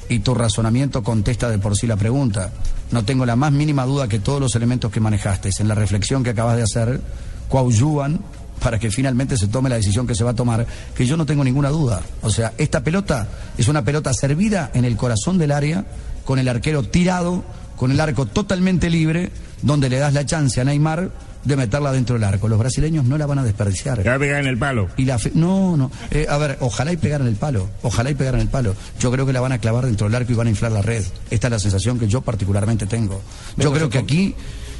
[0.09, 2.51] y tu razonamiento contesta de por sí la pregunta.
[2.91, 6.23] No tengo la más mínima duda que todos los elementos que manejaste en la reflexión
[6.23, 7.01] que acabas de hacer
[7.49, 8.19] coadyuvan
[8.59, 10.65] para que finalmente se tome la decisión que se va a tomar,
[10.95, 12.01] que yo no tengo ninguna duda.
[12.23, 15.85] O sea, esta pelota es una pelota servida en el corazón del área,
[16.25, 17.43] con el arquero tirado,
[17.75, 21.11] con el arco totalmente libre, donde le das la chance a Neymar
[21.43, 22.47] de meterla dentro del arco.
[22.47, 23.99] Los brasileños no la van a desperdiciar.
[23.99, 24.87] Le va a pegar en el palo.
[24.97, 25.91] Y la fe- No, no.
[26.11, 27.69] Eh, a ver, ojalá y pegaran el palo.
[27.83, 28.75] Ojalá y pegaran el palo.
[28.99, 30.81] Yo creo que la van a clavar dentro del arco y van a inflar la
[30.81, 31.05] red.
[31.29, 33.21] Esta es la sensación que yo particularmente tengo.
[33.55, 34.35] Yo creo que aquí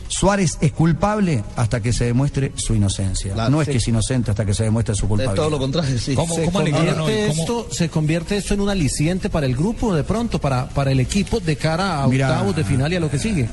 [0.07, 3.35] Suárez es culpable hasta que se demuestre su inocencia.
[3.35, 3.71] La- no es sí.
[3.73, 5.35] que es inocente hasta que se demuestre su culpabilidad.
[5.35, 6.15] todo lo contrario, sí.
[6.15, 10.69] se, convierte esto, se convierte esto en un aliciente para el grupo de pronto, para,
[10.69, 13.49] para el equipo de cara a Mira, octavos de final y a lo que sigue.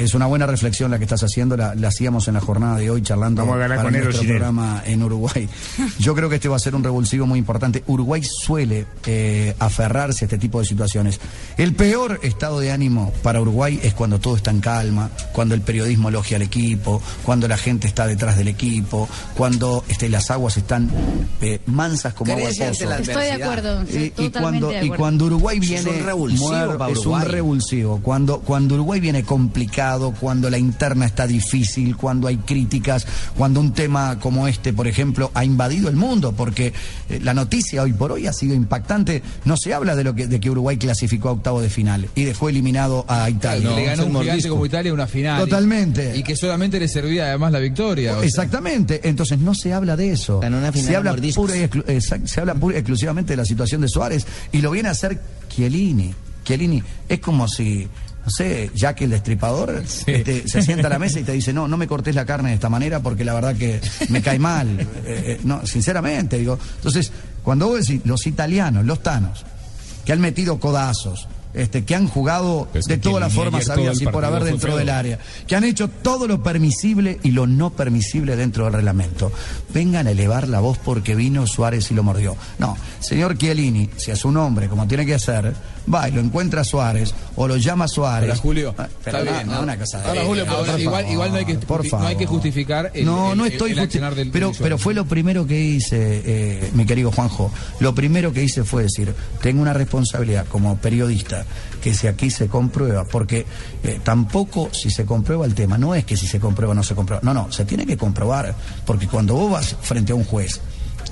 [0.00, 2.90] Es una buena reflexión la que estás haciendo, la, la hacíamos en la jornada de
[2.90, 5.46] hoy charlando Vamos a ganar para con nuestro programa en Uruguay.
[5.98, 7.84] Yo creo que este va a ser un revulsivo muy importante.
[7.86, 11.20] Uruguay suele eh, aferrarse a este tipo de situaciones.
[11.58, 15.60] El peor estado de ánimo para Uruguay es cuando todo está en calma, cuando el
[15.60, 19.06] periodismo elogia al equipo, cuando la gente está detrás del equipo,
[19.36, 20.90] cuando este, las aguas están
[21.42, 22.90] eh, mansas como agua de pozo.
[22.90, 23.84] Estoy de acuerdo,
[24.16, 28.40] Y- cuando, de y cuando Uruguay viene es un revulsivo muerto, es un revulsivo cuando
[28.40, 33.06] cuando Uruguay viene complicado cuando la interna está difícil cuando hay críticas
[33.36, 36.72] cuando un tema como este por ejemplo ha invadido el mundo porque
[37.08, 40.26] eh, la noticia hoy por hoy ha sido impactante no se habla de lo que
[40.26, 44.06] de que Uruguay clasificó a octavo de final y dejó eliminado a Italia le ganó
[44.06, 45.40] un gigante como Italia una final.
[45.40, 46.12] Totalmente.
[46.16, 48.12] Y, y que solamente le servía además la victoria.
[48.12, 48.24] o sea.
[48.28, 50.40] Exactamente, entonces no se habla de eso.
[50.40, 51.46] final Se a habla, mordiscos.
[51.46, 54.60] pura y exclu- exact- se habla pura y exclusivamente de la situación de Suárez y
[54.60, 56.14] lo viene a hacer Chiellini.
[56.44, 57.88] Chiellini, es como si,
[58.24, 61.68] no sé, Jack el destripador este, se sienta a la mesa y te dice, no,
[61.68, 64.68] no me cortes la carne de esta manera porque la verdad que me cae mal.
[65.10, 66.58] Eh, eh, no, sinceramente, digo.
[66.76, 67.10] Entonces,
[67.42, 69.44] cuando vos decís los italianos, los tanos,
[70.04, 74.06] que han metido codazos, este, que han jugado Pues de todas las formas habidas y
[74.06, 78.36] por haber dentro del área, que han hecho todo lo permisible y lo no permisible
[78.36, 79.32] dentro del reglamento.
[79.74, 82.36] Vengan a elevar la voz porque vino Suárez y lo mordió.
[82.58, 85.54] No, señor Chiellini, si es un hombre como tiene que ser,
[85.92, 88.30] va y lo encuentra Suárez o lo llama Suárez.
[88.30, 90.80] Ahora, Julio, Ah, pero está no, bien, no, una cosa de- Ahora, Julio, pero por
[90.80, 93.52] igual, favor, igual no hay que, por no hay que justificar el, no, no el-
[93.52, 97.10] estoy el justi- accionar del pero, pero fue lo primero que hice, eh, mi querido
[97.12, 97.50] Juanjo.
[97.80, 101.44] Lo primero que hice fue decir, tengo una responsabilidad como periodista,
[101.82, 103.46] que si aquí se comprueba, porque
[103.82, 106.82] eh, tampoco si se comprueba el tema, no es que si se comprueba o no
[106.82, 108.54] se comprueba, no, no, se tiene que comprobar,
[108.84, 110.60] porque cuando vos vas frente a un juez,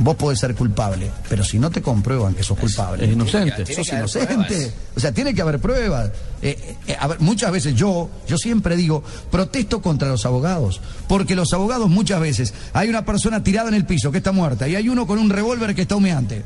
[0.00, 3.66] Vos podés ser culpable, pero si no te comprueban que sos culpable, es inocente.
[3.66, 4.72] sos inocente.
[4.94, 6.10] O sea, tiene que haber pruebas.
[6.40, 11.34] Eh, eh, a ver, muchas veces yo, yo siempre digo, protesto contra los abogados, porque
[11.34, 14.76] los abogados muchas veces, hay una persona tirada en el piso que está muerta y
[14.76, 16.44] hay uno con un revólver que está humeante.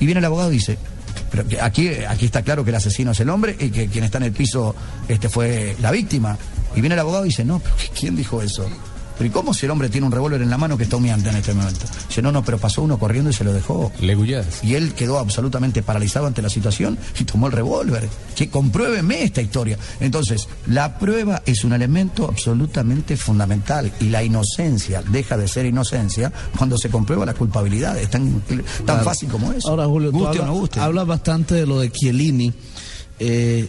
[0.00, 0.76] Y viene el abogado y dice,
[1.30, 4.18] pero aquí, aquí está claro que el asesino es el hombre y que quien está
[4.18, 4.74] en el piso
[5.08, 6.36] este fue la víctima.
[6.74, 8.68] Y viene el abogado y dice, no, pero ¿quién dijo eso?
[9.20, 11.28] Pero ¿y cómo si el hombre tiene un revólver en la mano que está humeante
[11.28, 11.84] en este momento?
[12.08, 13.92] Dice, no, no, pero pasó uno corriendo y se lo dejó.
[14.62, 18.08] Y él quedó absolutamente paralizado ante la situación y tomó el revólver.
[18.34, 19.76] Que compruébeme esta historia.
[20.00, 26.32] Entonces, la prueba es un elemento absolutamente fundamental y la inocencia deja de ser inocencia
[26.56, 27.98] cuando se comprueba la culpabilidad.
[27.98, 29.04] Es tan, tan Claro.
[29.04, 29.68] fácil como eso.
[29.68, 30.80] Ahora, Julio, tú guste o hablas, no guste.
[30.80, 32.54] hablas bastante de lo de Chiellini,
[33.18, 33.68] eh,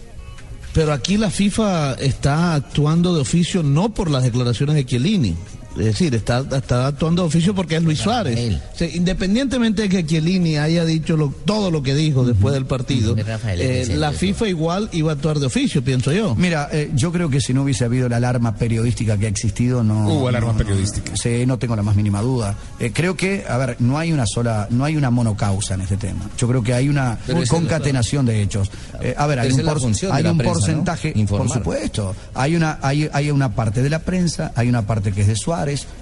[0.73, 5.35] pero aquí la FIFA está actuando de oficio no por las declaraciones de Chiellini.
[5.77, 8.59] Es decir, está, está actuando de oficio porque es Luis Suárez.
[8.73, 12.65] O sea, independientemente de que Chiellini haya dicho lo- todo lo que dijo después del
[12.65, 16.35] partido, Rafael, eh, la FIFA igual iba a actuar de oficio, pienso yo.
[16.35, 19.83] Mira, eh, yo creo que si no hubiese habido la alarma periodística que ha existido,
[19.83, 20.09] no.
[20.09, 21.15] Hubo alarma no, no, periodística.
[21.15, 22.55] Sí, no tengo la más mínima duda.
[22.79, 25.95] Eh, creo que, a ver, no hay una sola, no hay una monocausa en este
[25.97, 26.29] tema.
[26.37, 28.69] Yo creo que hay una Pero concatenación de hechos.
[29.01, 29.77] Eh, a ver, hay un, por-
[30.11, 32.15] hay un porcentaje, por supuesto.
[32.33, 35.35] Hay una, hay, hay una parte de la prensa, hay una parte que es de
[35.35, 35.60] Suárez,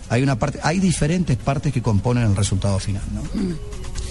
[0.10, 3.22] hay una parte, hay diferentes partes que componen el resultado final, ¿no?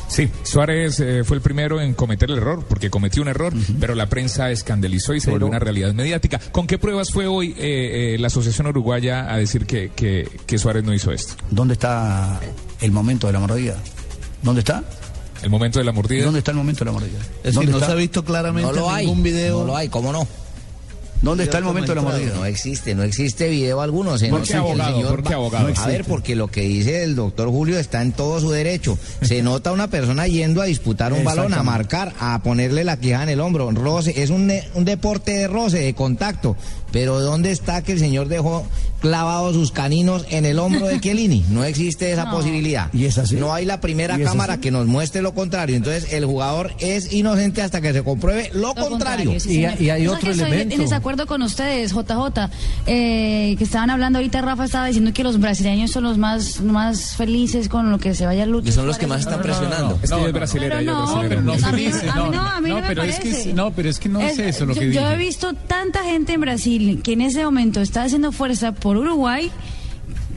[0.09, 3.95] Sí, Suárez eh, fue el primero en cometer el error, porque cometió un error, pero
[3.95, 6.39] la prensa escandalizó y se volvió una realidad mediática.
[6.51, 10.59] ¿Con qué pruebas fue hoy eh, eh, la Asociación Uruguaya a decir que, que, que
[10.59, 11.35] Suárez no hizo esto?
[11.51, 12.41] ¿Dónde está
[12.81, 13.77] el momento de la mordida?
[14.43, 14.83] ¿Dónde está?
[15.43, 16.25] El momento de la mordida.
[16.25, 17.19] ¿Dónde está el momento de la mordida?
[17.19, 17.87] Es decir, ¿Dónde no está?
[17.89, 19.05] se ha visto claramente No lo hay.
[19.07, 19.61] ningún video.
[19.61, 20.27] No lo hay, ¿cómo no?
[21.21, 22.35] ¿Dónde está el momento de la mordida?
[22.35, 24.19] No existe, no existe video alguno.
[24.19, 24.95] Se ¿Por nota qué que el abogado?
[24.97, 25.69] señor ¿Por qué abogado?
[25.69, 28.99] No a ver, porque lo que dice el doctor Julio está en todo su derecho.
[29.23, 33.23] Se nota una persona yendo a disputar un balón, a marcar, a ponerle la queja
[33.25, 33.71] en el hombro.
[33.73, 36.57] Roce, es un, un deporte de roce, de contacto.
[36.93, 38.67] Pero ¿dónde está que el señor dejó
[39.01, 41.45] clavados sus caninos en el hombro de Chiellini?
[41.51, 42.31] No existe esa No.
[42.33, 42.93] posibilidad.
[42.95, 43.37] ¿Y es así?
[43.37, 44.63] No hay la primera ¿Y cámara así?
[44.63, 45.77] que nos muestre lo contrario.
[45.77, 49.33] Entonces el jugador es inocente hasta que se compruebe lo, contrario.
[49.35, 49.73] sí, señor.
[49.79, 52.49] ¿Sabes que estoy en desacuerdo con ustedes, JJ,
[52.87, 57.17] eh, que estaban hablando ahorita, Rafa estaba diciendo que los brasileños son los más, más
[57.17, 58.65] felices con lo que se vaya a luchar.
[58.67, 59.99] Que son los que más están presionando.
[60.03, 61.29] Es que ella es brasilera, brasilera.
[61.29, 63.89] pero no felices, no, no, a mí no, no, me pero es que no, pero
[63.91, 66.78] es que no es eso lo yo, que yo he visto tanta gente en Brasil
[67.03, 69.51] que en ese momento está haciendo fuerza por Uruguay,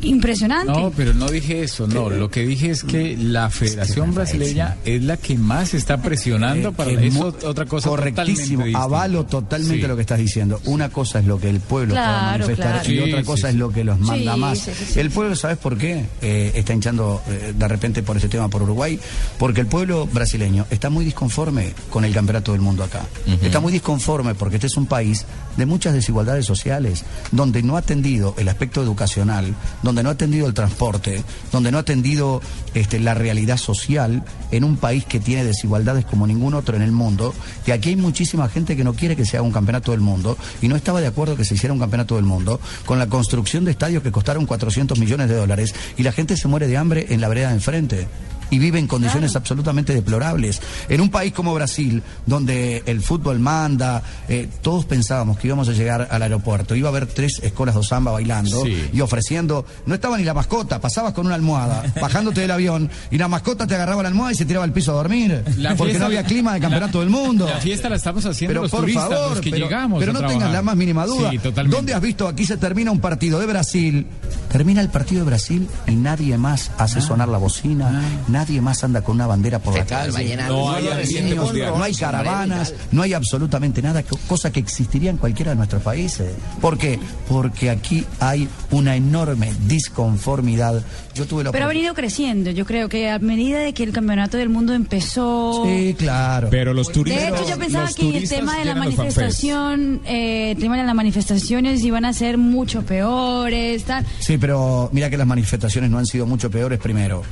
[0.01, 0.71] impresionante.
[0.71, 2.09] No, pero no dije eso, no.
[2.09, 6.73] Lo que dije es que la Federación Brasileña es la que más está presionando Eh,
[6.73, 9.87] para es eso, otra cosa correctísimo, totalmente avalo totalmente Sí.
[9.87, 10.59] lo que estás diciendo.
[10.65, 12.91] Una cosa es lo que el pueblo Claro, manifestar claro.
[12.91, 13.53] y Sí, otra cosa sí.
[13.53, 14.59] es lo que los manda Sí, más.
[14.59, 14.99] sí, sí, sí.
[14.99, 16.05] El pueblo, ¿sabes por qué?
[16.21, 18.99] Eh, está hinchando eh, de repente por ese tema por Uruguay,
[19.37, 23.01] porque el pueblo brasileño está muy disconforme con el campeonato del mundo acá.
[23.41, 25.25] Está muy disconforme porque este es un país
[25.57, 29.53] de muchas desigualdades sociales, donde no ha atendido el aspecto educacional,
[29.83, 32.41] donde no ha atendido el transporte, donde no ha atendido
[32.73, 36.91] este, la realidad social en un país que tiene desigualdades como ningún otro en el
[36.91, 37.33] mundo,
[37.65, 40.37] y aquí hay muchísima gente que no quiere que se haga un campeonato del mundo
[40.61, 43.65] y no estaba de acuerdo que se hiciera un campeonato del mundo con la construcción
[43.65, 47.07] de estadios que costaron 400 millones de dólares y la gente se muere de hambre
[47.09, 48.07] en la vereda de enfrente
[48.51, 50.61] y vive en condiciones absolutamente deplorables.
[50.89, 55.71] En un país como Brasil, donde el fútbol manda, eh, todos pensábamos que íbamos a
[55.71, 58.89] llegar al aeropuerto, iba a haber tres escolas de samba bailando Sí.
[58.93, 63.17] y ofreciendo, no estaba ni la mascota, pasabas con una almohada, bajándote del avión, y
[63.17, 65.93] la mascota te agarraba la almohada y se tiraba al piso a dormir, La porque
[65.93, 67.47] fiesta- no había clima de campeonato del mundo.
[67.47, 70.13] La fiesta la estamos haciendo Pero los por turistas, favor, los que pero, llegamos pero
[70.13, 71.31] no tengas la más mínima duda.
[71.31, 71.75] Sí, totalmente.
[71.77, 74.05] ¿Dónde has visto aquí se termina un partido de Brasil?
[74.51, 78.83] Termina el partido de Brasil y nadie más hace sonar la bocina, nadie nadie más
[78.83, 80.35] anda con una bandera por la calle.
[80.47, 80.83] No hay
[81.21, 85.81] niños, no caravanas, no hay absolutamente nada, co- cosa que existiría en cualquiera de nuestros
[85.83, 86.33] países.
[86.59, 86.99] ¿Por qué?
[87.29, 90.81] Porque aquí hay una enorme disconformidad.
[91.13, 92.51] Yo tuve la Pero ha oportunidad- venido creciendo.
[92.51, 95.63] Yo creo que a medida de que el campeonato del mundo empezó.
[95.65, 96.47] Sí, claro.
[96.49, 97.23] Pero los De turistas.
[97.41, 101.83] hecho, yo pensaba que el tema de la manifestación, eh, el tema de las manifestaciones
[101.83, 104.05] iban a ser mucho peores, tal.
[104.19, 107.23] Sí, pero mira que las manifestaciones no han sido mucho peores primero.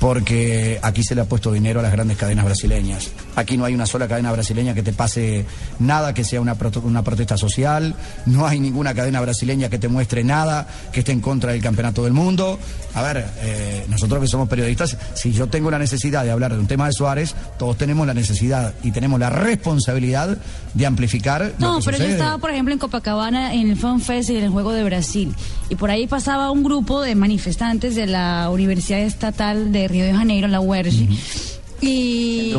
[0.00, 3.10] Porque aquí se le ha puesto dinero a las grandes cadenas brasileñas.
[3.34, 5.44] Aquí no hay una sola cadena brasileña que te pase
[5.78, 7.94] nada que sea una, proto- una protesta social.
[8.26, 12.04] No hay ninguna cadena brasileña que te muestre nada que esté en contra del campeonato
[12.04, 12.58] del mundo.
[12.94, 16.58] A ver, eh, nosotros que somos periodistas, si yo tengo la necesidad de hablar de
[16.60, 20.36] un tema de Suárez, todos tenemos la necesidad y tenemos la responsabilidad
[20.74, 21.54] de amplificar.
[21.58, 24.36] lo No, que pero yo estaba, por ejemplo, en Copacabana en el Fan Fest y
[24.36, 25.34] en el Juego de Brasil.
[25.68, 30.12] Y por ahí pasaba un grupo de manifestantes de la Universidad Estatal de Río de
[30.12, 31.55] Janeiro, la UERJ.
[31.80, 32.54] Y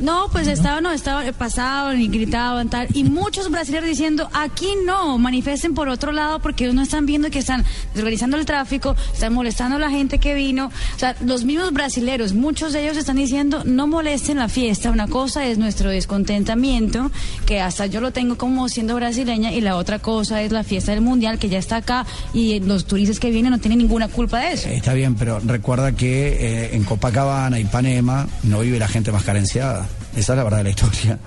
[0.00, 4.68] no, pues estaban, no, estaban, eh, pasaban y gritaban tal, y muchos brasileños diciendo aquí
[4.84, 7.64] no, manifiesten por otro lado porque ellos no están viendo que están
[7.94, 12.34] desorganizando el tráfico, están molestando a la gente que vino, o sea, los mismos brasileros,
[12.34, 17.10] muchos de ellos están diciendo no molesten la fiesta, una cosa es nuestro descontentamiento,
[17.46, 20.92] que hasta yo lo tengo como siendo brasileña, y la otra cosa es la fiesta
[20.92, 24.40] del mundial que ya está acá y los turistas que vienen no tienen ninguna culpa
[24.40, 24.68] de eso.
[24.68, 29.22] Está bien, pero recuerda que eh, en Copacabana y Panema no vive la gente más
[29.22, 29.86] carenciada.
[30.16, 31.18] Esa es la verdad de la historia.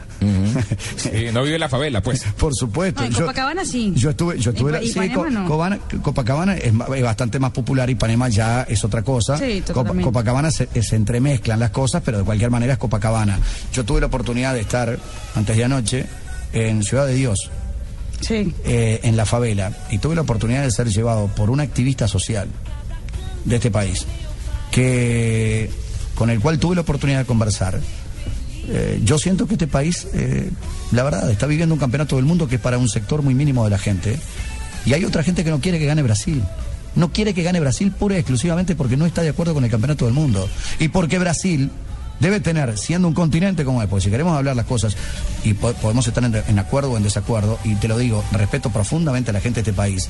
[0.98, 2.24] Sí, no vive la favela, pues.
[2.38, 3.02] Por supuesto.
[3.02, 3.94] No, en Yo- Copacabana sí.
[3.96, 5.48] Yo estuve, yo Y estuve, y sí, Panema Co- no.
[5.48, 9.38] Cobana- Copacabana es, bastante más popular y Panema ya es otra cosa.
[9.38, 9.64] Sí.
[10.04, 13.40] Copacabana se, se entremezclan las cosas, pero de cualquier manera es Copacabana.
[13.74, 14.98] Yo tuve la oportunidad de estar
[15.36, 16.06] antes de anoche
[16.54, 17.50] en Ciudad de Dios,
[18.22, 18.54] Sí.
[18.66, 22.48] eh, en la favela, y tuve la oportunidad de ser llevado por un activista social
[23.44, 24.06] de este país,
[24.72, 25.70] que
[26.16, 27.80] con el cual tuve la oportunidad de conversar.
[28.68, 30.50] Eh, yo siento que este país, eh,
[30.92, 33.64] la verdad, está viviendo un campeonato del mundo que es para un sector muy mínimo
[33.64, 34.18] de la gente.
[34.86, 36.44] Y hay otra gente que no quiere que gane Brasil.
[36.96, 39.70] No quiere que gane Brasil pura y exclusivamente porque no está de acuerdo con el
[39.70, 40.48] campeonato del mundo.
[40.80, 41.70] Y porque Brasil
[42.20, 44.96] debe tener, siendo un continente como es, porque si queremos hablar las cosas
[45.44, 48.70] y po- podemos estar en, en acuerdo o en desacuerdo, y te lo digo, respeto
[48.72, 50.08] profundamente a la gente de este país.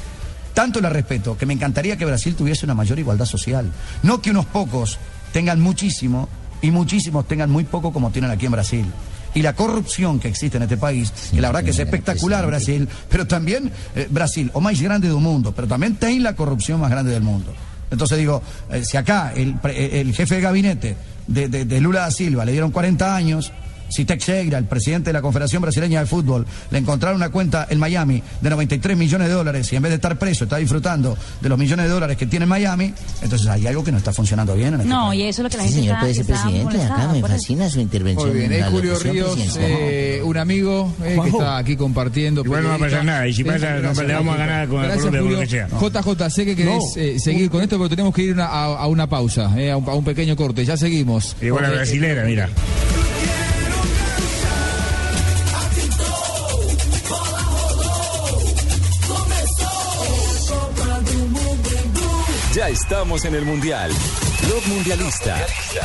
[0.53, 3.71] Tanto la respeto que me encantaría que Brasil tuviese una mayor igualdad social.
[4.03, 4.99] No que unos pocos
[5.35, 6.29] tengan muchísimo
[6.61, 8.85] y muchísimos tengan muy poco como tienen aquí en Brasil.
[9.33, 12.87] Y la corrupción que existe en este país, que la verdad que es espectacular Brasil,
[13.09, 16.89] pero también eh, Brasil, o más grande del mundo, pero también tiene la corrupción más
[16.89, 17.53] grande del mundo.
[17.91, 18.41] Entonces digo,
[18.71, 20.95] eh, si acá el, pre- el jefe de gabinete
[21.27, 23.51] de, de- de Lula da Silva le dieron 40 años,
[23.89, 27.79] si Teixeira, el presidente de la Confederación Brasileña de Fútbol, le encontraron una cuenta en
[27.79, 31.49] Miami de 93 millones de dólares y en vez de estar preso está disfrutando de
[31.49, 34.55] los millones de dólares que tiene en Miami, entonces hay algo que no está funcionando
[34.55, 36.13] bien en este No, y eso es lo que la Sí, gente señor, está, puede
[36.13, 37.07] ser está presidente de acá.
[37.13, 38.29] Me fascina su intervención.
[38.29, 42.41] Muy bien, en es la Julio Ríos, eh, un amigo eh, que está aquí compartiendo.
[42.43, 44.67] Igual no va a pasar nada, y si Sí, pasa, no, le vamos a ganar
[44.67, 45.39] con el Gracias, lo Julio.
[45.39, 45.67] que sea.
[45.67, 47.01] JJ, sé que querés No.
[47.01, 49.77] eh, seguir con esto, pero tenemos que ir a, a- a una pausa, eh, a,
[49.77, 50.63] un, a un pequeño corte.
[50.65, 51.35] Ya seguimos.
[51.41, 52.49] Igual la brasilera, mira.
[62.65, 63.91] Ya estamos en el Mundial.
[64.47, 65.37] Blog Mundialista.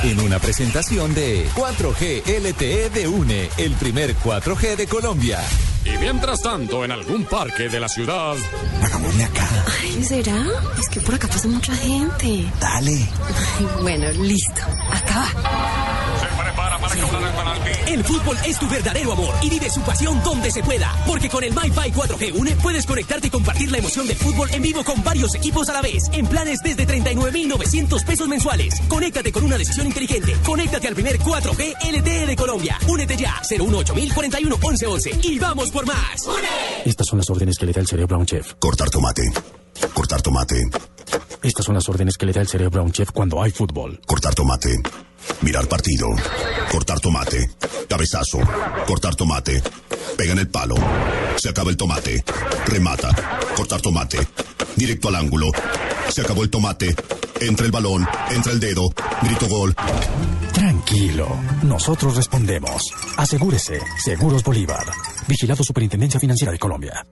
[0.03, 5.41] En una presentación de 4G LTE de UNE, el primer 4G de Colombia.
[5.85, 8.35] Y mientras tanto, en algún parque de la ciudad.
[8.83, 9.47] Hagámosle acá.
[9.83, 10.43] Ay, ¿será?
[10.79, 12.51] Es que por acá pasa mucha gente.
[12.59, 12.97] Dale.
[13.59, 14.63] Ay, bueno, listo.
[14.91, 15.90] Acá va.
[17.87, 20.93] El fútbol es tu verdadero amor y vive su pasión donde se pueda.
[21.07, 24.63] Porque con el MyFi 4G Une puedes conectarte y compartir la emoción del fútbol en
[24.63, 26.05] vivo con varios equipos a la vez.
[26.13, 28.81] En planes desde 39,900 pesos mensuales.
[28.89, 30.37] Conéctate con una decisión inteligente.
[30.45, 32.79] Conéctate al primer 4G LTE de Colombia.
[32.87, 33.41] Únete ya.
[33.49, 36.29] 018 41 1111 Y vamos por más.
[36.85, 38.55] Estas son las órdenes que le da el cerebro a un chef.
[38.59, 39.33] Cortar tomate.
[39.95, 40.69] Cortar tomate.
[41.43, 44.01] Estas son las órdenes que le da el cerebro a un chef cuando hay fútbol.
[44.07, 44.81] Cortar tomate.
[45.43, 46.09] Mirar partido.
[46.71, 47.51] Cortar tomate.
[47.89, 48.39] Cabezazo.
[48.87, 49.63] Cortar tomate.
[50.17, 50.75] Pega en el palo.
[51.37, 52.23] Se acaba el tomate.
[52.67, 53.11] Remata.
[53.57, 54.19] Cortar tomate.
[54.77, 55.51] Directo al ángulo.
[56.11, 56.95] Se acabó el tomate.
[57.41, 58.07] Entra el balón.
[58.31, 58.89] Entra el dedo.
[59.23, 59.75] Grito gol.
[60.53, 61.29] Tranquilo,
[61.63, 62.93] nosotros respondemos.
[63.17, 64.85] Asegúrese, Seguros Bolívar.
[65.27, 67.07] Vigilado Superintendencia Financiera de Colombia.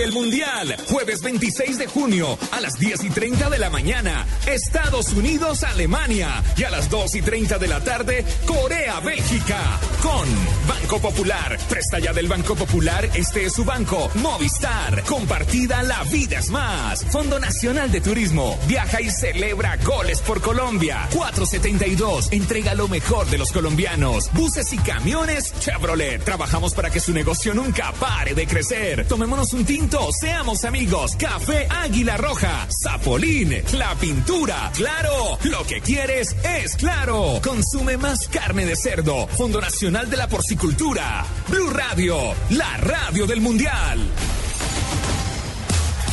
[0.00, 0.76] El Mundial.
[0.88, 4.26] Jueves 26 de junio a las 10 y 30 de la mañana.
[4.46, 6.42] Estados Unidos, Alemania.
[6.56, 9.78] Y a las 2 y 30 de la tarde, Corea, Bélgica.
[10.02, 10.26] Con
[10.66, 11.58] Banco Popular.
[11.68, 13.10] Presta ya del Banco Popular.
[13.12, 14.10] Este es su banco.
[14.14, 15.02] Movistar.
[15.04, 17.04] Compartida La Vida es Más.
[17.04, 18.58] Fondo Nacional de Turismo.
[18.66, 21.08] Viaja y celebra goles por Colombia.
[21.12, 22.32] 472.
[22.32, 24.32] Entrega lo mejor de los colombianos.
[24.32, 26.24] Buses y camiones Chevrolet.
[26.24, 29.06] Trabajamos para que su negocio nunca pare de crecer.
[29.06, 29.89] Tomémonos un tinto.
[30.20, 31.16] Seamos amigos.
[31.16, 32.68] Café Águila Roja.
[32.82, 33.54] Zapolín.
[33.72, 34.70] La pintura.
[34.74, 35.38] Claro.
[35.42, 37.40] Lo que quieres es claro.
[37.42, 39.26] Consume más carne de cerdo.
[39.26, 41.24] Fondo Nacional de la Porcicultura.
[41.48, 42.16] Blue Radio.
[42.50, 43.98] La radio del Mundial.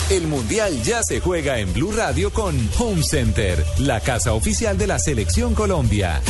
[0.09, 4.87] El Mundial ya se juega en Blue Radio con Home Center, la casa oficial de
[4.87, 6.21] la Selección Colombia.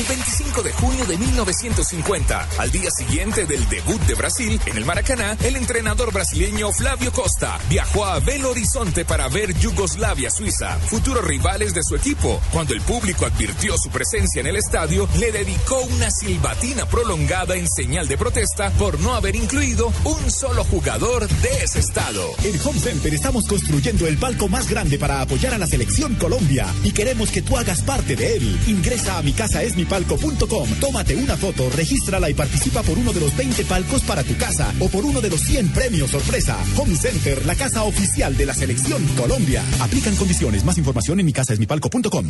[0.00, 4.86] El 25 de junio de 1950, al día siguiente del debut de Brasil en el
[4.86, 11.74] Maracaná, el entrenador brasileño Flavio Costa viajó a Belo Horizonte para ver Yugoslavia-Suiza, futuros rivales
[11.74, 12.40] de su equipo.
[12.50, 17.68] Cuando el público advirtió su presencia en el estadio, le dedicó una silbatina prolongada en
[17.68, 22.24] señal de protesta por no haber incluido un solo jugador de ese estado.
[22.42, 26.66] En Home Center estamos construyendo el palco más grande para apoyar a la selección Colombia
[26.84, 28.60] y queremos que tú hagas parte de él.
[28.66, 33.18] Ingresa a mi casa es mipalco.com, tómate una foto, regístrala y participa por uno de
[33.18, 36.56] los 20 palcos para tu casa o por uno de los 100 premios sorpresa.
[36.76, 39.64] Home Center, la casa oficial de la selección Colombia.
[39.80, 40.64] Aplican condiciones.
[40.64, 42.28] Más información en mi casa es mipalco.com.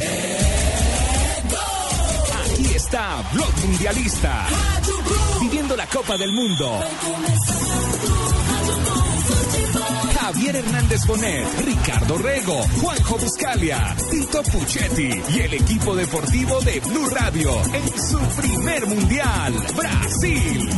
[2.43, 4.47] Aquí está Blog Mundialista.
[5.43, 6.81] Viviendo la Copa del Mundo.
[10.33, 17.09] Javier Hernández Bonet, Ricardo Rego, Juanjo Buscalia, Tito Puchetti y el equipo deportivo de Blue
[17.11, 20.71] Radio en su primer mundial, Brasil.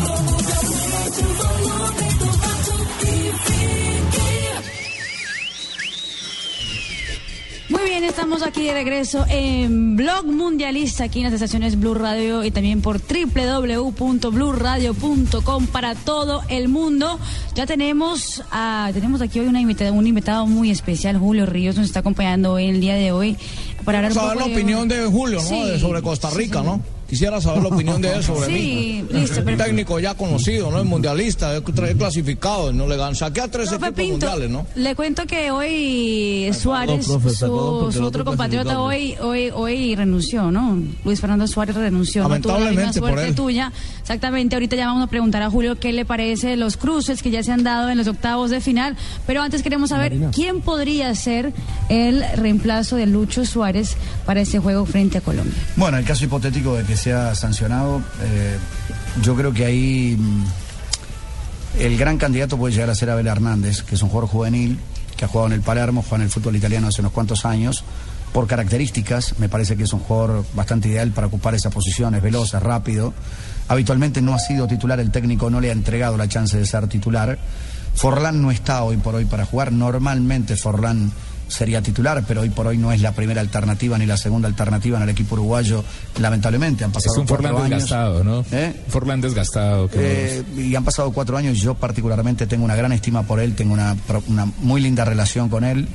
[7.72, 12.44] Muy bien, estamos aquí de regreso en Blog Mundialista, aquí en las estaciones Blue Radio
[12.44, 17.18] y también por www.bluradio.com para todo el mundo.
[17.54, 21.86] Ya tenemos a, tenemos aquí hoy una invitada, un invitado muy especial, Julio Ríos, nos
[21.86, 23.38] está acompañando hoy, el día de hoy
[23.86, 25.48] para hablar un saber poco la de- opinión de Julio, ¿no?
[25.48, 25.62] Sí.
[25.62, 26.82] De- sobre Costa Rica, ¿no?
[27.12, 29.18] Quisiera saber la opinión de él sobre Sí, mí.
[29.20, 30.78] listo, Un técnico ya conocido, ¿no?
[30.78, 31.62] Es mundialista, es
[31.98, 33.14] clasificado, no le ganan.
[33.14, 34.66] Saqué a tres Profe equipos Pinto, mundiales, ¿no?
[34.76, 40.78] le cuento que hoy Suárez, profe, su, su otro compatriota hoy, hoy, hoy renunció, ¿no?
[41.04, 42.26] Luis Fernando Suárez renunció.
[42.26, 43.34] No tuvo la misma Lamentablemente por suerte él.
[43.34, 43.72] tuya.
[44.02, 47.42] Exactamente, ahorita ya vamos a preguntar a Julio qué le parece los cruces que ya
[47.42, 48.96] se han dado en los octavos de final.
[49.26, 51.52] Pero antes queremos saber quién podría ser
[51.88, 53.96] el reemplazo de Lucho Suárez
[54.26, 55.54] para ese juego frente a Colombia.
[55.76, 58.58] Bueno, en el caso hipotético de que sea sancionado, eh,
[59.22, 60.44] yo creo que ahí mm,
[61.80, 64.78] el gran candidato puede llegar a ser Abel Hernández, que es un jugador juvenil,
[65.16, 67.84] que ha jugado en el Palermo, juega en el fútbol italiano hace unos cuantos años.
[68.32, 72.22] Por características, me parece que es un jugador bastante ideal para ocupar esa posición, es
[72.22, 73.12] veloz, es rápido.
[73.72, 76.88] Habitualmente no ha sido titular, el técnico no le ha entregado la chance de ser
[76.88, 77.38] titular.
[77.94, 79.72] Forlán no está hoy por hoy para jugar.
[79.72, 81.10] Normalmente Forlán
[81.48, 84.98] sería titular, pero hoy por hoy no es la primera alternativa ni la segunda alternativa
[84.98, 85.82] en el equipo uruguayo,
[86.20, 86.84] lamentablemente.
[86.84, 87.82] Han pasado Es un cuatro Forlán años.
[87.82, 88.44] desgastado, ¿no?
[88.52, 88.74] ¿Eh?
[88.88, 89.88] Forlán desgastado.
[89.94, 91.58] Eh, y han pasado cuatro años.
[91.58, 93.96] Yo particularmente tengo una gran estima por él, tengo una,
[94.28, 95.88] una muy linda relación con él.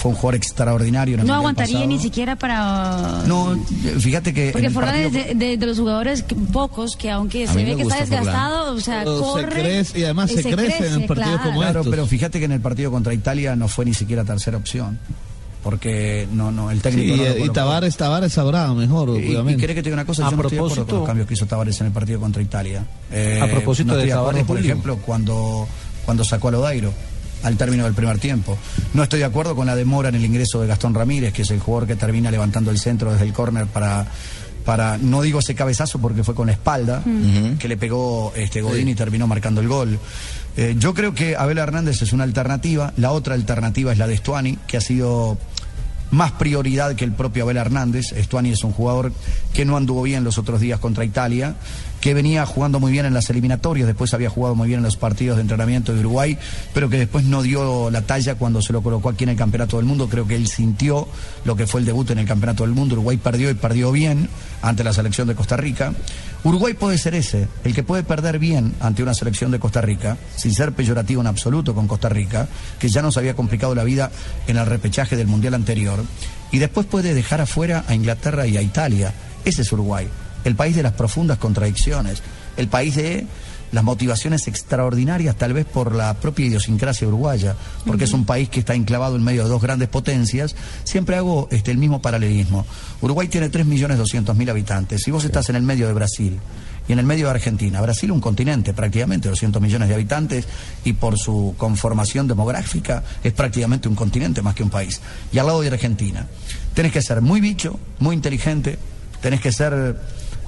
[0.00, 1.14] Fue un jugador extraordinario.
[1.16, 1.88] En el No aguantaría pasado.
[1.92, 3.22] ni siquiera para...
[3.26, 3.58] No, eh,
[4.00, 4.50] fíjate que.
[4.50, 7.82] Porque Forlán es de, de- de los jugadores que- pocos que aunque se ve que
[7.82, 8.08] está Forlán.
[8.10, 11.58] desgastado, o sea, Pero se corre crece- y además se crece en partidos claro.
[11.58, 14.98] Claro, pero fíjate que en el partido contra Italia no fue ni siquiera tercera opción.
[15.62, 17.16] Porque no, no, el técnico.
[17.16, 17.50] Sí, no y, y.
[17.50, 19.58] Tavares, Tavares sabrá mejor, Y, y obviamente.
[19.58, 21.06] quiere que te diga una cosa, A yo no estoy de acuerdo con propósito- los
[21.06, 22.86] cambios que hizo Tavares en el partido contra Italia.
[23.42, 25.68] A propósito no de Tavares, por ejemplo, cuando,
[26.06, 26.90] cuando sacó a Lodairo
[27.42, 28.58] al término del primer tiempo.
[28.94, 31.50] No estoy de acuerdo con la demora en el ingreso de Gastón Ramírez, que es
[31.50, 34.06] el jugador que termina levantando el centro desde el córner para
[34.64, 37.02] para no digo ese cabezazo porque fue con la espalda
[37.58, 39.98] que le pegó este Godín y terminó marcando el gol.
[40.56, 44.16] Eh, yo creo que Abel Hernández es una alternativa, la otra alternativa es la de
[44.16, 45.38] Stuani, que ha sido
[46.10, 48.14] más prioridad que el propio Abel Hernández.
[48.16, 49.12] Stuani es un jugador
[49.52, 51.54] que no anduvo bien los otros días contra Italia,
[52.00, 54.96] que venía jugando muy bien en las eliminatorias, después había jugado muy bien en los
[54.96, 56.38] partidos de entrenamiento de Uruguay,
[56.72, 59.76] pero que después no dio la talla cuando se lo colocó aquí en el Campeonato
[59.76, 60.08] del Mundo.
[60.08, 61.08] Creo que él sintió
[61.44, 62.94] lo que fue el debut en el Campeonato del Mundo.
[62.94, 64.28] Uruguay perdió y perdió bien
[64.62, 65.92] ante la selección de Costa Rica.
[66.42, 70.16] Uruguay puede ser ese, el que puede perder bien ante una selección de Costa Rica,
[70.36, 72.48] sin ser peyorativo en absoluto con Costa Rica,
[72.78, 74.10] que ya nos había complicado la vida
[74.46, 76.02] en el repechaje del Mundial anterior,
[76.50, 79.12] y después puede dejar afuera a Inglaterra y a Italia.
[79.44, 80.08] Ese es Uruguay,
[80.44, 82.22] el país de las profundas contradicciones,
[82.56, 83.26] el país de
[83.72, 87.54] las motivaciones extraordinarias, tal vez por la propia idiosincrasia uruguaya,
[87.86, 91.48] porque es un país que está enclavado en medio de dos grandes potencias, siempre hago
[91.50, 92.66] este, el mismo paralelismo.
[93.00, 95.02] Uruguay tiene 3.200.000 habitantes.
[95.02, 96.38] Si vos estás en el medio de Brasil
[96.88, 100.46] y en el medio de Argentina, Brasil un continente prácticamente, 200 millones de habitantes,
[100.84, 105.00] y por su conformación demográfica es prácticamente un continente más que un país.
[105.32, 106.26] Y al lado de Argentina,
[106.74, 108.78] tenés que ser muy bicho, muy inteligente,
[109.20, 110.00] tenés que ser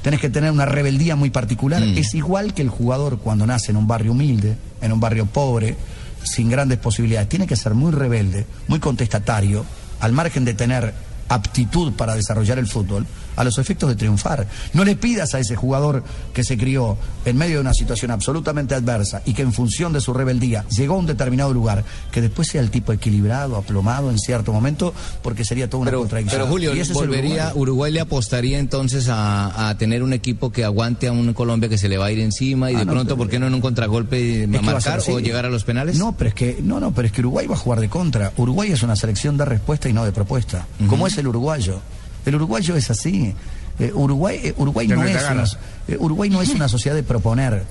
[0.02, 1.82] tenés que tener una rebeldía muy particular.
[1.82, 5.76] Es igual que el jugador cuando nace en un barrio humilde, en un barrio pobre,
[6.24, 7.28] sin grandes posibilidades.
[7.28, 9.64] Tiene que ser muy rebelde, muy contestatario,
[10.00, 10.92] al margen de tener
[11.28, 13.06] aptitud para desarrollar el fútbol,
[13.36, 14.46] a los efectos de triunfar.
[14.72, 16.02] No le pidas a ese jugador
[16.32, 20.00] que se crió en medio de una situación absolutamente adversa y que en función de
[20.00, 24.18] su rebeldía llegó a un determinado lugar, que después sea el tipo equilibrado, aplomado en
[24.18, 24.92] cierto momento,
[25.22, 26.40] porque sería toda una contradicción.
[26.40, 27.62] Pero Julio, Y ese volvería, Uruguay.
[27.62, 31.78] Uruguay le apostaría entonces a, a tener un equipo que aguante a un Colombia que
[31.78, 33.46] se le va a ir encima y Ah, de no, pronto, pero- ¿por qué no
[33.46, 35.96] en un contragolpe marcar o llegar a los penales?
[35.98, 38.32] No, pero es que no, no, pero es que Uruguay va a jugar de contra.
[38.36, 40.66] Uruguay es una selección de respuesta y no de propuesta.
[40.88, 41.80] Como es el uruguayo.
[42.26, 43.34] El uruguayo es así.
[43.78, 45.44] Eh, Uruguay, eh, Uruguay no es una,
[45.88, 47.64] eh, Uruguay no es una sociedad de proponer.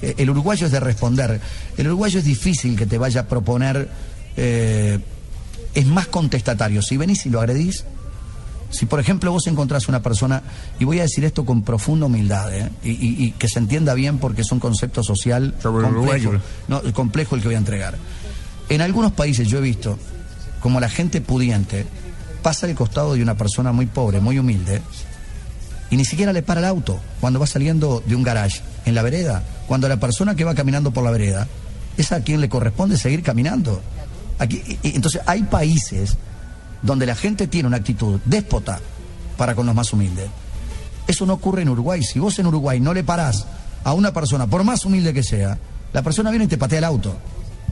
[0.00, 1.40] El uruguayo es de responder.
[1.76, 3.88] El uruguayo es difícil que te vaya a proponer.
[4.36, 6.82] es más contestatario.
[6.82, 7.84] Si venís y lo agredís,
[8.70, 10.42] si, por ejemplo, vos encontrás una persona,
[10.78, 12.70] y voy a decir esto con profunda humildad, ¿eh?
[12.82, 16.30] y, y- y que se entienda bien porque es un concepto social complejo,
[16.68, 17.96] no, complejo el que voy a entregar.
[18.70, 19.98] En algunos países yo he visto
[20.60, 21.84] como la gente pudiente
[22.42, 24.82] pasa al costado de una persona muy pobre, muy humilde,
[25.90, 29.02] y ni siquiera le para el auto cuando va saliendo de un garage en la
[29.02, 31.46] vereda, cuando la persona que va caminando por la vereda
[31.96, 33.80] es a quien le corresponde seguir caminando.
[34.38, 36.16] Aquí, y- y- entonces hay países
[36.80, 38.80] donde la gente tiene una actitud déspota
[39.36, 40.28] para con los más humildes.
[41.06, 42.02] Eso no ocurre en Uruguay.
[42.02, 43.44] Si vos en Uruguay no le parás
[43.84, 45.58] a una persona, por más humilde que sea,
[45.92, 47.14] la persona viene y te patea el auto.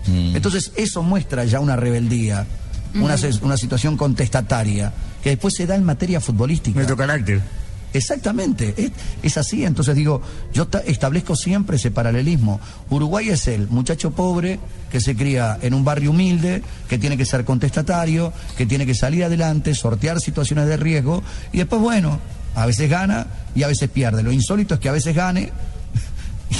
[0.07, 2.47] Entonces eso muestra ya una rebeldía,
[2.95, 4.93] una, una situación contestataria,
[5.23, 6.75] que después se da en materia futbolística.
[6.77, 7.41] Nuestro carácter.
[7.93, 8.93] Exactamente, es,
[9.23, 9.65] es así.
[9.65, 10.23] Entonces digo,
[10.53, 12.61] yo ta- establezco siempre ese paralelismo.
[12.89, 14.61] Uruguay es el muchacho pobre
[14.93, 18.95] que se cría en un barrio humilde, que tiene que ser contestatario, que tiene que
[18.95, 21.23] salir adelante, sortear situaciones de riesgo
[21.53, 22.21] y después, bueno,
[22.55, 23.27] a veces gana
[23.57, 24.23] y a veces pierde.
[24.23, 25.51] Lo insólito es que a veces gane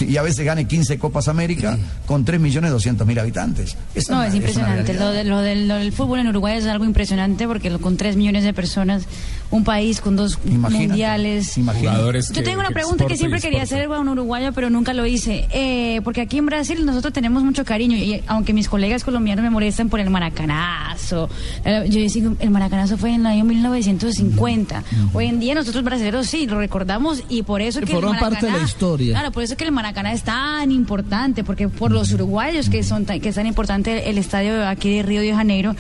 [0.01, 3.77] y a veces gane 15 Copas América con 3.200.000 habitantes.
[3.95, 4.95] Esa No, es impresionante.
[4.95, 7.97] Lo, de- lo del, lo del fútbol en Uruguay es algo impresionante porque lo- con
[7.97, 9.05] 3 millones de personas,
[9.51, 11.55] un país con dos Imagínate, mundiales.
[11.79, 14.93] Jugadores Yo tengo una pregunta que y siempre quería hacer a un uruguayo, pero nunca
[14.95, 15.49] lo hice.
[15.51, 19.51] Eh, porque aquí en Brasil nosotros tenemos mucho cariño y aunque mis colegas colombianos me
[19.51, 21.29] molestan por el maracanazo,
[21.65, 24.83] eh, yo digo, el maracanazo fue en el año 1950.
[25.13, 28.19] Hoy en día nosotros brasileños sí lo recordamos y por eso Sí, que el forma
[28.19, 29.13] parte de la historia.
[29.15, 33.07] Claro, por eso que el Maracaná es tan importante, porque por los uruguayos que son
[33.07, 35.75] tan, que es tan importante el estadio aquí de Río de Janeiro.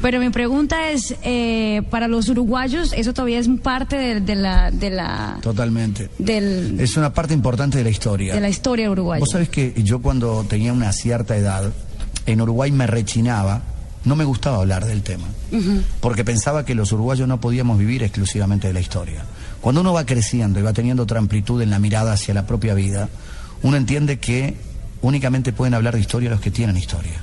[0.00, 4.70] Pero mi pregunta es, eh, para los uruguayos, eso todavía es parte de, de la
[4.70, 6.08] de la Totalmente.
[6.18, 8.34] del- Es una parte importante de la historia.
[8.34, 9.20] de la historia uruguaya.
[9.20, 11.70] Vos sabés que yo cuando tenía una cierta edad,
[12.24, 13.60] en Uruguay me rechinaba,
[14.06, 15.26] no me gustaba hablar del tema,
[16.00, 19.24] porque pensaba que los uruguayos no podíamos vivir exclusivamente de la historia.
[19.60, 22.72] Cuando uno va creciendo y va teniendo otra amplitud en la mirada hacia la propia
[22.74, 23.08] vida,
[23.62, 24.54] uno entiende que
[25.02, 27.20] únicamente pueden hablar de historia los que tienen historia.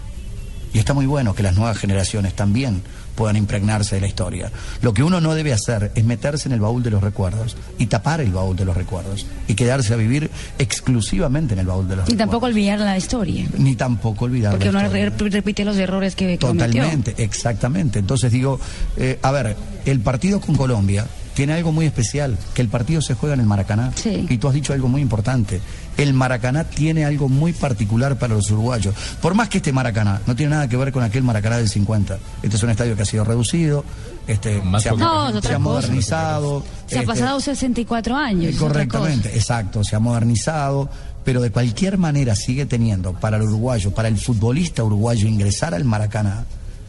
[0.73, 2.81] Y está muy bueno que las nuevas generaciones también
[3.15, 4.51] puedan impregnarse de la historia.
[4.81, 7.87] Lo que uno no debe hacer es meterse en el baúl de los recuerdos y
[7.87, 10.29] tapar el baúl de los recuerdos y quedarse a vivir
[10.59, 12.17] exclusivamente en el baúl de los Y recuerdos.
[12.19, 15.09] tampoco olvidar la historia, Ni tampoco olvidar porque la uno historia.
[15.09, 16.67] re- repite los errores que que cometió.
[16.83, 17.99] Totalmente, exactamente.
[17.99, 18.59] Entonces digo,
[18.95, 19.55] eh, a ver,
[19.85, 23.45] el partido con Colombia tiene algo muy especial, que el partido se juega en el
[23.45, 23.91] Maracaná.
[23.95, 24.25] Sí.
[24.29, 25.61] Y tú has dicho algo muy importante.
[25.97, 28.95] El Maracaná tiene algo muy particular para los uruguayos.
[29.21, 32.17] Por más que este Maracaná no tiene nada que ver con aquel Maracaná del 50.
[32.41, 33.83] Este es un estadio que ha sido reducido,
[34.27, 36.63] este, se ha, No, se ha modernizado.
[36.87, 38.55] Se ha este, pasado 64 años.
[38.57, 40.89] Correctamente, exacto, se ha modernizado,
[41.25, 45.83] pero de cualquier manera sigue teniendo para el uruguayo, para el futbolista uruguayo ingresar al
[45.83, 46.45] Maracaná,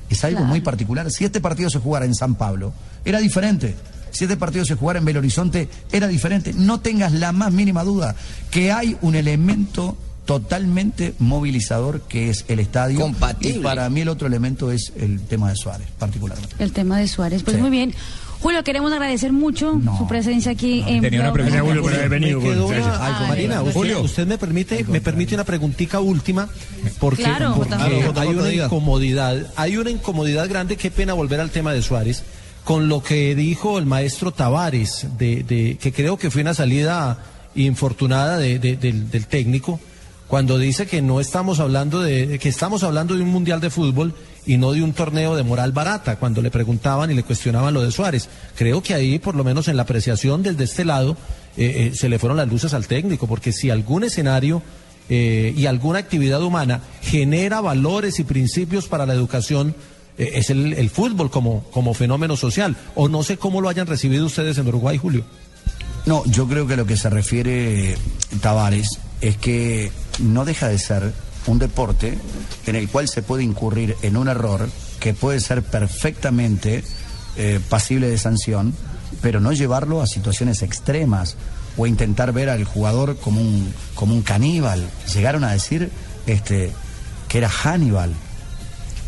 [0.08, 0.48] es algo Claro.
[0.50, 1.10] muy particular.
[1.10, 2.72] Si este partido se jugara en San Pablo,
[3.04, 3.74] era diferente.
[4.10, 6.52] Si este partido se jugara en Belo Horizonte, era diferente.
[6.54, 8.14] No tengas la más mínima duda
[8.50, 9.96] que hay un elemento
[10.26, 13.00] totalmente movilizador que es el estadio.
[13.00, 13.58] Compatible.
[13.58, 16.54] Y para mí el otro elemento es el tema de Suárez, particularmente.
[16.58, 17.42] El tema de Suárez.
[17.42, 17.60] Pues Sí.
[17.62, 17.92] muy bien.
[18.40, 21.60] Julio, queremos agradecer mucho su presencia aquí en tenía una pregunta.
[21.60, 24.00] Julio, por haber venido Me quedó con- una- Ay, con Marina, usted, Julio.
[24.00, 26.48] usted me permite, me permite una preguntica última
[26.98, 31.74] porque, Claro, porque hay una incomodidad, hay una incomodidad grande, qué pena volver al tema
[31.74, 32.22] de Suárez,
[32.70, 37.18] con lo que dijo el maestro Tavares, de, que creo que fue una salida
[37.56, 39.80] infortunada de- de- del, técnico,
[40.28, 44.14] cuando dice que no estamos hablando de, que estamos hablando de un mundial de fútbol
[44.46, 47.82] y no de un torneo de moral barata, cuando le preguntaban y le cuestionaban lo
[47.82, 48.28] de Suárez.
[48.54, 51.16] Creo que ahí, por lo menos en la apreciación del de este lado,
[51.56, 54.62] eh, eh, se le fueron las luces al técnico, porque si algún escenario
[55.08, 59.74] eh, y alguna actividad humana genera valores y principios para la educación,
[60.18, 62.76] es el, el fútbol como, como fenómeno social.
[62.94, 65.24] O no sé cómo lo hayan recibido ustedes en Uruguay, Julio.
[66.06, 67.96] No, yo creo que lo que se refiere
[68.40, 71.12] Tavares es que no deja de ser
[71.46, 72.16] un deporte
[72.66, 74.68] en el cual se puede incurrir en un error
[74.98, 76.84] que puede ser perfectamente
[77.36, 78.74] eh, pasible de sanción,
[79.22, 81.36] pero no llevarlo a situaciones extremas
[81.76, 84.88] o intentar ver al jugador como un, como un caníbal.
[85.14, 85.90] Llegaron a decir
[86.26, 86.72] este,
[87.28, 88.12] que era Hannibal.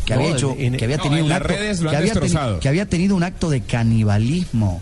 [0.04, 2.02] Que había, hecho, en- que había tenido en un las acto, redes lo que han
[2.02, 2.60] había, teni- destrozado.
[2.60, 4.80] que había tenido un acto de canibalismo.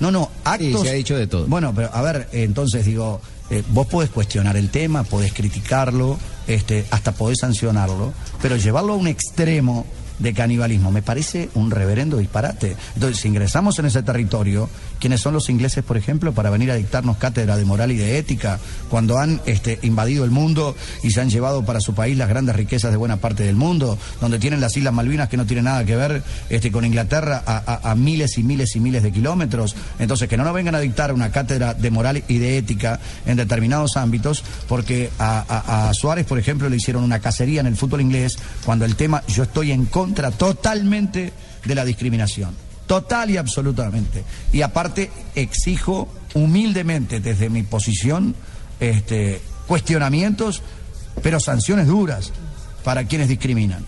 [0.00, 0.82] No, no, actos.
[0.82, 1.46] se ha dicho de todo.
[1.46, 3.20] Bueno, pero a ver, entonces digo,
[3.50, 8.96] eh, vos podés cuestionar el tema, podés criticarlo, este, hasta podés sancionarlo, pero llevarlo a
[8.96, 9.86] un extremo
[10.18, 12.76] de canibalismo me parece un reverendo disparate.
[12.94, 14.68] Entonces, si ingresamos en ese territorio,
[15.02, 18.18] ¿quiénes son los ingleses, por ejemplo, para venir a dictarnos cátedra de moral y de
[18.18, 22.28] ética cuando han este, invadido el mundo y se han llevado para su país las
[22.28, 25.64] grandes riquezas de buena parte del mundo, donde tienen las Islas Malvinas que no tienen
[25.64, 29.74] nada que ver este, con Inglaterra a, miles y miles y miles de kilómetros?
[29.98, 33.38] Entonces, que no nos vengan a dictar una cátedra de moral y de ética en
[33.38, 38.38] determinados ámbitos, porque a Suárez, por ejemplo, le hicieron una cacería en el fútbol inglés
[38.64, 41.32] cuando el tema, yo estoy en contra totalmente
[41.64, 42.71] de la discriminación.
[42.86, 44.24] Total y absolutamente.
[44.52, 48.34] Y aparte exijo humildemente desde mi posición
[48.80, 50.62] este, cuestionamientos,
[51.22, 52.32] pero sanciones duras
[52.84, 53.84] para quienes discriminan.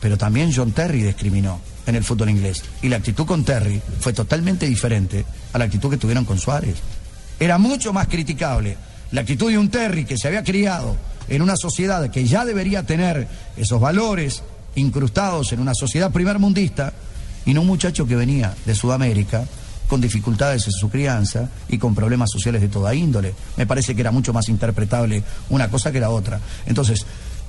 [0.00, 2.62] Pero también John Terry discriminó en el fútbol inglés.
[2.82, 6.76] Y la actitud con Terry fue totalmente diferente a la actitud que tuvieron con Suárez.
[7.40, 8.76] Era mucho más criticable
[9.10, 10.96] la actitud de un Terry que se había criado
[11.28, 13.26] en una sociedad que ya debería tener
[13.56, 14.42] esos valores
[14.74, 16.92] incrustados en una sociedad primermundista
[17.46, 19.44] y no un muchacho que venía de Sudamérica
[19.88, 23.34] con dificultades en su crianza y con problemas sociales de toda índole.
[23.56, 26.40] Me parece que era mucho más interpretable una cosa que la otra.
[26.66, 27.04] Entonces,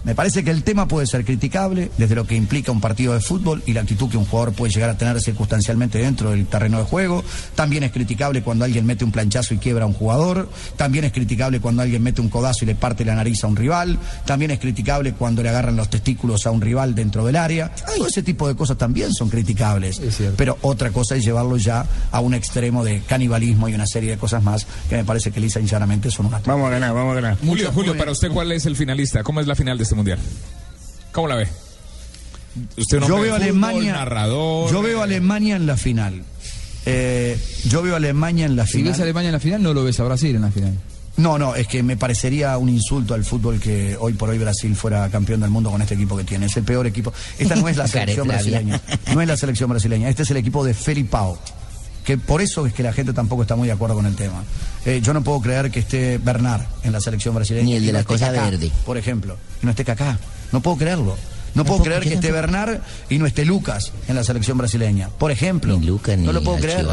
[0.06, 3.22] me parece que el tema puede ser criticable desde lo que implica un partido de
[3.22, 6.78] fútbol y la actitud que un jugador puede llegar a tener circunstancialmente dentro del terreno
[6.78, 7.24] de juego.
[7.56, 10.48] También es criticable cuando alguien mete un planchazo y quiebra a un jugador.
[10.78, 13.56] También es criticable cuando alguien mete un codazo y le parte la nariz a un
[13.56, 13.98] rival.
[14.26, 17.74] También es criticable cuando le agarran los testículos a un rival dentro del área.
[17.74, 20.00] Todo ese tipo de cosas también son criticables.
[20.38, 24.18] Pero otra cosa es llevarlo ya a un extremo de canibalismo y una serie de
[24.18, 27.14] cosas más que me parece que lisa y llanamente son una Vamos a ganar, vamos
[27.14, 27.38] a ganar.
[27.44, 29.24] Julio, Julio, para usted, ¿cuál es el finalista?
[29.24, 30.20] ¿Cómo es la final de este mundial?
[31.12, 31.48] ¿Cómo la ve?
[32.78, 34.72] Usted un yo veo fútbol, Alemania narrador.
[34.72, 36.24] yo veo Alemania en la final.
[36.86, 39.74] Eh, yo veo Alemania en la Si final ves a Alemania en la final, no
[39.74, 40.74] lo ves a Brasil en la final.
[41.18, 44.76] no no es que me parecería un insulto al fútbol que hoy por hoy Brasil
[44.76, 46.46] fuera campeón del mundo con este equipo que tiene.
[46.46, 47.12] Es el peor equipo.
[47.40, 48.80] Esta no es la selección brasileña.
[49.14, 50.10] No es la selección brasileña.
[50.10, 51.40] Este es el equipo de Felipao
[52.06, 54.44] que por eso es que la gente tampoco está muy de acuerdo con el tema.
[54.86, 57.66] Eh, yo no puedo creer que esté Bernard en la selección brasileña.
[57.66, 58.72] Ni el y de no la esté cosa Kaká, verde.
[58.86, 60.20] Por ejemplo, y no esté Kaká.
[60.52, 61.18] No puedo creerlo.
[61.56, 62.32] No puedo creer que esté.
[62.32, 65.10] Bernard y no esté Lucas en la selección brasileña.
[65.10, 65.80] Por ejemplo.
[65.80, 66.86] Ni Lucas, no ni lo puedo creer.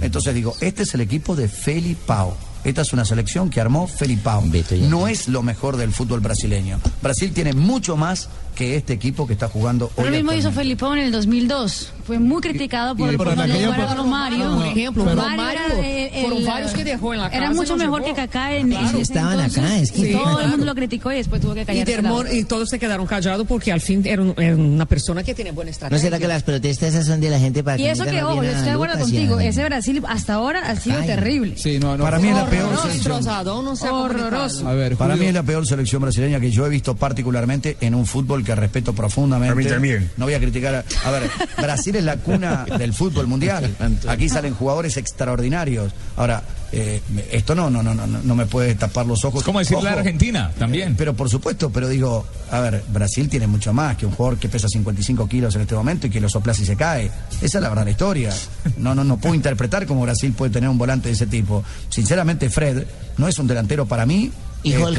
[0.00, 2.36] Entonces digo, este es el equipo de Felipao.
[2.64, 4.42] Esta es una selección que armó Felipao.
[4.88, 6.80] No es lo mejor del fútbol brasileño.
[7.02, 10.04] Brasil tiene mucho más que este equipo que está jugando hoy.
[10.06, 10.50] lo mismo hizo.
[10.52, 11.92] Felipe en el 2002.
[12.06, 14.56] Fue muy criticado por, y por por no llevar a Romario.
[14.56, 17.84] Por ejemplo, Romario, era, eh, fueron el- varios que dejó en la Era mucho no
[17.84, 19.58] mejor que Kaká en, ese estaban entonces.
[19.64, 20.12] acá, es que- Y Sí.
[20.12, 21.86] todo el mundo lo criticó y después tuvo que Y, callar.
[21.86, 25.34] Dermor- y todos se quedaron callados porque al fin era, un- era una persona que
[25.34, 26.02] tenía buena ¿No estrategia.
[26.02, 28.22] será que las protestas esas son de la gente para Y que eso metan que,
[28.24, 29.40] ojo, yo estoy de acuerdo y contigo.
[29.40, 31.06] Ese Brasil hasta ahora ha sido Ay.
[31.06, 31.54] terrible.
[31.56, 32.04] Sí, no, no.
[32.04, 33.24] Para mí es la peor selección.
[33.24, 33.86] no Horroroso.
[33.88, 34.68] comunicado.
[34.68, 37.94] A ver, Para mí es la peor selección brasileña que yo he visto particularmente en
[37.94, 39.52] un fútbol que respeto profundamente.
[39.52, 40.10] A mí también.
[40.16, 40.74] No voy a criticar.
[40.74, 43.74] A, a ver, Brasil es la cuna del fútbol mundial.
[44.08, 45.92] Aquí salen jugadores extraordinarios.
[46.16, 46.42] Ahora,
[46.72, 47.00] eh,
[47.30, 49.40] esto no, no, no, no, no me puede tapar los ojos.
[49.40, 50.96] Es como decirle a Argentina también.
[50.96, 54.48] Pero por supuesto, pero digo, a ver, Brasil tiene mucho más que un jugador que
[54.48, 57.10] pesa 55 kilos en este momento y que lo soplas y se cae.
[57.40, 58.32] Esa es la verdad la historia.
[58.76, 61.62] No, no, no puedo interpretar cómo Brasil puede tener un volante de ese tipo.
[61.88, 62.84] Sinceramente, Fred
[63.18, 64.32] no es un delantero para mí.
[64.62, 64.98] Y Hulk.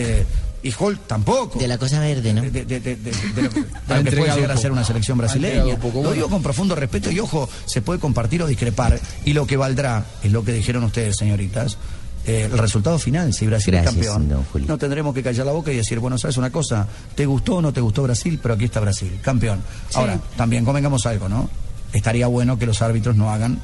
[0.68, 1.60] Y Hulk tampoco.
[1.60, 2.42] De la cosa verde, ¿no?
[2.42, 5.18] De, de- de- de- de lo, de lo que puede llegar a ser una selección
[5.18, 5.78] brasileña.
[5.78, 9.00] poco, Lo digo con profundo respeto y ojo, se puede compartir o discrepar.
[9.26, 11.78] Y lo que valdrá es lo que dijeron ustedes, señoritas.
[12.28, 15.72] eh, el resultado final, si Brasil Gracias, es campeón, no tendremos que callar la boca
[15.72, 16.88] y decir, bueno, ¿sabes una cosa?
[17.14, 18.40] ¿Te gustó o no te gustó Brasil?
[18.42, 19.62] Pero aquí está Brasil, campeón.
[19.94, 21.48] Ahora, también convengamos algo, ¿no?
[21.94, 23.60] Estaría bueno que los árbitros no hagan,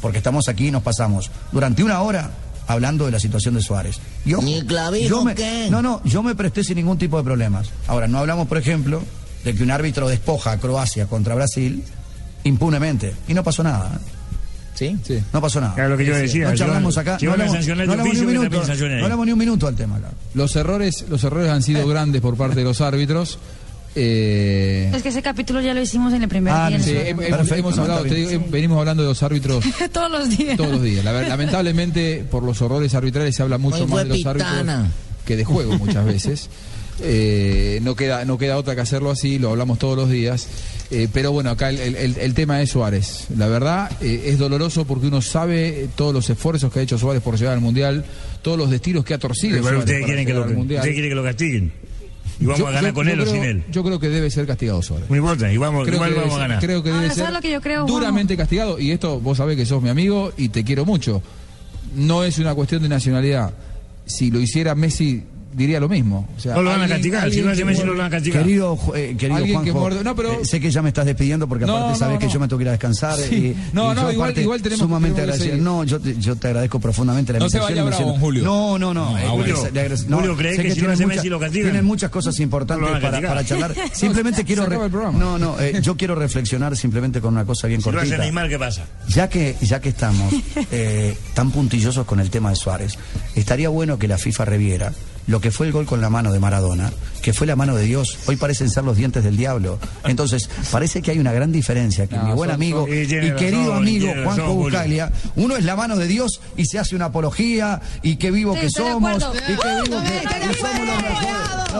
[0.00, 2.30] porque estamos aquí y nos pasamos durante una hora
[2.72, 3.98] hablando de la situación de Suárez.
[4.24, 5.68] Yo, ¿Ni clavijo qué?
[5.70, 7.70] No, no, yo me presté sin ningún tipo de problemas.
[7.86, 9.02] Ahora, no hablamos, por ejemplo,
[9.44, 11.82] de que un árbitro despoja a Croacia contra Brasil
[12.44, 13.92] impunemente y no pasó nada.
[13.94, 14.20] ¿eh?
[14.74, 14.96] ¿Sí?
[15.02, 15.22] sí.
[15.32, 15.74] No pasó nada.
[15.74, 16.48] Claro lo que yo decía.
[16.48, 17.18] No charlamos acá.
[17.20, 20.00] No hablamos, no, ni un minuto, no hablamos, ni un minuto, al tema.
[20.32, 21.88] Los, errores, los errores han sido eh.
[21.88, 23.38] grandes por parte de los árbitros.
[23.94, 24.90] Eh...
[24.94, 26.78] Es que ese capítulo ya lo hicimos en el primer ah, día.
[26.78, 30.56] Eh, eh, hemos, hablado, bien, digo, eh, venimos hablando de los árbitros todos los días.
[30.56, 31.04] Todos los días.
[31.04, 34.88] La, lamentablemente, por los horrores arbitrales se habla mucho más de los árbitros
[35.24, 36.48] que de juego muchas veces.
[37.00, 40.46] No, queda, no queda otra que hacerlo así, lo hablamos todos los días.
[41.14, 43.28] Pero bueno, acá el, tema es Suárez.
[43.38, 47.38] La verdad es doloroso porque uno sabe todos los esfuerzos que ha hecho Suárez por
[47.38, 48.04] llegar al Mundial,
[48.42, 49.62] todos los destinos que ha torcido.
[49.78, 51.72] Usted quiere que lo castiguen.
[52.40, 53.64] Y vamos yo, a ganar yo, con yo él creo, o sin él.
[53.70, 55.10] Yo creo que debe ser castigado Suárez.
[55.10, 56.60] No importa, igual, creo igual vamos a ganar.
[56.60, 58.44] Creo que debe ser lo que yo creo, duramente vamos.
[58.44, 58.78] castigado.
[58.78, 61.22] Y esto, vos sabés que sos mi amigo y te quiero mucho.
[61.94, 63.52] No es una cuestión de nacionalidad.
[64.06, 66.28] Si lo hiciera Messi diría lo mismo.
[66.44, 68.42] No lo van a castigar, si no hace Messi no lo van a castigar.
[68.42, 72.18] Querido, eh, querido Juanjo, eh, sé que ya me estás despidiendo porque aparte no, sabes
[72.18, 73.16] que yo me tengo que ir a descansar.
[73.16, 73.34] Sí.
[73.34, 75.56] Y, no, y no, igual, igual, tenemos sumamente agradecido.
[75.56, 77.62] No, yo te, agradezco profundamente la invitación.
[77.62, 78.18] No se vaya bravo.
[78.18, 78.44] Julio.
[78.44, 79.06] No, no, no.
[79.30, 80.06] Julio, eh, ah, agres...
[80.08, 81.70] Julio cree que, si no hace Messi lo castigan.
[81.70, 83.74] Tienen muchas cosas importantes para, charlar.
[83.92, 84.66] simplemente quiero...
[85.12, 88.16] No, no, eh, yo quiero reflexionar simplemente con una cosa bien si cortita.
[88.16, 88.84] No animal, ¿qué pasa?
[89.08, 90.32] Ya que, ya que estamos
[91.34, 92.98] tan puntillosos con el tema de Suárez,
[93.34, 94.92] estaría bueno que la FIFA reviera
[95.26, 96.90] lo que fue el gol con la mano de Maradona,
[97.22, 99.78] que fue la mano de Dios, hoy parecen ser los dientes del diablo.
[100.04, 104.54] Entonces, parece que hay una gran diferencia, que mi buen amigo y, querido amigo Juanjo
[104.54, 108.54] Buscaglia, uno es la mano de Dios y se hace una apología, y qué vivo
[108.54, 111.70] sí, que somos, y qué vivo que, somos los mejores.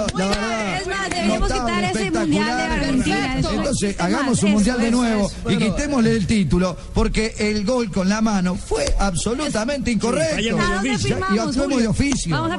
[1.11, 3.37] debemos quitar ese mundial de Argentina.
[3.39, 7.65] Entonces, hagamos un mundial eso, de nuevo eso, eso, y quitémosle el título, porque el
[7.65, 10.41] gol con la mano fue absolutamente incorrecto.
[10.41, 12.37] y actuemos de oficio.
[12.37, 12.59] Vamos a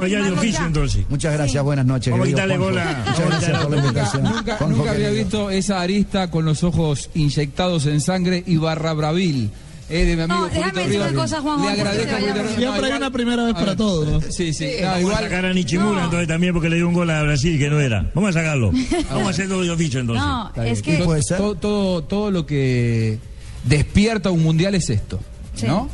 [0.82, 1.06] Rossi.
[1.08, 1.64] Muchas gracias, sí.
[1.64, 2.12] buenas noches.
[2.12, 3.04] Vamos a bola.
[3.06, 4.22] Muchas gracias por la invitación.
[4.24, 8.92] Nunca, Juanjo, nunca había visto esa arista con los ojos inyectados en sangre y barra
[8.92, 9.50] bravil.
[9.88, 11.64] Eh, de mi amigo no, déjame decir una cosa, Juanjo.
[11.66, 12.56] Le agradezco.
[12.56, 14.24] Siempre hay una primera vez para todos.
[14.34, 14.64] Sí, sí.
[14.80, 15.02] No, igual.
[15.02, 16.04] Vamos a sacar a Nichimura no.
[16.04, 18.10] entonces también porque le dio un gol a Brasil que no era.
[18.14, 18.72] Vamos a sacarlo.
[19.10, 20.24] Vamos a hacerlo yo ficho entonces.
[20.24, 20.96] No, es que...
[21.36, 23.18] Todo, todo, todo lo que
[23.64, 25.20] despierta un mundial es esto,
[25.54, 25.66] sí.
[25.66, 25.88] ¿no?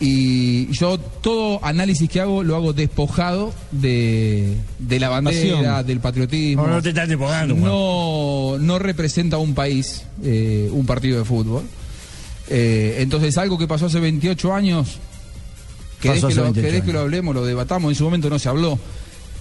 [0.00, 6.66] Y yo todo análisis que hago lo hago despojado de, de la bandera, del patriotismo.
[6.66, 7.56] No, no te estás despojando.
[7.56, 8.66] Juan.
[8.66, 11.64] No, representa un país eh, un partido de fútbol.
[12.48, 14.98] Eh, entonces algo que pasó hace 28 años,
[16.00, 18.78] querés, que lo, que lo hablemos, lo debatamos, en su momento no se habló.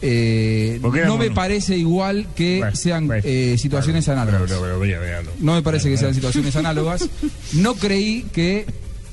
[0.02, 3.08] Eh, no me parece igual que sean
[3.58, 4.52] situaciones análogas.
[5.40, 7.08] no me parece que sean situaciones análogas.
[7.54, 8.66] No creí que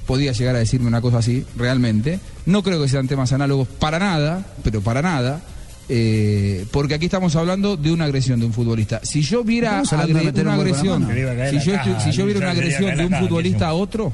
[0.06, 2.20] podía llegar a decirme una cosa así, realmente.
[2.47, 5.43] No creo que sean temas análogos para nada, pero para nada.
[5.89, 9.01] Eh, porque aquí estamos hablando de una agresión de un futbolista.
[9.02, 11.06] Si yo viera una agresión,
[11.51, 14.12] si yo, caja, viera una agresión de un futbolista a otro,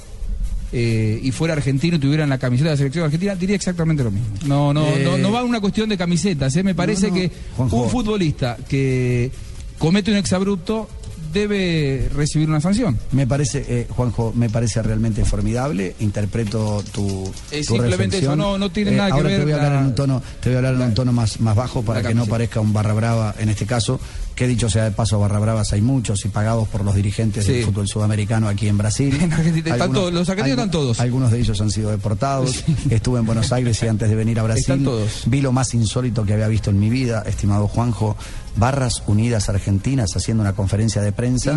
[0.73, 4.13] eh, y fuera argentino y tuvieran la camiseta de la selección argentina, diría exactamente lo
[4.13, 4.29] mismo.
[4.47, 6.55] No, no, no, no va una cuestión de camisetas.
[6.57, 9.31] Eh, me parece que un futbolista que
[9.79, 10.89] comete un exabrupto
[11.33, 12.99] debe recibir una sanción.
[13.13, 15.95] Me parece, eh, Juanjo, me parece realmente formidable.
[16.01, 19.39] Interpreto tu, eh, tu simplemente eso no, no tiene eh, nada que ver.
[19.39, 21.41] Te voy a hablar en un tono, te voy a hablar en un tono más,
[21.41, 24.01] más bajo para que no parezca un barra brava en este caso.
[24.35, 27.63] Que dicho sea de paso, barra bravas hay muchos y pagados por los dirigentes del
[27.63, 29.19] fútbol sudamericano aquí en Brasil.
[29.21, 31.01] En Argentina, algunos, todos, los argentinos están todos.
[31.01, 32.65] Algunos de ellos han sido deportados.
[32.91, 34.89] Estuve en Buenos Aires y antes de venir a Brasil
[35.27, 38.17] vi lo más insólito que había visto en mi vida, estimado Juanjo.
[38.57, 41.53] Barras Unidas Argentinas haciendo una conferencia de prensa.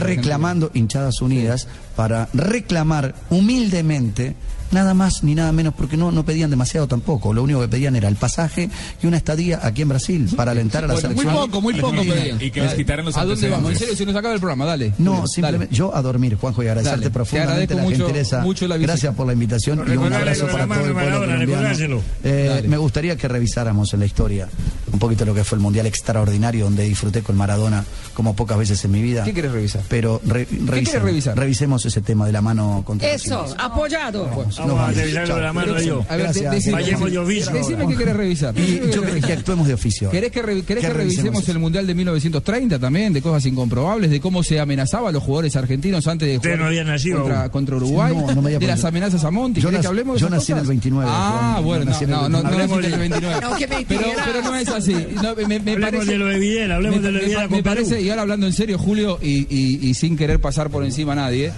[0.00, 4.34] Reclamando, hinchadas unidas, para reclamar humildemente
[4.72, 7.32] nada más ni nada menos, porque no, no pedían demasiado tampoco.
[7.32, 8.68] Lo único que pedían era el pasaje
[9.02, 11.32] y una estadía aquí en Brasil para alentar a la bueno, selección.
[11.34, 12.42] Muy poco, muy poco pedían.
[12.42, 13.72] Y que les quitaran los ¿A dónde vamos?
[13.72, 14.92] En serio, si nos acaba el programa, dale.
[14.98, 17.10] No, simplemente yo a dormir, Juanjo, y agradecerte dale.
[17.10, 18.40] profundamente la mucho, gentileza.
[18.40, 22.00] Mucho la Gracias por la invitación no, y un abrazo para todo el pueblo colombiano.
[22.24, 24.48] Eh, me gustaría que revisáramos en la historia
[24.92, 27.84] un poquito lo que fue el Mundial extraordinario donde disfruté con Maradona
[28.14, 29.24] como pocas veces en mi vida.
[29.24, 29.82] ¿Qué quieres revisar?
[29.88, 31.38] Pero re, revisemos, ¿Qué revisar?
[31.38, 34.26] revisemos ese tema de la mano contra Eso, apoyado.
[34.26, 34.58] Vamos.
[34.62, 36.04] Vamos no, a revisarlo de la mano yo.
[36.08, 37.52] A ver, decime, de oficio.
[37.52, 38.58] Decime qué querés revisar.
[38.58, 40.10] Y, yo querés que, actuemos de oficio.
[40.10, 44.10] ¿Querés que, re, querés que, que revisemos el Mundial de 1930 también, de cosas incomprobables,
[44.10, 48.14] de cómo se amenazaba a los jugadores argentinos antes de jugar no contra, contra, Uruguay?
[48.14, 49.60] Sí, no, no de las amenazas a Monti.
[49.60, 51.10] Yo, que hablemos yo nací en el 29.
[51.12, 53.40] Ah, bueno, no, no, no, el 29.
[53.88, 54.94] pero, no es así.
[54.94, 58.46] hablemos de lo de Videla, hablemos de lo de Videla con Parece, y ahora hablando
[58.46, 61.52] en serio, Julio, y sin querer pasar por encima a nadie,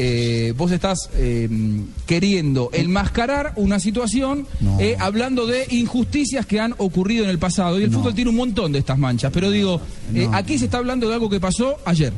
[0.00, 1.48] eh, vos estás eh,
[2.06, 4.46] queriendo enmascarar una situación
[4.78, 7.80] eh, hablando de injusticias que han ocurrido en el pasado.
[7.80, 9.32] Y el fútbol tiene un montón de estas manchas.
[9.34, 9.80] Pero digo,
[10.14, 12.12] eh, aquí se está hablando de algo que pasó ayer.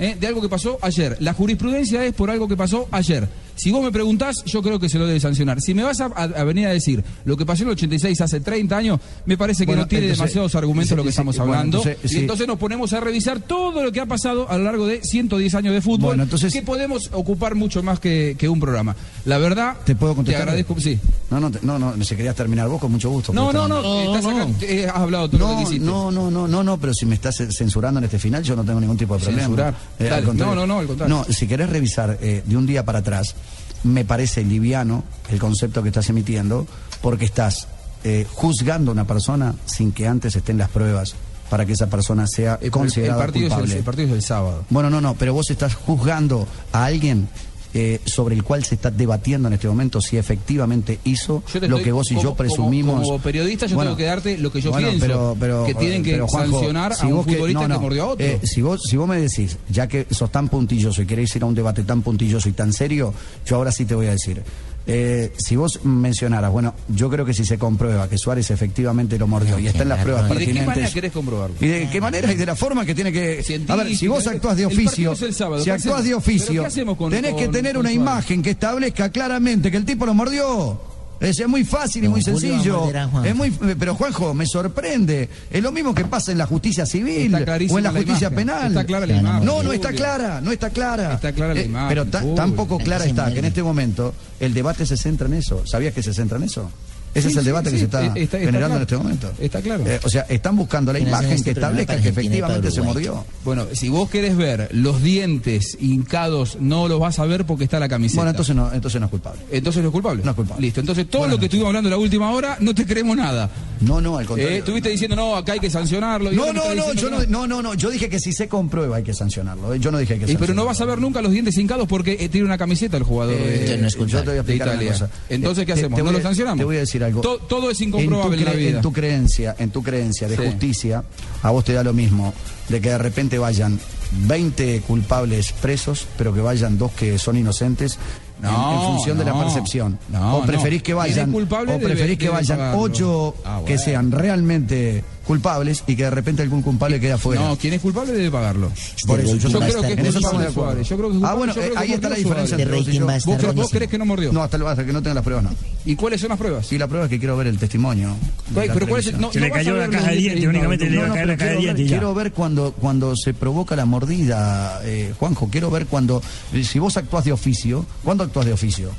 [0.00, 0.16] ¿eh?
[0.18, 1.16] De algo que pasó ayer.
[1.20, 3.28] La jurisprudencia es por algo que pasó ayer.
[3.56, 5.60] Si vos me preguntás, yo creo que se lo debe sancionar.
[5.60, 8.20] Si me vas a, a- a venir a decir lo que pasó en el 86
[8.20, 11.08] hace 30 años, me parece que Bueno, no tiene entonces, demasiados argumentos sí, lo que
[11.08, 11.78] sí, estamos bueno, hablando.
[11.78, 14.86] entonces, y entonces nos ponemos a revisar todo lo que ha pasado a lo largo
[14.86, 18.58] de 110 años de fútbol, Bueno, entonces- que podemos ocupar mucho más que, que un
[18.60, 18.96] programa.
[19.24, 20.44] La verdad, ¿Te puedo contestar?
[20.44, 20.98] Te agradezco, sí.
[21.30, 23.32] No, no, no, no, si querías terminar vos, con mucho gusto.
[23.32, 25.86] No, no, no, estás acá, eh, has hablado todo lo que No, quisiste.
[25.86, 28.64] no, no, no, no, no, pero si me estás censurando en este final, yo no
[28.64, 29.42] tengo ningún tipo de problema.
[29.42, 29.74] Censurar.
[29.98, 30.36] Eh, al.
[30.36, 31.14] No, no, no, al contrario.
[31.16, 33.34] No, si querés revisar eh, de un día para atrás,
[33.84, 36.66] me parece liviano el concepto que estás emitiendo,
[37.00, 37.66] porque estás
[38.04, 41.14] eh, juzgando a una persona sin que antes estén las pruebas
[41.50, 43.78] para que esa persona sea El, considerada partido es el, culpable.
[43.78, 44.64] el partido es el sábado.
[44.70, 47.28] Bueno, no, no, pero vos estás juzgando a alguien
[47.74, 51.82] eh, sobre el cual se está debatiendo en este momento si efectivamente hizo lo estoy-
[51.82, 52.94] que vos y como- yo presumimos.
[52.96, 55.06] Como, como periodista yo Bueno, tengo que darte lo que yo bueno, pienso.
[55.06, 57.68] pero- pero- que tienen que pero, Juanjo, sancionar si a un vos que- futbolista no,
[57.68, 58.26] que no, mordió a otro.
[58.26, 61.42] eh, si, vos, si vos me decís, ya que sos tan puntilloso y querés ir
[61.42, 63.14] a un debate tan puntilloso y tan serio,
[63.46, 64.42] yo ahora sí te voy a decir.
[64.86, 69.26] Eh, si vos mencionaras, bueno, yo creo que si se comprueba que Suárez efectivamente lo
[69.26, 70.66] mordió y está en las pruebas ¿Y de qué pertinentes.
[70.66, 71.56] manera querés comprobarlo?
[71.60, 73.44] ¿Y de qué manera y de la forma que tiene que...
[73.68, 76.04] A ver, si vos actuás de oficio, es el sábado, si ¿qué actuás hacemos?
[76.04, 80.14] de ¿Pero oficio, tenés que tener una imagen que establezca claramente que el tipo lo
[80.14, 80.91] mordió.
[81.22, 82.80] Es, es muy fácil y muy Julio sencillo.
[82.80, 83.24] Juanjo.
[83.24, 85.28] Es muy, pero Juanjo, me sorprende.
[85.50, 88.36] Es lo mismo que pasa en la justicia civil o en la la justicia imagen.
[88.36, 88.66] penal.
[88.68, 91.14] Está clara la imagen, No, no está clara, no está clara.
[91.14, 92.34] Está clara la Eh, imagen, Pero ta- Julio.
[92.34, 95.62] tan poco clara está que en este momento el debate se centra en eso.
[95.66, 96.70] ¿Sabías que se centra en eso?
[97.14, 98.76] Ese Sí, es el debate sí, que se está, está- está generando claro.
[98.76, 99.32] en este momento.
[99.38, 99.84] Está claro.
[99.86, 103.24] Eh, o sea, están buscando la ¿Quién hace imagen que establezca que efectivamente se mordió.
[103.44, 107.78] Bueno, si vos querés ver los dientes hincados, no los vas a ver porque está
[107.78, 108.20] la camiseta.
[108.22, 109.40] Bueno, entonces no, entonces no es culpable.
[109.50, 110.22] Entonces no es culpable.
[110.24, 110.62] No es culpable.
[110.62, 110.80] Listo.
[110.80, 113.50] Entonces todo lo que estuvimos hablando la última hora, no te creemos nada.
[113.80, 114.54] No, no, al contrario.
[114.56, 116.32] Eh, estuviste diciendo, no, acá hay que sancionarlo.
[116.32, 118.96] y No, no, no, yo no, no, no, no, yo dije que si se comprueba
[118.96, 119.74] hay que sancionarlo.
[119.74, 120.64] eh, Yo no dije que Y pero no sancionarlo.
[120.66, 123.86] vas a ver nunca los dientes hincados porque tiene una camiseta el jugador de, no
[123.88, 125.10] es yo te voy a de Italia.
[125.28, 126.02] Entonces, ¿qué hacemos?
[126.02, 126.58] ¿No lo sancionamos?
[126.58, 127.20] Te voy a decir algo.
[127.20, 128.76] To- todo es En tu incomprobable en, la cre- vida.
[128.76, 130.42] En tu creencia, en tu creencia de Sí.
[130.46, 131.04] justicia,
[131.42, 132.32] a vos te da lo mismo
[132.68, 133.78] de que de repente vayan
[134.26, 137.98] 20 culpables presos, pero que vayan dos que son inocentes.
[138.42, 140.00] en- en, No, función de la percepción.
[140.08, 145.84] no, o preferís que vayan, o preferís que vayan ocho Ah, que sean realmente culpables
[145.86, 147.40] y que de repente algún culpable quede afuera.
[147.42, 148.70] No, quien es culpable debe pagarlo.
[149.06, 150.70] Por eso, Yo yo creo estar que es en eso culpable estamos de de acuerdo.
[150.72, 150.88] Suárez.
[150.88, 153.06] Yo creo que es Ah, bueno, eh, ahí está la diferencia entre vos y yo.
[153.54, 154.32] ¿Vos, crees que no mordió?
[154.32, 155.50] No, hasta, hasta que no tenga las pruebas, no.
[155.84, 156.72] ¿Y cuáles son las pruebas?
[156.72, 158.14] Y la prueba es que quiero ver el testimonio.
[158.54, 159.20] pero ¿cuál es el- televisión.
[159.20, 161.36] no, Se no le cayó la caja de dientes únicamente le iba a caer la
[161.36, 165.48] caja de quiero ver, dientes quiero ver cuando, cuando se provoca la mordida, eh, Juanjo.
[165.50, 166.22] Quiero ver cuando.
[166.62, 168.90] Si vos actuás de oficio, ¿cuándo actuás de oficio?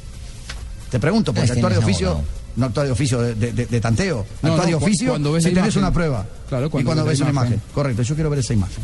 [0.89, 2.21] Te pregunto, porque actuar de oficio.
[2.55, 4.25] No actúas de oficio de, de- de- de tanteo.
[4.41, 5.79] No, actúas no, de oficio cuando ves si tenés imagen.
[5.79, 6.25] una prueba.
[6.49, 7.53] Claro, y cuando ves una imagen.
[7.53, 7.69] imagen.
[7.73, 8.83] Correcto, yo quiero ver esa imagen.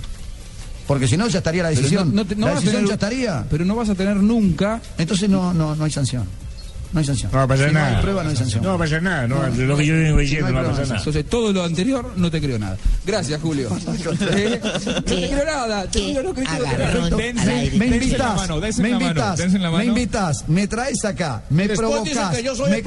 [0.87, 2.09] Porque si no, ya estaría la decisión.
[2.09, 3.45] no- no te- no la decisión tener- ya estaría.
[3.49, 4.81] Pero no vas a tener nunca.
[4.97, 6.23] Entonces no, no, no hay sanción.
[6.91, 7.31] No hay sanción.
[7.31, 7.95] No va a pasar si no nada.
[7.97, 8.63] hay prueba, no hay sanción.
[8.63, 10.69] No va a pasar nada, no, de lo que yo vengo diciendo no va a
[10.69, 10.97] pasar nada.
[10.99, 12.77] Entonces, todo lo anterior no te creo nada.
[13.05, 13.69] Gracias, Julio.
[14.31, 15.89] Eh, no te creo nada.
[15.89, 19.71] Te digo, no creo al Me, invitas, mano, dense me la mano, invitas, dense la
[19.71, 22.81] me invitas, me traes acá, me Después provocas, dicen que yo soy me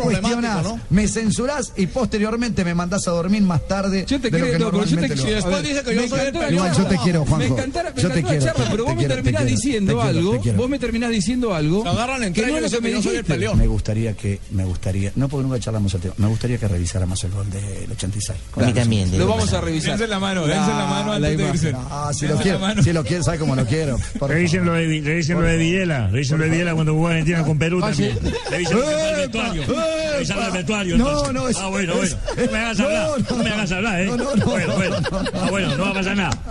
[0.62, 0.80] ¿no?
[0.90, 4.90] me censurás y posteriormente me mandás a dormir más tarde Yo te quiero, no, después
[4.90, 6.72] dice que yo soy el periodista.
[6.72, 7.54] Yo te quiero, Me Juanjo.
[7.54, 10.40] encantara, me Yo te encantó la quiero, charla, pero vos me terminás diciendo algo.
[10.56, 11.86] Vos me terminás diciendo algo.
[11.86, 13.54] Agarran entre que no es lo que me dijiste.
[13.54, 17.22] Me gustaría que, me gustaría, no porque nunca charlamos el tema, me gustaría que revisáramos
[17.24, 18.38] el gol del 86.
[18.56, 19.18] A mí también.
[19.18, 19.90] Lo vamos a revisar.
[19.98, 21.72] Dense la mano, dense la mano antes de irse.
[21.76, 23.98] Ah, si Dense lo la quiero, si lo quiero, ¿sabes cómo lo quiero?
[24.20, 27.42] Revisen lo de, Vi- revisen lo de Videla, revisen lo de Videla cuando jugó Argentina
[27.44, 28.18] con Perú también.
[28.50, 29.62] Revisen lo del vestuario.
[30.12, 30.96] Revisen lo del vestuario.
[30.96, 32.16] No, no, es- Ah, bueno, bueno.
[32.46, 34.06] No me hagas no, hablar, no, no me hagas hablar, ¿eh?
[34.06, 35.00] no, no, no, Bueno, bueno.
[35.00, 36.42] no, no, Ah, bueno, no va a pasar nada.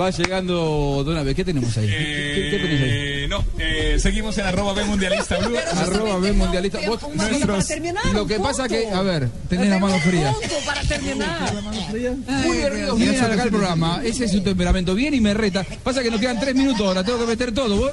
[0.00, 1.34] Va llegando Don Abe.
[1.34, 1.86] ¿Qué tenemos ahí?
[1.86, 3.11] ¿Qué, qué tenés ahí?
[3.32, 5.56] Eh, no, eh, seguimos en arroba B Mundialista Blue.
[5.76, 6.78] Arroba B Mundialista.
[6.86, 7.68] Vos- Nuestros-
[8.12, 10.34] Lo que pasa que, a ver, tenés la mano fría.
[10.66, 11.52] para terminar.
[12.44, 15.64] Julio Ríos viene acá al programa, ese es su temperamento, viene y me reta.
[15.82, 17.76] Pasa que nos quedan tres minutos ahora, tengo que meter todo.
[17.76, 17.90] Vos,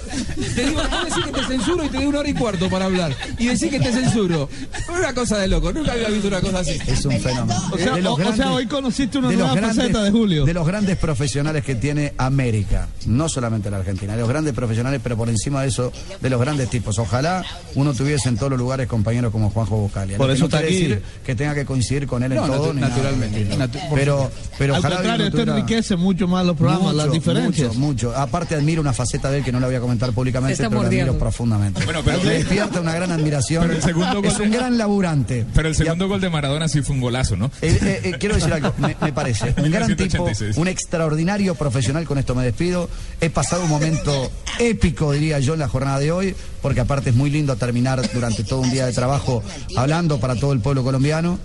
[0.55, 2.85] te digo, vos decís que te censuro y te doy una hora y cuarto para
[2.85, 3.15] hablar.
[3.37, 4.49] Y decís que te censuro.
[4.89, 6.77] Una cosa de loco, nunca había visto una cosa así.
[6.87, 7.59] Es un fenómeno.
[7.71, 10.45] O sea, o- grandes- hoy conociste una de los nueva grandes- faceta de Julio.
[10.45, 14.99] De los grandes profesionales que tiene América, no solamente la Argentina, de los grandes profesionales,
[15.03, 15.91] pero por por encima de eso,
[16.21, 16.97] de los grandes tipos.
[16.97, 17.45] Ojalá
[17.75, 20.17] uno tuviese en todos los lugares compañeros como Juanjo Buscalia.
[20.17, 20.87] Por eso no está quiere aquí.
[20.87, 22.73] decir que tenga que coincidir con él en No, todo.
[22.73, 22.87] natu- nada.
[22.89, 23.45] naturalmente.
[23.57, 27.11] Natu- por pero, pero Al ojalá contrario, esto tuviera- enriquece mucho más los programas, las
[27.11, 27.75] diferencias.
[27.75, 28.17] Mucho, mucho.
[28.17, 30.75] Aparte admiro una faceta de él que no la voy a comentar públicamente, pero la
[30.77, 31.19] admiro mordiendo.
[31.19, 31.83] profundamente.
[31.85, 33.63] Bueno, pero- Me despierta una gran admiración.
[33.63, 35.45] Pero el segundo gol es un de- gran laburante.
[35.53, 37.51] Pero el segundo gol de Maradona sí fue un golazo, ¿no?
[37.61, 39.53] Eh, eh, eh, quiero decir algo, me, me parece.
[39.57, 40.57] Un gran tipo, 1986.
[40.57, 42.89] un extraordinario profesional, con esto me despido.
[43.21, 47.15] He pasado un momento épico, diría yo, en la jornada de hoy, porque aparte es
[47.15, 49.43] muy lindo terminar durante todo un día de trabajo
[49.75, 51.39] hablando para todo el pueblo colombiano.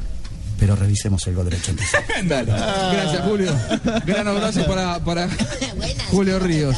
[0.59, 2.29] Pero revisemos el gol del 86.
[2.29, 2.53] Dale.
[2.53, 3.53] Gracias, Julio.
[4.07, 5.29] Gran abrazo para, para
[6.11, 6.77] Julio Ríos.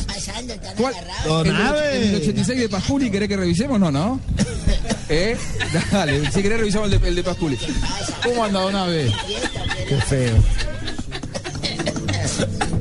[0.78, 0.94] ¿Cuál?
[1.26, 3.78] Don ¿El, el del 86 de Pasculi querés que revisemos?
[3.78, 4.18] No, ¿no?
[5.10, 5.36] ¿Eh?
[5.92, 7.58] Dale, si querés revisamos el de, el de Pasculi.
[8.24, 9.12] ¿Cómo anda, Don Abe?
[9.88, 10.36] Qué feo.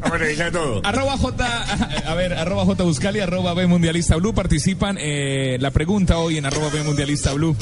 [0.01, 0.81] Vamos a revisar todo.
[0.83, 1.45] Arroba J,
[2.07, 4.33] a ver, arroba J Buscali, arroba B Mundialista Blue.
[4.33, 7.55] Participan eh, la pregunta hoy en arroba B Mundialista Blue.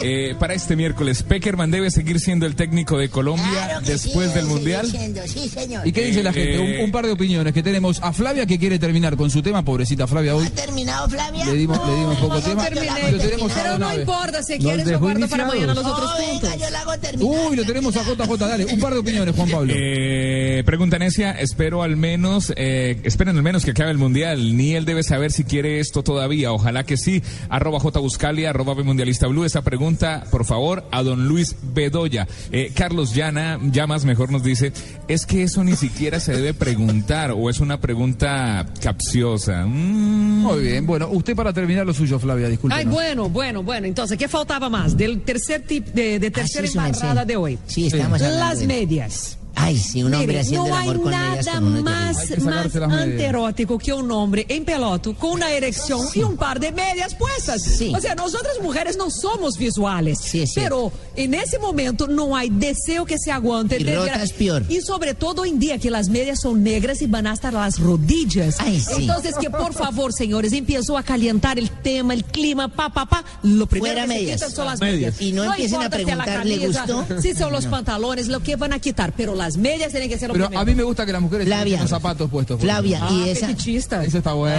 [0.00, 4.86] Eh, para este miércoles, ¿Peckerman debe seguir siendo el técnico de Colombia después del Mundial?
[5.26, 5.84] Sí, señor.
[5.86, 6.54] ¿Y qué dice la gente?
[6.54, 9.42] Eh, Un, un par de opiniones que tenemos a Flavia que quiere terminar con su
[9.42, 10.46] tema, pobrecita Flavia hoy.
[10.46, 11.44] ¿Ha terminado, Flavia?
[11.46, 12.64] Le dimos, le dimos poco tema.
[12.64, 12.86] terminé.
[13.08, 15.84] Y lo tenemos a Pero no importa, si quieres yo dejó guardo para mañana iniciados.
[15.84, 16.60] los otros puntos.
[16.60, 17.46] Yo la hago terminar.
[17.50, 18.64] Uy, lo tenemos a JJ, dale.
[18.66, 19.72] Un par de opiniones, Juan Pablo.
[19.76, 24.56] Eh, pregunta Espero al menos, eh, esperen al menos que acabe el mundial.
[24.56, 26.52] Ni él debe saber si quiere esto todavía.
[26.52, 27.22] Ojalá que sí.
[27.48, 29.44] Arroba J Buscali, arroba B Mundialista Blue.
[29.44, 32.26] Esta pregunta, por favor, a don Luis Bedoya.
[32.52, 34.72] Eh, Carlos Llana, Llamas mejor nos dice,
[35.08, 39.66] es que eso ni siquiera se debe preguntar o es una pregunta capciosa.
[39.66, 40.42] Mm.
[40.42, 42.76] Muy bien, bueno, usted para terminar lo suyo, Flavia, disculpe.
[42.76, 43.86] Ay, bueno, bueno, bueno.
[43.86, 47.00] Entonces, ¿qué faltaba más del tercer tip de, de tercera sí, su merced.
[47.02, 47.58] embarrada de hoy?
[47.66, 49.37] Sí, estamos Las de- medias.
[49.54, 52.28] Ay, sí, un hombre Mire, haciendo no el hay amor con nada uno más, Hay
[52.28, 52.92] que más medias.
[52.92, 57.62] anterótico que un hombre en peloto con una erección y un par de medias puestas.
[57.62, 57.92] Sí.
[57.94, 63.04] O sea, nosotras mujeres no somos visuales, Sí, pero en ese momento no hay deseo
[63.04, 63.80] que se aguante.
[63.80, 64.64] Y rotas peor.
[64.68, 67.78] Y sobre todo hoy en día que las medias son negras y van hasta las
[67.78, 68.56] rodillas.
[68.60, 68.92] Ay, sí.
[69.02, 73.24] Entonces, que por favor, señores, empiezo a calentar el tema, el clima, pa, pa, pa.
[73.42, 74.36] Lo primero Fuera que se medias.
[74.40, 75.14] quitan son las Medias.
[75.18, 75.20] medias.
[75.22, 77.22] Y no empiecen a importa si la preguntar, ¿le gustó?
[77.22, 80.28] Si son los pantalones, lo que van a quitar, pero las medias tienen que ser
[80.28, 80.60] lo Pero primero.
[80.62, 81.64] a mí me gusta que las mujeres Flavia.
[81.64, 82.60] tengan los zapatos puestos.
[82.60, 83.46] Flavia, Ah, y qué esa...
[83.48, 84.04] fichista.
[84.04, 84.56] Eso está bueno.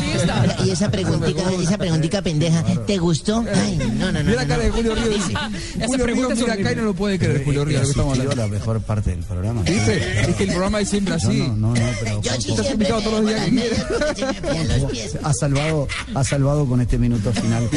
[0.00, 0.56] Fichista.
[0.64, 3.44] Y esa preguntita, esa preguntita pendeja, ¿te gustó?
[3.54, 4.24] Ay, no, no, no.
[4.24, 4.62] Mira la no, cara no.
[4.64, 5.24] de Julio Ríos.
[5.86, 8.80] Julio pregunta Ríos mira acá y no lo puede creer, Julio Ríos, estamos la mejor
[8.80, 9.62] parte del programa.
[9.62, 10.20] ¿Viste?
[10.30, 11.38] Es que el programa es siempre así.
[11.40, 13.50] No, no, no, pero Yo sí Estás invitado todos los días que
[14.92, 15.18] pies.
[15.22, 17.68] ha salvado, ha salvado con este minuto final.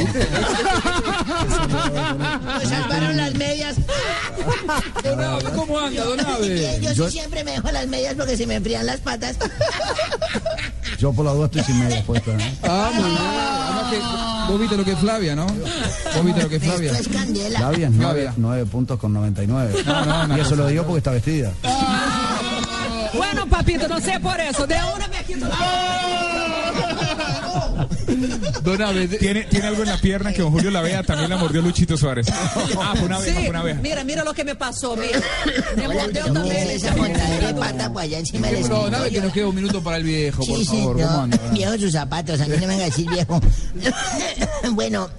[2.60, 3.76] Me salvaron las medias.
[5.04, 6.04] Don Abe, ¿Cómo anda,
[6.82, 9.38] Yo, Yo- sí siempre me dejo las medias porque se me enfrían las patas.
[11.00, 12.42] Yo por la duda estoy sin medias puestas.
[12.42, 12.54] ¿eh?
[12.64, 13.18] Ah, muy bien.
[13.22, 15.46] Además que vos viste lo que es Flavia, ¿no?
[15.46, 16.92] Vos viste lo que es Flavia.
[16.92, 17.60] Esto es candela.
[17.60, 18.34] Flavia es nueve, Flavia.
[18.38, 19.84] nueve puntos con 99.
[19.86, 21.52] No, no, una y eso lo digo porque está vestida.
[23.14, 24.68] Bueno, papito, no sé por eso.
[24.68, 25.48] De una me quito
[28.64, 31.38] Don Abe, ¿Tiene, tiene algo en la pierna que don Julio la vea, también la
[31.38, 32.28] mordió Luchito Suárez.
[32.32, 33.82] Ah, fue una abeja, Sí, fue una abeja.
[33.82, 35.20] mira, mira lo que me pasó, mira.
[35.76, 36.70] Me mordió No también.
[36.70, 39.98] esa de pata por allá encima del Don Abe, que nos queda un minuto para
[39.98, 40.96] el viejo, por Sí, sí, favor.
[41.02, 41.38] ¿Cómo no, anda?
[41.52, 43.42] viejo sus zapatos, a mí no me van a decir viejo.
[44.72, 45.10] bueno,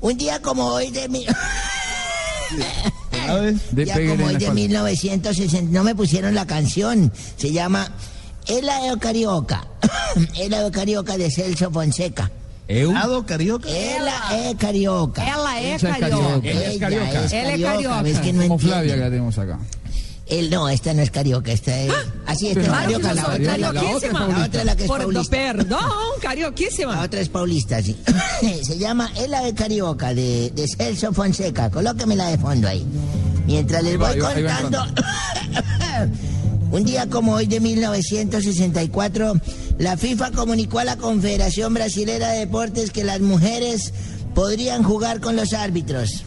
[0.00, 1.26] un día como hoy de mi...
[3.72, 4.54] De ya como hoy de espalda.
[4.54, 7.90] 1960, no me pusieron la canción, se llama
[8.46, 9.66] Ela de Carioca,
[10.38, 12.30] Ela de Carioca de Celso Fonseca.
[12.66, 13.68] ¿Lado carioca?
[13.68, 14.14] Ela
[14.48, 15.22] es carioca.
[15.22, 16.48] Ella es Ella es carioca.
[16.48, 17.24] Ella es carioca.
[17.24, 18.02] es Él es carioca, carioca.
[18.02, 18.58] ves que no Como.
[18.58, 19.58] Flavia que la tenemos acá.
[20.26, 21.92] Él no, esta no es carioca, esta es...
[22.24, 24.26] Así, esta es carioca, la otra, la, carioquísima.
[24.28, 25.30] la otra es la que es Por- paulista.
[25.36, 25.80] Perdón,
[26.16, 27.02] La carioquísima.
[27.02, 27.94] otra es paulista, sí.
[28.62, 31.70] Se llama El Ave Carioca de, de Celso Fonseca.
[31.70, 32.86] Colóquemela de fondo ahí.
[33.46, 35.02] Mientras les Ahí va, voy ahí va, ahí va contando.
[36.74, 39.34] Un día como hoy de 1964,
[39.78, 43.92] la FIFA comunicó a la Confederación Brasilera de Deportes que las mujeres
[44.34, 46.24] podrían jugar con los árbitros.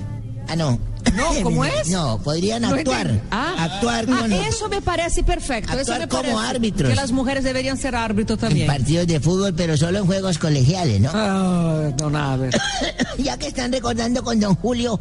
[0.48, 0.80] Ah, no.
[1.16, 1.90] No, ¿cómo es?
[1.90, 3.22] No, podrían No actuar.
[3.32, 5.72] Ah, actuar ah, con eso me parece perfecto.
[5.72, 6.90] Eso Actuar me como parece árbitros.
[6.90, 8.68] Que las mujeres deberían ser árbitros en también.
[8.68, 11.12] partidos de fútbol, pero solo en juegos colegiales, ¿no?
[11.14, 12.50] Ah, no, nada.
[13.18, 15.00] ya que están recordando con don Julio,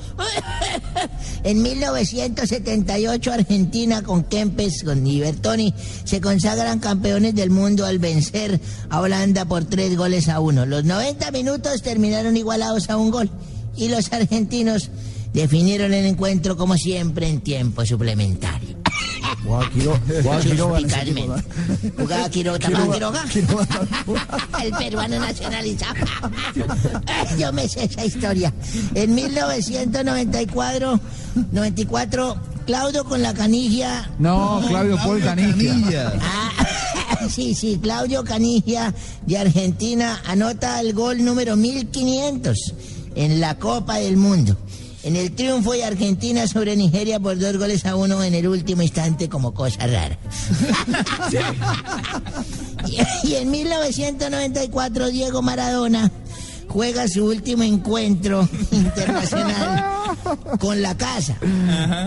[1.44, 5.74] en 1978 Argentina con Kempes, con Ibertoni,
[6.04, 8.60] se consagran campeones del mundo al vencer
[8.90, 10.66] a Holanda por tres goles a uno.
[10.66, 13.30] Los 90 minutos terminaron igualados a un gol
[13.76, 14.90] y los argentinos
[15.36, 18.76] definieron el encuentro como siempre en tiempo suplementario.
[19.42, 20.00] Jugaba Quiroga,
[21.96, 23.24] jugaba Quiroga.
[24.62, 25.94] El peruano nacionalizado.
[27.38, 28.52] Yo me sé esa historia.
[28.94, 31.00] En 1994,
[31.52, 32.36] 94,
[32.66, 34.10] Claudio con la canigia.
[34.18, 36.12] No, Claudio Paul Canigia.
[36.20, 36.50] Ah,
[37.28, 38.94] sí, sí, Claudio Canigia
[39.26, 42.74] de Argentina anota el gol número 1500
[43.14, 44.56] en la Copa del Mundo.
[45.06, 48.82] En el triunfo de Argentina sobre Nigeria por dos goles a uno en el último
[48.82, 50.18] instante como cosa rara.
[52.88, 52.96] y,
[53.28, 56.10] y en 1994 Diego Maradona
[56.76, 59.82] juega su último encuentro internacional
[60.58, 61.34] con la casa.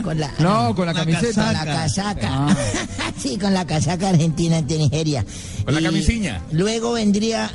[0.03, 1.43] Con la, No, con la camiseta.
[1.43, 2.55] Con la casaca.
[3.17, 5.25] sí, con la casaca argentina ante Nigeria.
[5.65, 6.41] Con la Y camisiña.
[6.51, 7.51] Luego vendría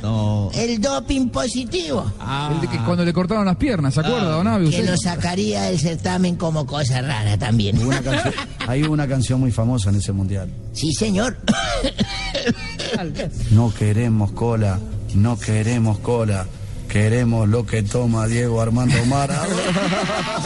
[0.55, 2.11] el doping positivo.
[2.51, 4.69] El de que cuando le cortaron las piernas, ¿se acuerda, don Abe?
[4.69, 7.77] Que lo sacaría del certamen como cosa rara también.
[7.77, 8.33] Hubo una canción-
[8.67, 10.49] Hay una canción muy famosa en ese mundial.
[10.73, 11.37] Sí, señor.
[13.51, 14.79] No queremos cola,
[15.15, 16.45] no queremos cola.
[16.95, 19.45] Queremos lo que toma Diego Armando Mara.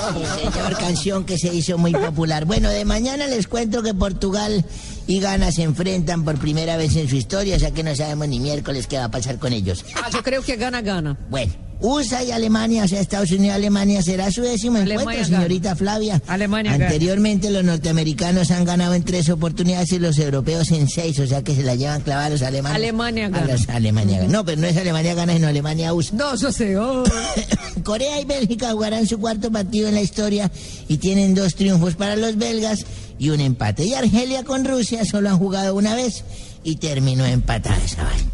[0.10, 2.46] Sí, señor, canción que se hizo muy popular.
[2.46, 4.66] Bueno, de mañana les cuento que Portugal
[5.10, 8.28] y Ghana se enfrentan por primera vez en su historia, o sea que no sabemos
[8.28, 9.84] ni miércoles qué va a pasar con ellos.
[9.96, 11.18] Ah, yo creo que gana, gana.
[11.32, 15.24] Bueno, USA y Alemania, o sea, Estados Unidos y Alemania será su décimo Alemania encuentro,
[15.24, 15.38] gana.
[15.38, 16.22] señorita Flavia.
[16.28, 16.86] Alemania gana.
[16.86, 21.42] Anteriormente los norteamericanos han ganado en tres oportunidades y los europeos en seis, o sea
[21.42, 22.76] que se la llevan clavada los alemanes.
[22.76, 23.48] Alemania A gana.
[23.54, 24.30] los Alemania gana.
[24.32, 26.16] No, pero no es Alemania gana, sino Alemania USA.
[26.16, 26.78] No, yo sé.
[26.78, 27.04] oh.
[27.84, 30.52] Corea y Bélgica jugarán su cuarto partido en la historia
[30.88, 32.86] y tienen dos triunfos para los belgas
[33.20, 33.86] y un empate.
[33.86, 36.24] Y Argelia con Rusia solo han jugado una vez
[36.64, 38.32] y terminó empatada esa vaina.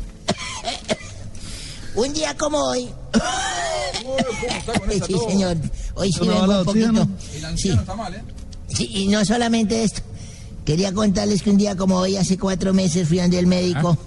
[1.96, 2.88] un día como hoy.
[5.08, 5.58] sí, señor.
[5.96, 7.08] Hoy sí vengo un poquito.
[7.56, 7.72] Sí.
[7.72, 8.24] ¿eh?
[8.68, 10.02] Sí, y no solamente esto.
[10.64, 13.98] Quería contarles que un día como hoy, hace cuatro meses, fui donde el médico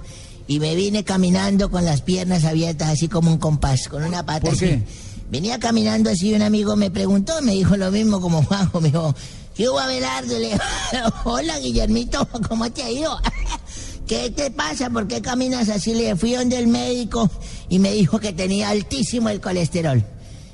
[0.48, 4.40] y me vine caminando con las piernas abiertas, así como un compás, con una pata
[4.40, 4.66] ¿Por así.
[4.66, 4.82] qué?
[5.30, 8.88] Venía caminando así y un amigo me preguntó, me dijo lo mismo como Juanjo, me
[8.88, 9.14] dijo,
[9.58, 10.38] ¿qué hubo Abelardo?
[10.38, 10.56] Le
[11.24, 13.18] hola Guillermito, ¿cómo te ha ido?
[14.06, 14.88] ¿Qué te pasa?
[14.88, 15.92] ¿Por qué caminas así?
[15.94, 17.28] Le fui donde el médico
[17.68, 20.02] y me dijo que tenía altísimo el colesterol.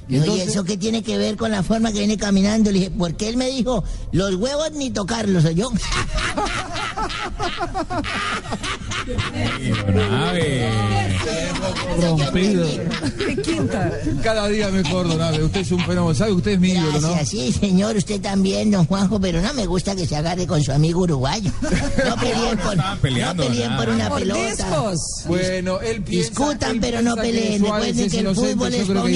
[0.09, 0.49] ¿Y ¿Y, entonces?
[0.49, 2.71] eso qué tiene que ver con la forma que viene caminando?
[2.71, 5.71] Le dije, porque él me dijo, los huevos ni tocarlos, ¿o yo?
[12.01, 12.67] Rompido.
[14.23, 15.45] Cada día mejor, don Abe.
[15.45, 16.15] Usted es un fenómeno.
[16.15, 16.33] ¿Sabe?
[16.33, 17.15] Usted es mi ídolo, ¿no?
[17.25, 20.73] Sí, señor, usted también, don Juanjo, pero no me gusta que se agarre con su
[20.73, 21.51] amigo uruguayo.
[21.63, 24.93] No peleen por, estaban peleando, no peleen por una pelota.
[25.27, 27.63] Bueno, él piensa, Discutan, él pero no que peleen.
[27.63, 29.09] Recuerden es que el fútbol es creo para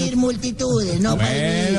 [1.01, 1.17] no.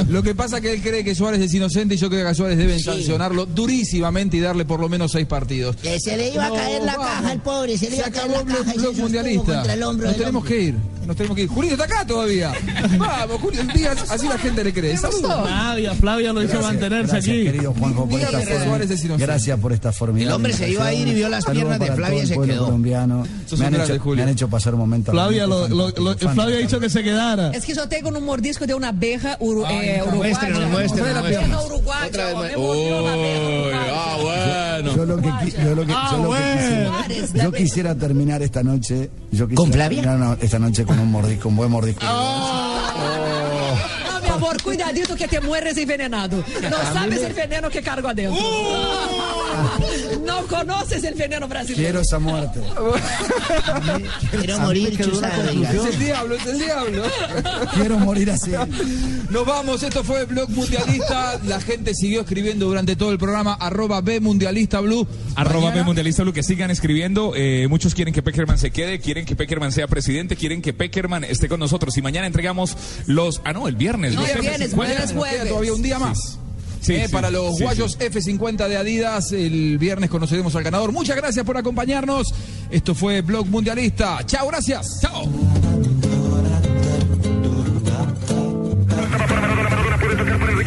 [0.09, 2.29] Lo que pasa es que él cree que Suárez es inocente y yo creo que
[2.29, 5.75] a Suárez deben sancionarlo durísimamente y darle por lo menos seis partidos.
[5.77, 7.07] Que se le iba a No, caer la vamos.
[7.07, 9.01] caja al pobre, se le Se iba a caer acabó la el caja y se
[9.01, 9.73] mundialista.
[9.73, 10.55] el hombro Nos tenemos hombre.
[10.57, 10.75] que ir.
[11.07, 11.49] Nos tenemos que ir.
[11.49, 12.53] Julio está acá todavía.
[12.99, 13.61] Vamos, Julio,
[14.09, 14.95] así la gente le cree.
[14.97, 15.21] Saludos.
[15.47, 17.43] Flavia, Flavia lo hizo Gracias, mantenerse gracias, aquí.
[17.45, 19.25] querido Juanjo, por esta Suárez es inocente.
[19.25, 21.91] Gracias por esta formidable El hombre se iba a ir y vio las piernas de
[21.93, 22.65] Flavia y se quedó.
[22.65, 23.25] colombiano.
[23.57, 24.15] Me han, hecho, Julio.
[24.17, 25.11] me han hecho pasar un momento.
[25.11, 27.49] Flavia, lo, lo, lo- Flavia ha dicho que se quedara.
[27.51, 30.17] Es que yo tengo un mordisco de una abeja uru- Ay, eh, no, uruguaya.
[30.17, 31.17] muéstrenos, Una muéstrenos.
[31.17, 32.09] abeja uruguaya.
[32.13, 33.93] Una abeja uruguaya.
[33.93, 34.95] ah, bueno.
[34.95, 35.27] Yo lo que,
[35.63, 37.03] yo lo que, Ah, yo lo que bueno.
[37.07, 39.09] quisiera, yo la- quisiera terminar esta noche.
[39.31, 40.01] Yo quisiera ¿Con Flavia?
[40.01, 42.03] terminar no, esta noche con un mordisco, un buen mordisco.
[42.05, 42.11] No,
[43.25, 43.28] mi
[44.39, 46.43] amor, cuidadito que te mueres envenenado.
[46.61, 48.39] No sabes el veneno que cargo adentro.
[50.25, 51.81] No conoces el veneno brasileño.
[51.83, 52.61] Quiero esa muerte.
[54.31, 54.99] Quiero morir.
[54.99, 57.03] Es el diablo, es el diablo.
[57.73, 58.51] Quiero morir así.
[59.29, 61.39] Nos vamos, esto fue Blog Mundialista.
[61.45, 63.53] La gente siguió escribiendo durante todo el programa.
[63.53, 65.07] Arroba B Mundialista Blue.
[65.35, 67.33] Arroba Mañana- B Mundialista Blue, que sigan escribiendo.
[67.35, 71.23] Eh, muchos quieren que Peckerman se quede, quieren que Peckerman sea presidente, quieren que Peckerman
[71.23, 71.95] esté con nosotros.
[71.97, 72.75] Y mañana entregamos
[73.07, 73.41] los.
[73.43, 74.13] Ah, no, el viernes.
[74.15, 75.45] No, todavía.
[75.45, 76.39] Todavía un día más.
[76.81, 79.31] Sí, eh, sí, para los sí, guayos F50 de Adidas.
[79.31, 80.91] El viernes conoceremos al ganador.
[80.91, 82.33] Muchas gracias por acompañarnos.
[82.69, 84.19] Esto fue Blog Mundialista.
[84.25, 84.99] Chao, gracias.
[85.01, 85.29] Chao.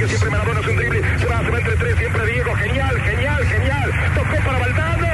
[0.08, 3.44] Siempre Maradona es un drible, se va, se va entre tres, siempre Diego, genial, genial,
[3.46, 5.11] genial, tocó para Valdano.